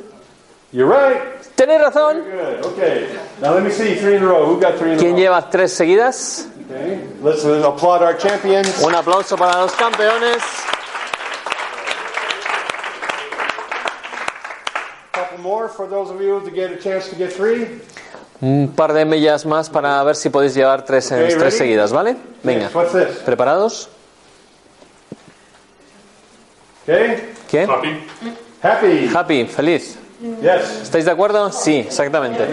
You're 0.72 0.88
right. 0.90 1.22
Tenéis 1.56 1.82
razón. 1.82 2.24
Okay. 2.64 3.08
Now 3.42 3.54
let 3.54 3.64
me 3.64 3.70
see 3.70 3.96
three 3.96 4.16
in 4.16 4.24
a 4.24 4.26
row. 4.28 4.46
Who 4.46 4.60
got 4.60 4.76
three 4.80 4.94
in 4.94 4.98
a 4.98 5.00
¿Quién 5.00 5.12
row? 5.12 5.20
lleva 5.20 5.50
tres 5.50 5.72
seguidas? 5.74 6.48
Okay. 6.66 7.00
Let's 7.22 7.44
applaud 7.46 8.02
our 8.02 8.18
champions. 8.18 8.82
Un 8.82 8.96
aplauso 8.96 9.38
para 9.38 9.60
los 9.62 9.74
campeones. 9.74 10.42
more 15.44 15.68
for 15.68 15.88
those 15.88 16.10
of 16.10 16.22
you 16.22 16.40
to 16.40 16.50
get 16.52 16.72
a 16.72 16.78
chance 16.78 17.10
to 17.10 17.16
get 17.16 17.34
three. 17.34 17.68
Un 18.42 18.70
par 18.76 18.94
de 18.94 19.04
millas 19.06 19.46
más 19.46 19.70
para 19.70 20.02
ver 20.04 20.16
si 20.16 20.30
podéis 20.30 20.54
llevar 20.56 20.86
tres, 20.86 21.12
Okay, 21.12 21.28
tres 21.28 21.38
ready? 21.38 21.52
seguidas, 21.58 21.92
¿vale? 21.92 22.16
Venga. 22.44 22.64
Next, 22.64 22.76
what's 22.76 22.94
this? 22.94 23.18
¿Preparados? 23.26 23.90
Okay. 26.84 27.33
¿Qué? 27.54 27.68
Happy. 27.70 28.04
Happy. 28.64 29.12
Happy, 29.14 29.46
feliz. 29.46 30.00
Yes. 30.42 30.82
¿Estáis 30.82 31.06
de 31.06 31.12
acuerdo? 31.12 31.52
Sí, 31.52 31.82
exactamente. 31.86 32.48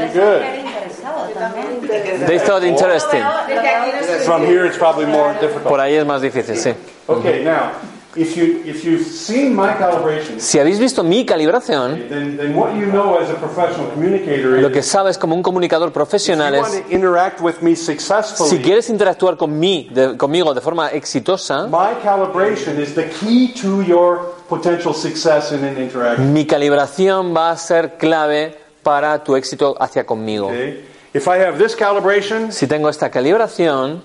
They 2.27 2.39
thought 2.39 2.65
interesting. 2.65 3.23
From 4.27 4.45
here, 4.45 4.67
it's 4.67 4.77
probably 4.77 5.07
more 5.07 5.33
difficult. 5.41 5.65
Por 5.69 5.81
ahí 5.81 5.95
es 5.95 6.05
más 6.05 6.21
difícil, 6.21 6.55
sí. 6.55 6.75
Okay. 7.07 7.43
Now, 7.43 7.71
if 8.17 8.37
you 8.37 8.63
if 8.65 8.85
you've 8.85 9.07
seen 9.07 9.55
my 9.55 9.75
calibration, 9.79 10.41
Si 10.41 10.59
habéis 10.59 10.79
visto 10.81 11.05
mi 11.05 11.25
calibración, 11.25 12.09
then 12.09 12.37
then 12.37 12.55
what 12.57 12.75
you 12.75 12.87
know 12.87 13.19
as 13.21 13.31
a 13.31 13.35
professional 13.35 13.89
communicator 13.91 14.61
lo 14.61 14.71
que 14.73 14.81
is 14.81 14.87
sabes 14.87 15.17
como 15.17 15.35
un 15.37 15.43
comunicador 15.43 15.89
if 15.89 15.95
profesional 15.95 16.53
you 16.55 16.61
want 16.61 16.75
es, 16.75 16.83
to 16.87 16.93
interact 16.95 17.41
with 17.41 17.61
me 17.63 17.77
si 17.77 17.85
successfully. 17.85 18.59
quieres 18.63 18.89
interactuar 18.91 19.37
con 19.37 19.59
mí, 19.59 19.89
de- 19.93 20.17
conmigo 20.17 20.53
de 20.55 20.61
forma 20.61 20.89
exitosa, 20.91 21.67
My 21.69 21.95
calibration 22.03 22.81
is 22.81 22.95
the 22.95 23.09
key 23.11 23.53
to 23.63 23.83
your 23.83 24.35
potential 24.49 24.93
success 24.93 25.53
in 25.53 25.63
an 25.65 25.79
interaction. 25.79 26.33
mi 26.33 26.47
calibración 26.47 27.35
va 27.35 27.51
a 27.53 27.57
ser 27.57 27.97
clave 27.97 28.59
para 28.83 29.23
tu 29.23 29.37
éxito 29.37 29.77
hacia 29.79 30.05
conmigo. 30.05 30.47
Okay? 30.49 30.85
If 31.13 31.27
I 31.29 31.39
have 31.45 31.59
this 31.59 31.77
calibration, 31.77 32.51
Si 32.51 32.67
tengo 32.67 32.89
esta 32.89 33.11
calibración, 33.11 34.03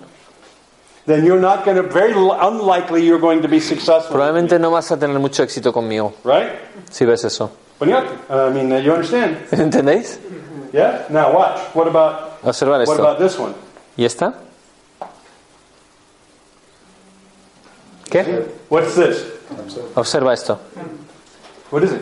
then 1.06 1.26
you're 1.26 1.40
not 1.40 1.66
going 1.66 1.78
to 1.78 1.84
very 1.84 2.14
unlikely 2.14 3.06
you're 3.06 3.20
going 3.20 3.42
to 3.42 3.48
be 3.48 3.60
successful. 3.60 4.16
Probablemente 4.16 4.60
no 4.60 4.72
vas 4.72 4.92
a 4.92 4.98
tener 4.98 5.20
mucho 5.20 5.44
éxito 5.44 5.72
conmigo. 5.72 6.14
Right? 6.24 6.60
Si 6.90 7.06
ves 7.06 7.24
eso. 7.26 7.52
But 7.78 7.90
you, 7.90 7.96
I 7.96 8.50
mean, 8.52 8.70
you 8.84 8.92
understand? 8.92 9.38
¿Entendéis? 9.52 10.20
Yeah. 10.74 11.06
Now 11.10 11.34
watch. 11.34 11.60
What 11.76 11.88
about 11.88 12.40
Observar 12.44 12.82
esto. 12.82 12.92
What 12.94 13.00
about 13.00 13.20
this 13.20 13.40
one? 13.40 13.56
¿Y 13.98 14.06
esta? 14.06 14.34
¿Qué? 18.10 18.48
What's 18.70 18.96
this? 18.96 19.26
Observa 19.96 20.34
esto. 20.34 20.60
What 21.72 21.84
is 21.84 21.94
it? 21.94 22.02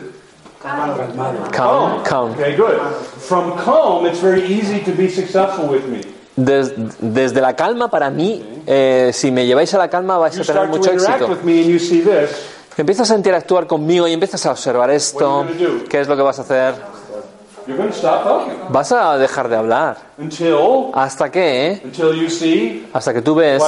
Calm. 0.60 1.52
Calm. 1.52 2.04
calm. 2.04 2.32
Okay, 2.32 2.56
good. 2.56 2.80
From 3.28 3.58
calm, 3.58 4.06
it's 4.06 4.20
very 4.20 4.44
easy 4.46 4.82
to 4.84 4.92
be 4.92 5.10
successful 5.10 5.68
with 5.68 5.88
me. 5.88 6.13
Des- 6.36 6.74
desde 7.00 7.42
la 7.42 7.56
calma, 7.56 7.90
para 7.92 8.10
mí, 8.10 8.62
eh, 8.66 9.12
si 9.14 9.32
me 9.32 9.46
lleváis 9.46 9.72
a 9.74 9.78
la 9.78 9.88
calma, 9.90 10.18
vais 10.18 10.38
a 10.40 10.44
tener 10.44 10.68
mucho 10.68 10.92
éxito. 10.92 11.28
with 11.28 11.44
me 11.44 11.60
and 11.62 11.70
you 11.70 11.80
see 11.80 12.02
this. 12.02 12.30
Empiezas 12.76 13.12
a 13.12 13.16
interactuar 13.16 13.68
conmigo 13.68 14.08
y 14.08 14.14
empiezas 14.14 14.44
a 14.48 14.52
observar 14.52 14.90
esto. 14.90 15.40
What 15.42 15.46
are 15.50 15.54
you 15.60 15.68
gonna 15.68 15.80
do? 15.84 15.90
¿Qué 15.90 16.02
es 16.02 16.08
lo 16.08 16.16
que 16.16 16.22
vas 16.24 16.40
a 16.40 16.42
hacer? 16.42 16.74
You're 17.68 17.78
going 17.78 17.92
to 17.92 17.96
stop 17.98 18.24
talking 18.24 18.54
Vas 18.70 18.92
a 18.92 19.18
dejar 19.18 19.48
de 19.48 19.56
hablar. 19.56 19.98
until 20.18 20.56
¿Hasta 20.94 21.32
qué? 21.32 21.68
eh? 21.72 21.82
until 21.86 22.14
you 22.14 22.30
see. 22.30 22.90
Hasta 22.92 23.14
que 23.14 23.22
tú 23.22 23.36
ves. 23.36 23.62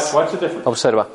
Observa. 0.65 1.07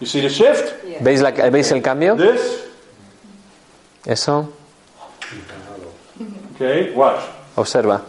You 0.00 0.06
see 0.06 0.20
the 0.20 0.28
shift? 0.28 0.72
¿Veis, 1.00 1.20
la- 1.20 1.30
¿Veis 1.30 1.70
el 1.72 1.82
cambio? 1.82 2.16
Eso. 4.04 4.48
Okay, 6.56 6.90
watch. 6.94 7.20
Observa. 7.56 8.00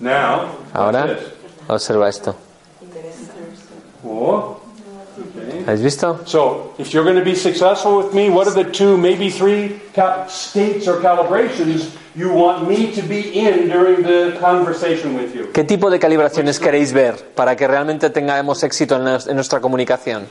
Now, 0.00 0.56
Ahora, 0.74 1.06
this. 1.06 1.32
observa 1.68 2.08
esto. 2.08 2.34
Okay. 4.04 5.62
¿Habéis 5.66 5.80
visto? 5.82 6.20
So, 6.26 6.74
if 6.78 6.92
you're 6.92 7.04
going 7.04 7.16
to 7.16 7.24
be 7.24 7.34
successful 7.34 7.96
with 7.98 8.12
me, 8.14 8.28
what 8.30 8.46
are 8.46 8.54
the 8.54 8.64
two, 8.70 8.96
maybe 8.98 9.30
three 9.30 9.80
states 10.28 10.86
or 10.88 11.00
calibrations 11.00 11.96
you 12.16 12.30
want 12.30 12.66
me 12.68 12.92
to 12.94 13.02
be 13.02 13.20
in 13.38 13.68
during 13.68 14.02
the 14.02 14.36
conversation 14.40 15.14
with 15.16 15.34
you? 15.34 15.50
¿Qué 15.52 15.64
tipo 15.64 15.90
de 15.90 15.98
calibraciones 15.98 16.58
queréis 16.58 16.92
ver 16.92 17.14
para 17.34 17.54
que 17.56 17.66
realmente 17.68 18.10
tengamos 18.10 18.62
éxito 18.62 18.96
en, 18.96 19.04
nos- 19.04 19.26
en 19.26 19.34
nuestra 19.36 19.60
comunicación? 19.60 20.26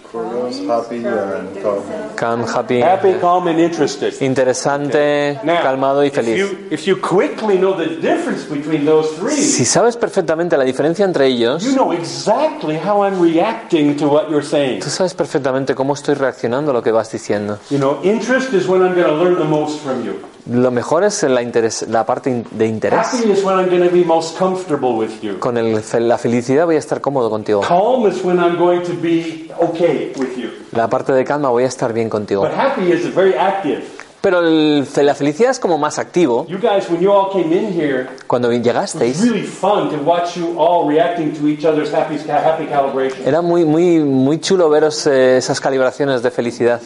happy 0.68 1.06
and 1.06 1.62
calm. 1.62 1.84
Calm, 2.16 2.44
happy, 2.46 2.82
Happy, 2.82 3.14
calm, 3.20 3.48
and 3.48 3.60
interested. 3.60 4.14
interesante, 4.22 5.40
Now, 5.44 5.62
calmado 5.62 6.04
y 6.04 6.08
if 6.08 6.14
feliz. 6.16 6.38
you, 6.40 6.58
if 6.72 6.86
you 6.88 6.98
quickly 7.00 7.58
know 7.58 7.74
the 7.78 7.96
difference 8.02 8.46
between 8.50 8.86
those 8.86 9.10
three, 9.20 9.36
Si 9.36 9.66
sabes 9.66 9.98
perfectamente 9.98 10.58
la 10.58 10.64
diferencia 10.64 11.06
entre 11.06 11.28
ellos, 11.28 11.64
you 11.64 11.74
know 11.74 11.92
exactly 11.94 12.78
how 12.78 13.04
I'm 13.04 13.20
reacting 13.22 13.96
to 13.98 14.08
what 14.08 14.30
you're 14.30 14.46
saying. 14.46 14.80
tú 14.80 14.90
sabes 14.90 15.14
perfectamente 15.14 15.76
cómo 15.76 15.94
estoy 15.94 16.16
reaccionando 16.16 16.72
a 16.72 16.74
lo 16.74 16.82
que 16.82 16.92
vas 16.92 17.12
diciendo. 17.12 17.60
You 17.70 17.78
know, 17.80 18.00
interest 18.04 18.54
is 18.54 18.68
when 18.68 18.82
I'm 18.82 18.94
going 18.96 19.06
to 19.08 19.14
learn 19.16 19.38
the 19.38 19.46
most 19.46 19.80
from 19.82 20.04
you. 20.06 20.16
Lo 20.48 20.70
mejor 20.70 21.04
es 21.04 21.24
la, 21.24 21.41
interes- 21.41 21.88
la 21.88 22.06
parte 22.06 22.43
de 22.52 22.68
interés. 22.68 23.00
Happy 23.00 23.32
is 23.32 23.43
when 23.43 23.58
I'm 23.58 23.68
going 23.68 23.82
to 23.84 23.89
be 23.93 24.04
most 24.06 24.38
comfortable 24.38 24.93
with 24.96 25.20
you. 25.24 25.39
Con 25.39 25.58
el 25.58 25.82
la 26.08 26.18
felicidad 26.20 26.66
voy 26.66 26.76
a 26.76 26.80
estar 26.80 27.02
cómodo 27.02 27.32
contigo. 27.32 27.62
Calm 27.62 28.08
is 28.08 28.24
when 28.24 28.38
I'm 28.39 28.56
going 28.58 28.82
to 28.84 28.93
be 29.02 29.50
okay 29.60 30.14
with 30.18 30.38
you. 30.38 30.50
La 30.72 30.88
parte 30.88 31.14
de 31.14 31.24
calma 31.24 31.50
voy 31.50 31.64
a 31.64 31.68
estar 31.68 31.93
bien 31.93 32.10
contigo. 32.10 32.43
But 32.43 32.52
happy 32.54 32.91
is 32.91 33.12
very 33.16 33.34
active. 33.34 33.84
Pero 34.22 34.39
el- 34.39 34.88
la 35.04 35.16
felicidad 35.16 35.50
es 35.52 35.60
como 35.60 35.78
más 35.80 35.98
activo. 35.98 36.46
You 36.48 36.58
guys, 36.60 36.89
when 36.89 37.00
you 37.02 37.12
all 37.12 37.32
came 37.32 37.52
in 37.56 37.74
here, 37.74 38.08
Cuando 38.28 38.52
llegasteis, 38.52 39.22
really 39.22 39.43
fun 39.48 39.89
to 39.89 39.98
watch 40.04 40.36
you 40.36 40.60
all 40.60 40.88
reacting 40.88 41.34
to 41.39 41.48
each 41.48 41.66
other's 41.66 41.91
happy, 41.91 42.18
happy 42.30 42.66
calibration. 42.68 43.28
era 43.28 43.41
muy, 43.41 43.66
muy, 43.66 44.00
muy 44.00 44.39
chulo 44.39 44.70
veros 44.70 45.08
eh, 45.08 45.38
esas 45.38 45.60
calibraciones 45.60 46.22
de 46.22 46.30
felicidad. 46.30 46.82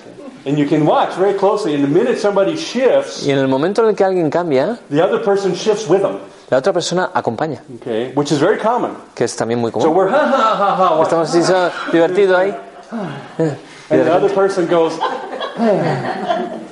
And 0.46 0.58
you 0.58 0.68
can 0.68 0.86
watch 0.86 1.16
very 1.18 1.34
closely. 1.38 1.76
And 1.76 1.84
the 1.84 1.90
minute 1.90 2.18
somebody 2.20 2.56
shifts, 2.56 3.26
Y 3.26 3.32
en 3.32 3.40
el 3.40 3.48
momento 3.48 3.82
en 3.84 3.90
el 3.90 3.96
que 3.96 4.04
alguien 4.06 4.30
cambia, 4.30 4.80
the 4.90 5.02
other 5.04 5.22
person 5.22 5.54
shifts 5.54 5.88
with 5.90 6.02
them. 6.02 6.18
la 6.50 6.58
otra 6.58 6.72
persona 6.74 7.12
acompaña, 7.14 7.62
Okay, 7.82 8.12
which 8.16 8.32
is 8.32 8.40
very 8.40 8.58
common. 8.58 8.92
que 9.14 9.26
es 9.26 9.36
también 9.36 9.60
muy 9.60 9.72
So 9.72 9.80
común. 9.80 9.96
we're 9.98 10.10
ha 10.10 10.18
ha 10.26 10.56
ha 10.56 10.76
ha. 10.76 10.96
watch. 10.96 11.04
Estamos 11.08 11.30
así 11.30 11.44
so- 11.44 11.70
divertido 11.92 12.38
ahí. 12.38 12.56
And 13.92 14.04
the 14.04 14.12
other 14.12 14.34
person 14.34 14.68
goes, 14.68 14.94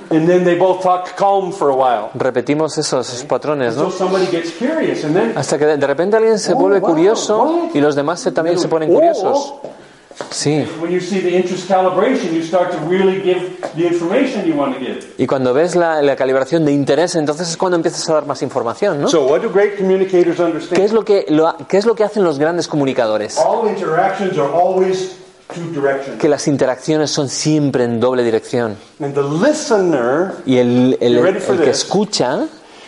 and 0.09 0.28
then 0.28 0.43
they 0.45 0.55
both 0.55 0.82
talk 0.82 1.15
calm 1.18 1.51
for 1.51 1.70
a 1.70 1.76
while. 1.76 2.09
Repetimos 2.13 2.78
esos, 2.78 3.26
patrones, 3.28 3.76
So 3.76 3.84
¿no? 3.84 3.91
somebody 3.91 4.28
gets 4.28 4.51
curious, 4.51 5.03
and 5.03 5.15
then 5.15 5.38
Hasta 5.38 5.57
que 5.57 5.65
de 5.65 5.88
repente 5.88 6.15
alguien 6.18 6.39
se 6.39 6.53
Oh, 6.53 6.57
vuelve 6.57 6.80
wow, 6.80 6.89
curioso 6.91 7.70
y 7.74 7.82
los 7.82 7.95
demás 7.95 8.20
se- 8.22 8.32
también 8.32 8.57
se 8.59 8.68
ponen 8.68 8.89
Oh, 8.89 8.93
curiosos. 8.93 9.53
Sí. 10.32 10.65
when 10.82 10.91
you 10.91 10.99
see 10.99 11.20
the 11.22 11.30
interest 11.38 11.70
calibration, 11.70 12.34
you 12.34 12.41
start 12.43 12.72
to 12.72 12.78
really 12.89 13.22
give 13.22 13.55
the 13.76 13.88
information 13.88 14.45
you 14.47 14.55
want 14.55 14.74
to 14.76 14.80
give. 14.80 14.99
Y 15.18 15.28
cuando 15.28 15.53
ves 15.53 15.76
la, 15.76 16.01
la 16.01 16.15
calibración 16.15 16.65
de 16.65 16.72
interés, 16.72 17.15
entonces 17.15 17.49
es 17.49 17.57
cuando 17.57 17.76
empiezas 17.76 18.07
a 18.09 18.13
dar 18.15 18.26
más 18.26 18.41
información, 18.41 18.99
¿no? 19.01 19.07
So, 19.09 19.26
what 19.28 19.41
do 19.41 19.49
great 19.49 19.78
communicators 19.78 20.38
¿Qué 20.38 20.43
understand? 20.43 20.82
es 20.84 20.91
lo 20.91 21.05
que, 21.05 21.26
lo- 21.30 21.55
qué 21.68 21.78
es 21.78 21.86
lo 21.86 21.95
que 21.95 22.03
hacen 22.03 22.24
los 22.24 22.39
grandes 22.39 22.68
comunicadores? 22.68 23.38
All 23.38 23.68
interactions 23.70 24.38
are 24.38 24.49
always 24.51 25.18
two 25.53 25.70
directions. 25.72 26.20
Que 26.20 26.28
las 26.28 26.47
interacciones 26.47 27.09
son 27.11 27.30
siempre 27.30 27.84
en 27.84 27.99
doble 27.99 28.24
dirección. 28.24 28.76
And 28.99 29.13
the 29.13 29.22
listener, 29.24 30.32
Y 30.45 30.57
el, 30.57 30.97
el- 30.99 31.39
for 31.39 31.55
el 31.55 31.61
que 31.61 31.70
escucha, 31.70 32.47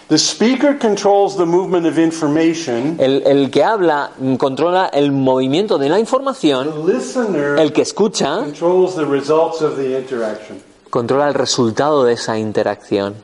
the 0.10 0.18
speaker 0.18 0.74
controls 0.78 1.38
the 1.38 1.46
movement 1.46 1.86
of 1.86 1.98
information. 1.98 2.98
el, 3.00 3.24
el 3.26 3.50
que 3.52 3.64
habla, 3.64 4.12
controla 4.38 4.88
el 4.88 5.12
movimiento 5.12 5.78
de 5.78 5.88
la 5.90 5.96
The 5.96 6.02
información. 6.02 6.86
listener 6.88 7.58
El 7.60 7.72
que 7.72 7.82
escucha, 7.84 8.38
controls 8.40 8.96
the 8.96 9.06
results 9.06 9.62
of 9.62 9.76
the 9.78 9.98
interaction. 9.98 10.62
controla 10.90 11.28
el 11.28 11.34
resultado 11.36 12.04
de 12.04 12.14
esa 12.14 12.38
interacción. 12.38 13.16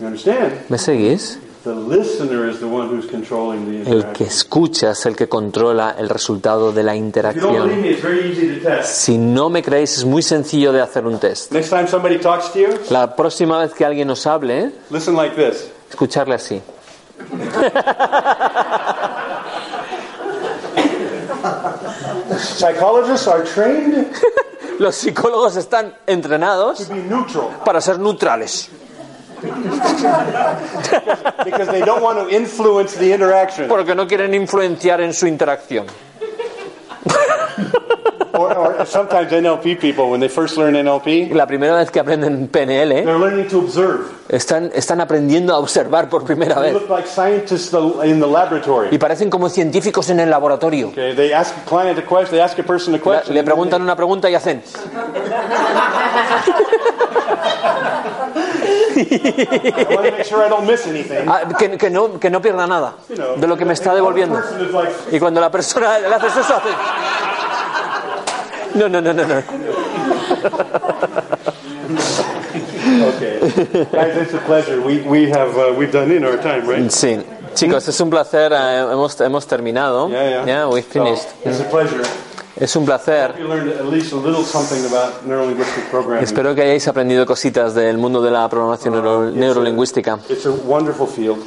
You 0.00 0.06
understand? 0.06 0.52
¿Me 0.68 0.78
seguís? 0.78 1.38
The 1.68 1.74
listener 1.74 2.48
is 2.48 2.60
the 2.60 2.66
one 2.66 2.88
who's 2.88 3.06
controlling 3.10 3.84
the 3.84 3.90
El 3.90 4.10
que 4.12 4.24
escucha 4.24 4.92
es 4.92 5.04
el 5.04 5.14
que 5.14 5.28
controla 5.28 5.96
el 5.98 6.08
resultado 6.08 6.72
de 6.72 6.82
la 6.82 6.96
If 6.96 7.02
you 7.02 7.10
don't 7.12 7.20
believe 7.20 7.36
interacción. 7.68 7.82
me, 7.82 7.90
it's 7.90 8.00
very 8.02 8.20
easy 8.30 8.58
to 8.58 8.66
test. 8.66 8.88
Si 9.04 9.18
no 9.18 9.50
me 9.50 9.62
creéis, 9.62 9.98
es 9.98 10.04
muy 10.06 10.22
sencillo 10.22 10.72
de 10.72 10.80
hacer 10.80 11.06
un 11.06 11.18
test. 11.18 11.52
Next 11.52 11.68
time 11.68 11.86
somebody 11.86 12.18
talks 12.20 12.50
to 12.54 12.58
you, 12.58 12.68
La 12.88 13.14
próxima 13.14 13.58
vez 13.58 13.74
que 13.74 13.84
alguien 13.84 14.08
os 14.08 14.26
hable, 14.26 14.72
listen 14.88 15.14
like 15.14 15.36
this. 15.36 15.68
escucharle 15.90 16.36
así. 16.36 16.62
Psychologists 22.38 23.26
are 23.26 23.44
trained 23.44 24.06
Los 24.78 24.94
psicólogos 24.94 25.56
están 25.56 25.92
entrenados 26.06 26.86
to 26.86 26.94
be 26.94 27.02
neutral. 27.02 27.48
para 27.64 27.80
ser 27.80 27.98
neutrales. 27.98 28.68
Because 31.44 31.68
they 31.70 31.80
don't 31.80 32.02
want 32.02 32.18
to 32.18 32.28
influence 32.34 32.96
the 32.98 33.12
interaction. 33.14 33.68
Porque 33.68 33.94
no 33.94 34.06
quieren 34.06 34.34
influenciar 34.34 35.00
en 35.00 35.12
su 35.12 35.26
interacción. 35.26 35.86
Or, 38.34 38.56
or 38.56 38.86
sometimes 38.86 39.32
NLP 39.32 39.80
people, 39.80 40.10
when 40.10 40.20
they 40.20 40.28
first 40.28 40.56
learn 40.56 40.74
NLP, 40.76 41.32
La 41.34 41.46
primera 41.46 41.74
vez 41.74 41.90
que 41.90 41.98
aprenden 41.98 42.46
PNL, 42.46 43.04
they're 43.04 43.18
learning 43.18 43.48
to 43.48 43.58
observe. 43.58 44.04
están, 44.28 44.70
están 44.74 45.00
aprendiendo 45.00 45.52
a 45.54 45.58
observar 45.58 46.08
por 46.08 46.22
primera 46.24 46.54
They 46.60 46.72
vez. 46.72 46.74
look 46.74 46.88
like 46.88 47.08
scientists 47.08 47.72
in 48.04 48.20
the 48.20 48.26
laboratory. 48.28 48.88
Y 48.92 48.98
parecen 48.98 49.28
como 49.28 49.48
científicos 49.48 50.08
en 50.10 50.20
el 50.20 50.30
laboratorio. 50.30 50.88
Okay, 50.90 51.14
they 51.16 51.32
ask 51.32 51.52
a 51.56 51.64
client 51.68 51.98
a 51.98 52.02
question, 52.02 52.30
they 52.30 52.40
ask 52.40 52.56
a 52.60 52.62
person 52.62 52.94
a 52.94 52.98
La- 52.98 53.02
question. 53.02 53.34
Le 53.34 53.42
preguntan 53.42 53.82
una 53.82 53.96
pregunta 53.96 54.30
y 54.30 54.36
hacen. 54.36 54.62
"Ah, 61.26 61.42
que, 61.58 61.76
que 61.76 61.90
no, 61.90 62.18
que 62.18 62.30
no 62.30 62.40
pierda 62.40 62.66
nada 62.66 62.94
de 63.36 63.46
lo 63.46 63.56
que 63.56 63.64
me 63.64 63.72
está 63.74 63.94
devolviendo. 63.94 64.40
Y 65.10 65.18
cuando 65.18 65.40
la 65.40 65.50
persona 65.50 65.98
le 65.98 66.14
haces 66.14 66.36
eso, 66.36 66.54
hace. 66.56 66.68
No, 68.74 68.88
no, 68.88 69.00
no, 69.00 69.12
no, 69.12 69.24
no. 69.26 69.42
uh, 76.24 76.66
we've? 76.66 76.90
Sí. 76.90 77.18
Chicos, 77.54 77.88
es 77.88 78.00
un 78.00 78.10
placer. 78.10 78.52
eh, 78.52 78.80
hemos, 78.92 79.20
hemos 79.20 79.46
terminado. 79.46 80.08
Yeah, 80.08 80.44
yeah. 80.44 80.68
we 80.68 80.82
finished. 80.82 81.28
So, 81.42 81.50
it's 81.50 81.60
a 81.60 81.64
pleasure. 81.64 82.02
Es 82.58 82.74
un 82.74 82.84
placer. 82.84 83.34
Espero 86.20 86.54
que 86.54 86.62
hayáis 86.62 86.88
aprendido 86.88 87.24
cositas 87.24 87.74
del 87.74 87.98
mundo 87.98 88.20
de 88.20 88.30
la 88.30 88.48
programación 88.48 88.94
neuro- 88.94 89.30
neurolingüística. 89.30 90.18
It's 90.28 90.46
a 90.46 90.50
wonderful 90.50 91.06
field. 91.06 91.38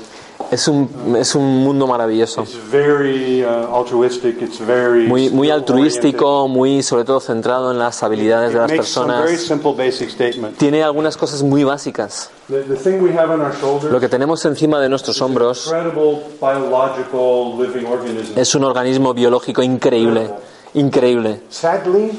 Es 0.49 0.67
un, 0.67 1.15
es 1.17 1.35
un 1.35 1.63
mundo 1.63 1.85
maravilloso. 1.87 2.41
It's 2.41 2.57
very 2.71 3.43
uh, 3.43 3.73
altruistic. 3.73 4.41
It's 4.41 4.59
very 4.59 5.07
Muy, 5.07 5.29
muy 5.29 5.49
altruístico, 5.49 6.47
muy 6.47 6.81
sobre 6.83 7.05
todo 7.05 7.19
centrado 7.19 7.71
en 7.71 7.79
las 7.79 8.01
habilidades 8.03 8.51
de 8.53 8.59
las 8.59 8.71
personas. 8.71 9.29
simple 9.39 9.73
basic 9.77 10.09
statements. 10.09 10.57
Tiene 10.57 10.83
algunas 10.83 11.15
cosas 11.15 11.43
muy 11.43 11.63
básicas. 11.63 12.31
Lo 12.49 13.99
que 13.99 14.09
tenemos 14.09 14.43
encima 14.45 14.79
de 14.81 14.89
nuestros 14.89 15.21
hombros 15.21 15.71
es 18.35 18.55
un 18.55 18.63
organismo 18.63 19.13
biológico 19.13 19.61
increíble, 19.63 20.29
increíble. 20.73 21.41
Sadly, 21.49 22.11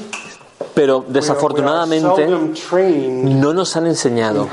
Pero 0.73 1.05
desafortunadamente 1.07 2.27
no 2.27 3.53
nos 3.53 3.75
han 3.75 3.87
enseñado 3.87 4.47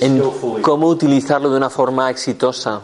en 0.00 0.22
cómo 0.62 0.88
utilizarlo 0.88 1.50
de 1.50 1.56
una 1.56 1.70
forma 1.70 2.08
exitosa. 2.10 2.80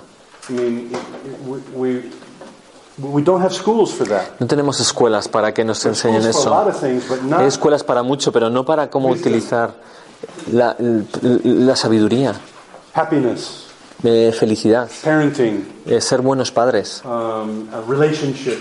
No 2.98 4.46
tenemos 4.46 4.80
escuelas 4.80 5.28
para 5.28 5.52
que 5.52 5.64
nos 5.64 5.84
enseñen 5.84 6.22
eso. 6.24 6.54
Hay 7.36 7.46
escuelas 7.46 7.84
para 7.84 8.02
mucho, 8.02 8.32
pero 8.32 8.48
no 8.50 8.64
para 8.64 8.88
cómo 8.90 9.08
utilizar 9.08 9.74
la, 10.50 10.74
la 10.80 11.76
sabiduría, 11.76 12.34
happiness, 12.94 13.65
eh, 14.04 14.32
felicidad, 14.38 14.88
parenting, 15.02 15.66
eh, 15.86 16.00
ser 16.00 16.20
buenos 16.20 16.52
padres, 16.52 17.02
um, 17.04 17.66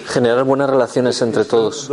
generar 0.08 0.44
buenas 0.46 0.70
relaciones 0.70 1.22
entre 1.22 1.44
todos. 1.44 1.90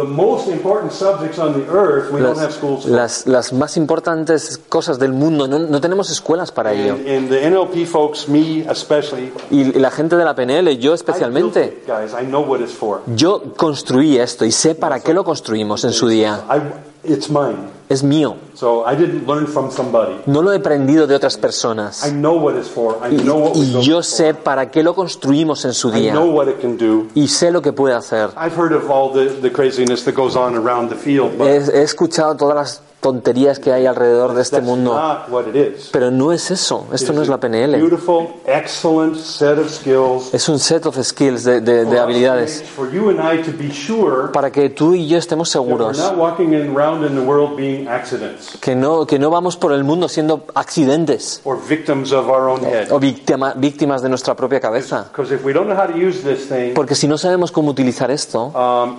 Las, 2.19 2.87
las, 2.87 3.27
las 3.27 3.53
más 3.53 3.77
importantes 3.77 4.61
cosas 4.69 4.99
del 4.99 5.13
mundo, 5.13 5.49
no, 5.49 5.59
no 5.59 5.81
tenemos 5.81 6.11
escuelas 6.11 6.53
para 6.53 6.73
ello. 6.73 6.95
And, 6.95 7.09
and 7.09 7.29
the 7.29 7.51
NLP 7.51 7.87
folks, 7.87 8.29
me 8.29 8.61
especially, 8.71 9.33
Y 9.51 9.73
la 9.73 9.91
gente 9.91 10.17
de 10.17 10.25
la 10.25 10.35
PNL, 10.35 10.79
yo 10.79 10.95
especialmente, 10.95 11.65
it, 11.65 11.87
guys, 11.87 12.13
I 12.13 12.25
know 12.25 12.43
what 12.43 12.61
it's 12.61 12.73
for. 12.73 13.01
yo 13.15 13.55
construí 13.57 14.19
esto 14.19 14.45
y 14.45 14.53
sé 14.53 14.75
para 14.75 15.01
qué 15.01 15.13
lo 15.13 15.25
construimos 15.25 15.85
en 15.85 15.93
su 15.93 16.09
día. 16.09 16.45
I, 16.49 17.11
it's 17.13 17.29
mine. 17.29 17.82
Es 17.93 18.03
mío. 18.03 18.37
So 18.55 18.85
I 18.87 18.95
didn't 18.97 19.27
learn 19.27 19.47
from 19.47 19.71
somebody. 19.71 20.15
No 20.27 20.41
lo 20.41 20.53
he 20.53 20.57
aprendido 20.57 21.07
de 21.07 21.15
otras 21.17 21.37
I 21.37 21.41
personas. 21.41 22.13
know 22.13 22.35
what 22.35 22.57
it's 22.57 22.69
for. 22.69 22.97
I 23.03 23.15
Y, 23.15 23.19
know 23.23 23.39
what 23.39 23.53
y 23.57 23.83
yo 23.83 24.03
sé 24.03 24.35
for. 24.35 24.43
para 24.45 24.71
qué 24.71 24.83
lo 24.83 24.95
construimos 24.95 25.65
en 25.65 25.73
su 25.75 25.89
I 25.91 26.01
día. 26.01 26.13
know 26.13 26.27
what 26.31 26.49
it 26.49 26.61
can 26.61 26.77
do. 26.79 27.07
Y 27.15 27.29
sé 27.29 27.51
lo 27.51 27.61
que 27.61 27.73
puede 27.73 27.95
hacer. 27.95 28.31
I've 28.37 28.57
heard 28.57 28.73
of 28.73 28.89
all 28.91 29.13
the, 29.13 29.27
the 29.41 29.51
craziness 29.51 30.05
that 30.05 30.15
goes 30.15 30.37
on 30.37 30.55
around 30.57 30.89
the 30.91 30.97
field, 30.97 31.37
but 31.37 31.49
He, 31.49 31.55
he 31.73 31.83
escuchado 31.83 32.37
todas 32.37 32.55
las 32.55 32.83
tonterías 33.13 33.59
que 33.59 33.73
hay 33.73 33.85
alrededor 33.85 34.33
de 34.33 34.43
este 34.43 34.61
mundo. 34.63 34.93
Pero 35.91 36.13
no 36.13 36.31
es 36.33 36.53
eso. 36.53 36.87
Esto 36.93 37.13
no 37.13 37.21
es 37.23 37.29
la 37.29 37.39
PNL. 37.41 37.75
Es 40.33 40.49
un 40.49 40.61
set 40.61 40.87
of 40.87 40.97
skills, 41.03 41.43
de, 41.43 41.61
de- 41.61 41.85
de 41.85 41.99
habilidades, 41.99 42.63
para 44.33 44.53
que 44.53 44.71
tú 44.71 44.95
y 44.95 45.09
yo 45.09 45.19
estemos 45.19 45.49
seguros 45.51 45.99
que 48.61 48.77
no, 48.77 49.05
que 49.05 49.19
no 49.19 49.31
vamos 49.31 49.57
por 49.57 49.73
el 49.73 49.83
mundo 49.83 50.09
siendo 50.09 50.45
accidentes 50.55 51.41
o 52.93 53.01
víctima- 53.01 53.55
víctimas 53.57 54.01
de 54.03 54.09
nuestra 54.11 54.37
propia 54.37 54.61
cabeza. 54.61 55.07
Porque 56.73 56.95
si 56.95 57.09
no 57.09 57.19
sabemos 57.19 57.51
cómo 57.51 57.71
utilizar 57.73 58.13
esto, 58.13 58.53
um, 58.55 58.97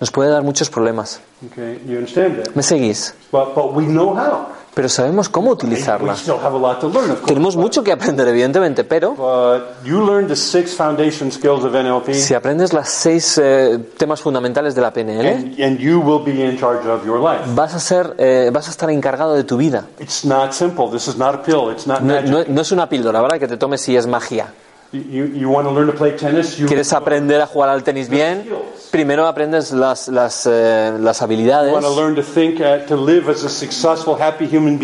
nos 0.00 0.12
puede 0.12 0.30
dar 0.30 0.44
muchos 0.44 0.70
problemas. 0.70 1.20
Okay, 1.52 1.78
you 1.86 1.96
understand 1.98 2.36
that? 2.42 2.54
¿Me 2.54 2.62
seguís? 2.62 3.14
But 3.30 3.54
but 3.54 3.72
we 3.74 3.84
know 3.84 4.14
how. 4.16 4.46
Pero 4.74 4.90
sabemos 4.90 5.30
cómo 5.30 5.48
We 5.48 5.54
utilizarla. 5.54 6.14
still 6.16 6.36
have 6.38 6.54
a 6.54 6.58
lot 6.58 6.80
to 6.80 6.88
learn, 6.88 7.10
of 7.10 7.18
course. 7.20 7.26
Tenemos 7.28 7.56
mucho 7.56 7.82
que 7.82 7.92
aprender, 7.92 8.28
evidentemente, 8.28 8.84
pero 8.84 9.14
But 9.14 9.84
you 9.86 10.04
learn 10.04 10.28
the 10.28 10.36
six 10.36 10.74
foundation 10.74 11.32
skills 11.32 11.64
of 11.64 11.74
NLP, 11.74 12.12
si 12.12 12.34
aprendes 12.34 12.74
las 12.74 12.90
seis 12.90 13.38
eh, 13.42 13.78
temas 13.96 14.20
fundamentales 14.20 14.74
de 14.74 14.80
la 14.82 14.92
PNL, 14.92 15.26
and, 15.26 15.60
and 15.60 15.78
you 15.78 16.00
will 16.00 16.22
be 16.22 16.42
in 16.44 16.58
charge 16.58 16.86
of 16.86 17.04
your 17.06 17.18
life. 17.20 17.42
vas 17.54 17.74
a 17.74 17.80
ser, 17.80 18.14
eh, 18.18 18.50
vas 18.52 18.68
a 18.68 18.70
estar 18.70 18.90
encargado 18.90 19.34
de 19.34 19.44
tu 19.44 19.56
vida. 19.56 19.86
It's 19.98 20.24
not 20.26 20.52
simple. 20.52 20.90
This 20.90 21.08
is 21.08 21.16
not 21.16 21.34
a 21.36 21.42
pill. 21.42 21.70
It's 21.70 21.86
not 21.86 22.02
No, 22.02 22.40
es 22.60 22.72
una 22.72 22.86
píldora, 22.88 23.22
¿verdad? 23.22 23.38
Que 23.38 23.48
te 23.48 23.56
tomes 23.56 23.80
si 23.80 23.96
es 23.96 24.06
magia. 24.06 24.52
You, 24.92 25.24
you 25.26 25.50
want 25.50 25.66
to 25.66 25.74
learn 25.74 25.88
to 25.90 25.94
play 25.96 26.12
tennis? 26.12 26.56
You 26.58 26.66
¿Quieres 26.66 26.92
aprender 26.92 27.40
a 27.40 27.46
jugar 27.46 27.70
al 27.70 27.82
tenis 27.82 28.08
bien? 28.08 28.46
Primero 28.96 29.26
aprendes 29.26 29.72
las, 29.72 30.08
las, 30.08 30.48
eh, 30.50 30.90
las 30.98 31.20
habilidades. 31.20 31.70
uh? 31.74 32.04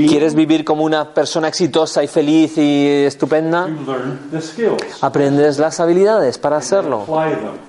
¿Quieres 0.06 0.34
vivir 0.34 0.66
como 0.66 0.84
una 0.84 1.14
persona 1.14 1.48
exitosa 1.48 2.04
y 2.04 2.08
feliz 2.08 2.58
y 2.58 3.04
estupenda? 3.06 3.66
You 3.68 3.90
learn 3.90 4.18
the 4.30 4.42
skills. 4.42 4.82
Aprendes 5.00 5.58
las 5.58 5.80
habilidades 5.80 6.36
para 6.36 6.58
hacerlo 6.58 7.06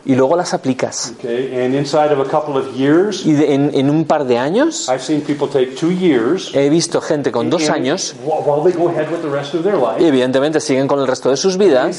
y 0.05 0.15
luego 0.15 0.35
las 0.35 0.53
aplicas. 0.53 1.13
Okay, 1.17 1.63
and 1.63 1.75
inside 1.75 2.11
of 2.11 2.19
a 2.19 2.29
couple 2.29 2.57
of 2.59 2.75
years, 2.75 3.25
Y 3.25 3.31
de- 3.31 3.53
en, 3.53 3.71
en 3.73 3.89
un 3.89 4.03
par 4.03 4.25
de 4.25 4.37
años 4.37 4.89
I've 4.89 4.99
seen 5.01 5.21
people 5.21 5.47
take 5.47 5.75
two 5.79 5.91
years. 5.91 6.53
he 6.53 6.67
visto 6.69 6.99
gente 6.99 7.31
con 7.31 7.49
dos 7.49 7.69
años 7.69 8.15
wh- 8.25 8.45
while 8.45 8.69
they 8.69 8.77
go 8.77 8.89
ahead 8.89 9.09
with 9.09 9.21
the 9.21 9.29
rest 9.29 9.53
of 9.55 9.63
their 9.63 9.75
y 9.97 10.05
evidentemente 10.05 10.59
siguen 10.59 10.89
con 10.89 10.99
el 10.99 11.07
resto 11.07 11.29
de 11.29 11.37
sus 11.37 11.57
vidas 11.57 11.97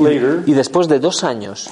later 0.00 0.42
y 0.46 0.52
después 0.52 0.88
de 0.88 0.98
dos 0.98 1.22
años 1.22 1.70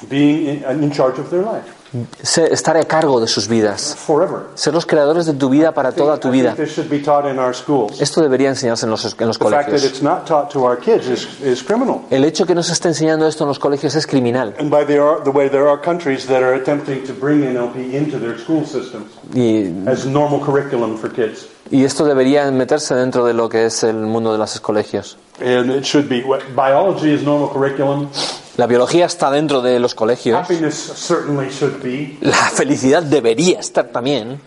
estar 2.21 2.77
a 2.77 2.83
cargo 2.85 3.19
de 3.19 3.27
sus 3.27 3.47
vidas. 3.47 3.95
Ser 4.55 4.73
los 4.73 4.85
creadores 4.85 5.25
de 5.25 5.33
tu 5.33 5.49
vida 5.49 5.73
para 5.73 5.91
toda 5.91 6.17
tu 6.17 6.29
vida. 6.31 6.55
Esto 7.99 8.21
debería 8.21 8.49
enseñarse 8.49 8.85
en 8.85 8.91
los, 8.91 9.15
en 9.19 9.27
los 9.27 9.37
colegios. 9.37 10.01
El 12.09 12.25
hecho 12.25 12.45
que 12.45 12.55
no 12.55 12.63
se 12.63 12.73
esté 12.73 12.87
enseñando 12.89 13.27
esto 13.27 13.43
en 13.43 13.47
los 13.49 13.59
colegios 13.59 13.95
es 13.95 14.07
criminal. 14.07 14.53
And 14.59 14.69
by 14.69 14.85
the, 14.85 14.99
the 15.23 15.29
way, 15.31 15.49
there 15.49 15.67
are 15.67 15.79
countries 15.79 16.25
that 16.27 16.41
are 16.41 16.55
attempting 16.55 17.03
to 17.05 17.13
bring 17.13 17.41
NLP 17.41 17.93
into 17.93 18.19
their 18.19 18.37
school 18.37 18.65
systems 18.65 19.11
Y, 19.33 19.71
as 19.87 20.05
normal 20.05 20.39
curriculum 20.41 20.97
for 20.97 21.11
kids. 21.11 21.47
y 21.71 21.83
esto 21.83 22.05
debería 22.05 22.49
meterse 22.51 22.95
dentro 22.95 23.25
de 23.25 23.33
lo 23.33 23.49
que 23.49 23.65
es 23.65 23.83
el 23.83 23.95
mundo 23.95 24.31
de 24.31 24.37
los 24.37 24.59
colegios. 24.59 25.17
La 28.57 28.67
biología 28.67 29.05
está 29.05 29.29
dentro 29.31 29.61
de 29.61 29.79
los 29.79 29.95
colegios. 29.95 30.39
La 32.21 32.33
felicidad 32.33 33.03
debería 33.03 33.59
estar 33.59 33.87
también. 33.87 34.39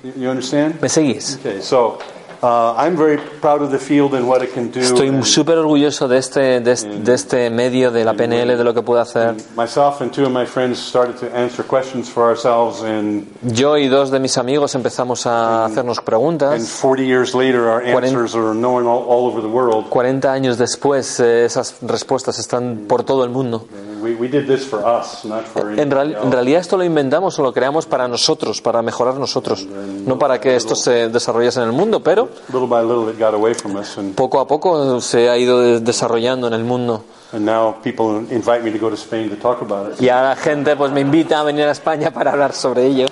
¿Me 0.81 0.89
seguís? 0.89 1.39
Okay, 1.41 1.61
so 1.61 1.99
I'm 2.43 2.97
very 2.97 3.19
proud 3.41 3.63
of 3.63 3.71
the 3.71 3.79
field 3.79 4.15
and 4.15 4.29
what 4.29 4.43
it 4.43 4.53
can 4.55 4.71
do. 4.71 4.81
Estoy 4.81 5.11
súper 5.25 5.59
orgulloso 5.59 6.07
de 6.09 6.19
este, 6.19 6.61
de, 6.61 6.73
este- 6.73 6.89
de 7.01 7.15
este 7.15 7.51
medio, 7.51 7.91
de 7.91 8.05
la 8.05 8.15
PNL, 8.15 8.57
de 8.57 8.65
lo 8.65 8.73
que 8.75 8.83
puede 8.83 9.01
hacer. 9.03 9.35
myself 9.57 10.01
and 10.01 10.13
two 10.13 10.25
of 10.25 10.31
my 10.31 10.47
friends 10.47 10.79
started 10.79 11.17
to 11.17 11.27
answer 11.37 11.65
questions 11.65 12.09
for 12.09 12.25
ourselves, 12.25 12.83
and, 12.83 13.27
Yo 13.43 13.77
y 13.77 13.89
dos 13.89 14.11
de 14.11 14.21
mis 14.21 14.39
amigos 14.39 14.75
empezamos 14.75 15.27
a 15.27 15.65
hacernos 15.65 15.99
and 15.99 16.05
preguntas. 16.07 16.69
40 16.81 17.03
years 17.03 17.35
later, 17.35 17.63
our 17.69 17.83
Cuaren- 17.83 18.05
answers 18.09 18.35
are 18.35 18.55
known 18.55 18.87
all, 18.87 19.05
all 19.09 19.27
over 19.27 19.41
the 19.43 19.49
world. 19.49 19.87
40 19.89 20.33
años 20.33 20.59
después, 20.59 21.19
eh, 21.21 21.45
esas 21.45 21.77
respuestas 21.83 22.39
están 22.39 22.85
por 22.89 23.03
todo 23.03 23.25
el 23.25 23.31
mundo. 23.31 23.67
We, 24.01 24.15
we 24.15 24.29
did 24.29 24.47
this 24.47 24.65
for 24.65 24.79
us, 24.87 25.25
not 25.25 25.45
for 25.45 25.77
En, 25.77 25.91
real- 25.91 26.17
en 26.23 26.31
realidad 26.31 26.61
esto 26.61 26.77
lo 26.77 26.85
inventamos 26.85 27.37
o 27.41 27.43
lo 27.43 27.53
creamos 27.53 27.85
para 27.87 28.07
nosotros, 28.07 28.61
para 28.63 28.81
mejorar 28.81 29.15
nosotros, 29.15 29.67
no 30.07 30.17
para 30.21 30.41
que 30.41 30.55
esto 30.55 30.77
se 30.77 31.09
desarrollase 31.09 31.61
en 31.61 31.67
el 31.67 31.73
mundo, 31.73 32.01
pero 32.01 32.28
Little 32.53 32.69
by 32.69 32.81
little, 32.83 33.09
it 33.11 33.19
got 33.19 33.35
away 33.35 33.55
from 33.55 33.77
us, 33.77 33.97
and, 33.99 34.15
poco 34.15 34.41
a 34.41 34.47
poco 34.47 35.01
se 35.01 35.29
ha 35.29 35.37
ido 35.37 35.61
de- 35.61 35.81
desarrollando 35.81 36.47
en 36.49 36.55
el 36.55 36.65
mundo. 36.65 37.03
and 37.33 37.45
now 37.45 37.75
people 37.83 38.25
invite 38.31 38.63
me 38.65 38.71
to 38.71 38.79
go 38.79 38.89
to 38.89 38.97
Spain 38.97 39.29
to 39.29 39.37
talk 39.37 39.61
about 39.61 39.93
it. 39.93 40.01
Y 40.01 40.09
ahora 40.09 40.35
gente 40.37 40.75
pues 40.77 40.91
me 40.93 41.01
invita 41.03 41.41
a 41.41 41.43
venir 41.43 41.65
a 41.67 41.73
España 41.73 42.11
para 42.11 42.33
hablar 42.33 42.53
sobre 42.55 42.87
ello. 42.87 43.07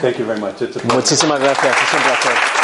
Thank 0.00 0.18
you 0.18 0.24
very 0.26 0.40
much. 0.40 0.60
It's 0.62 0.76
a 0.76 0.80
pleasure. 0.80 0.94
Muchísimas 0.94 1.40
gracias, 1.40 1.74
es 1.76 1.94
un 1.94 2.02
placer. 2.02 2.63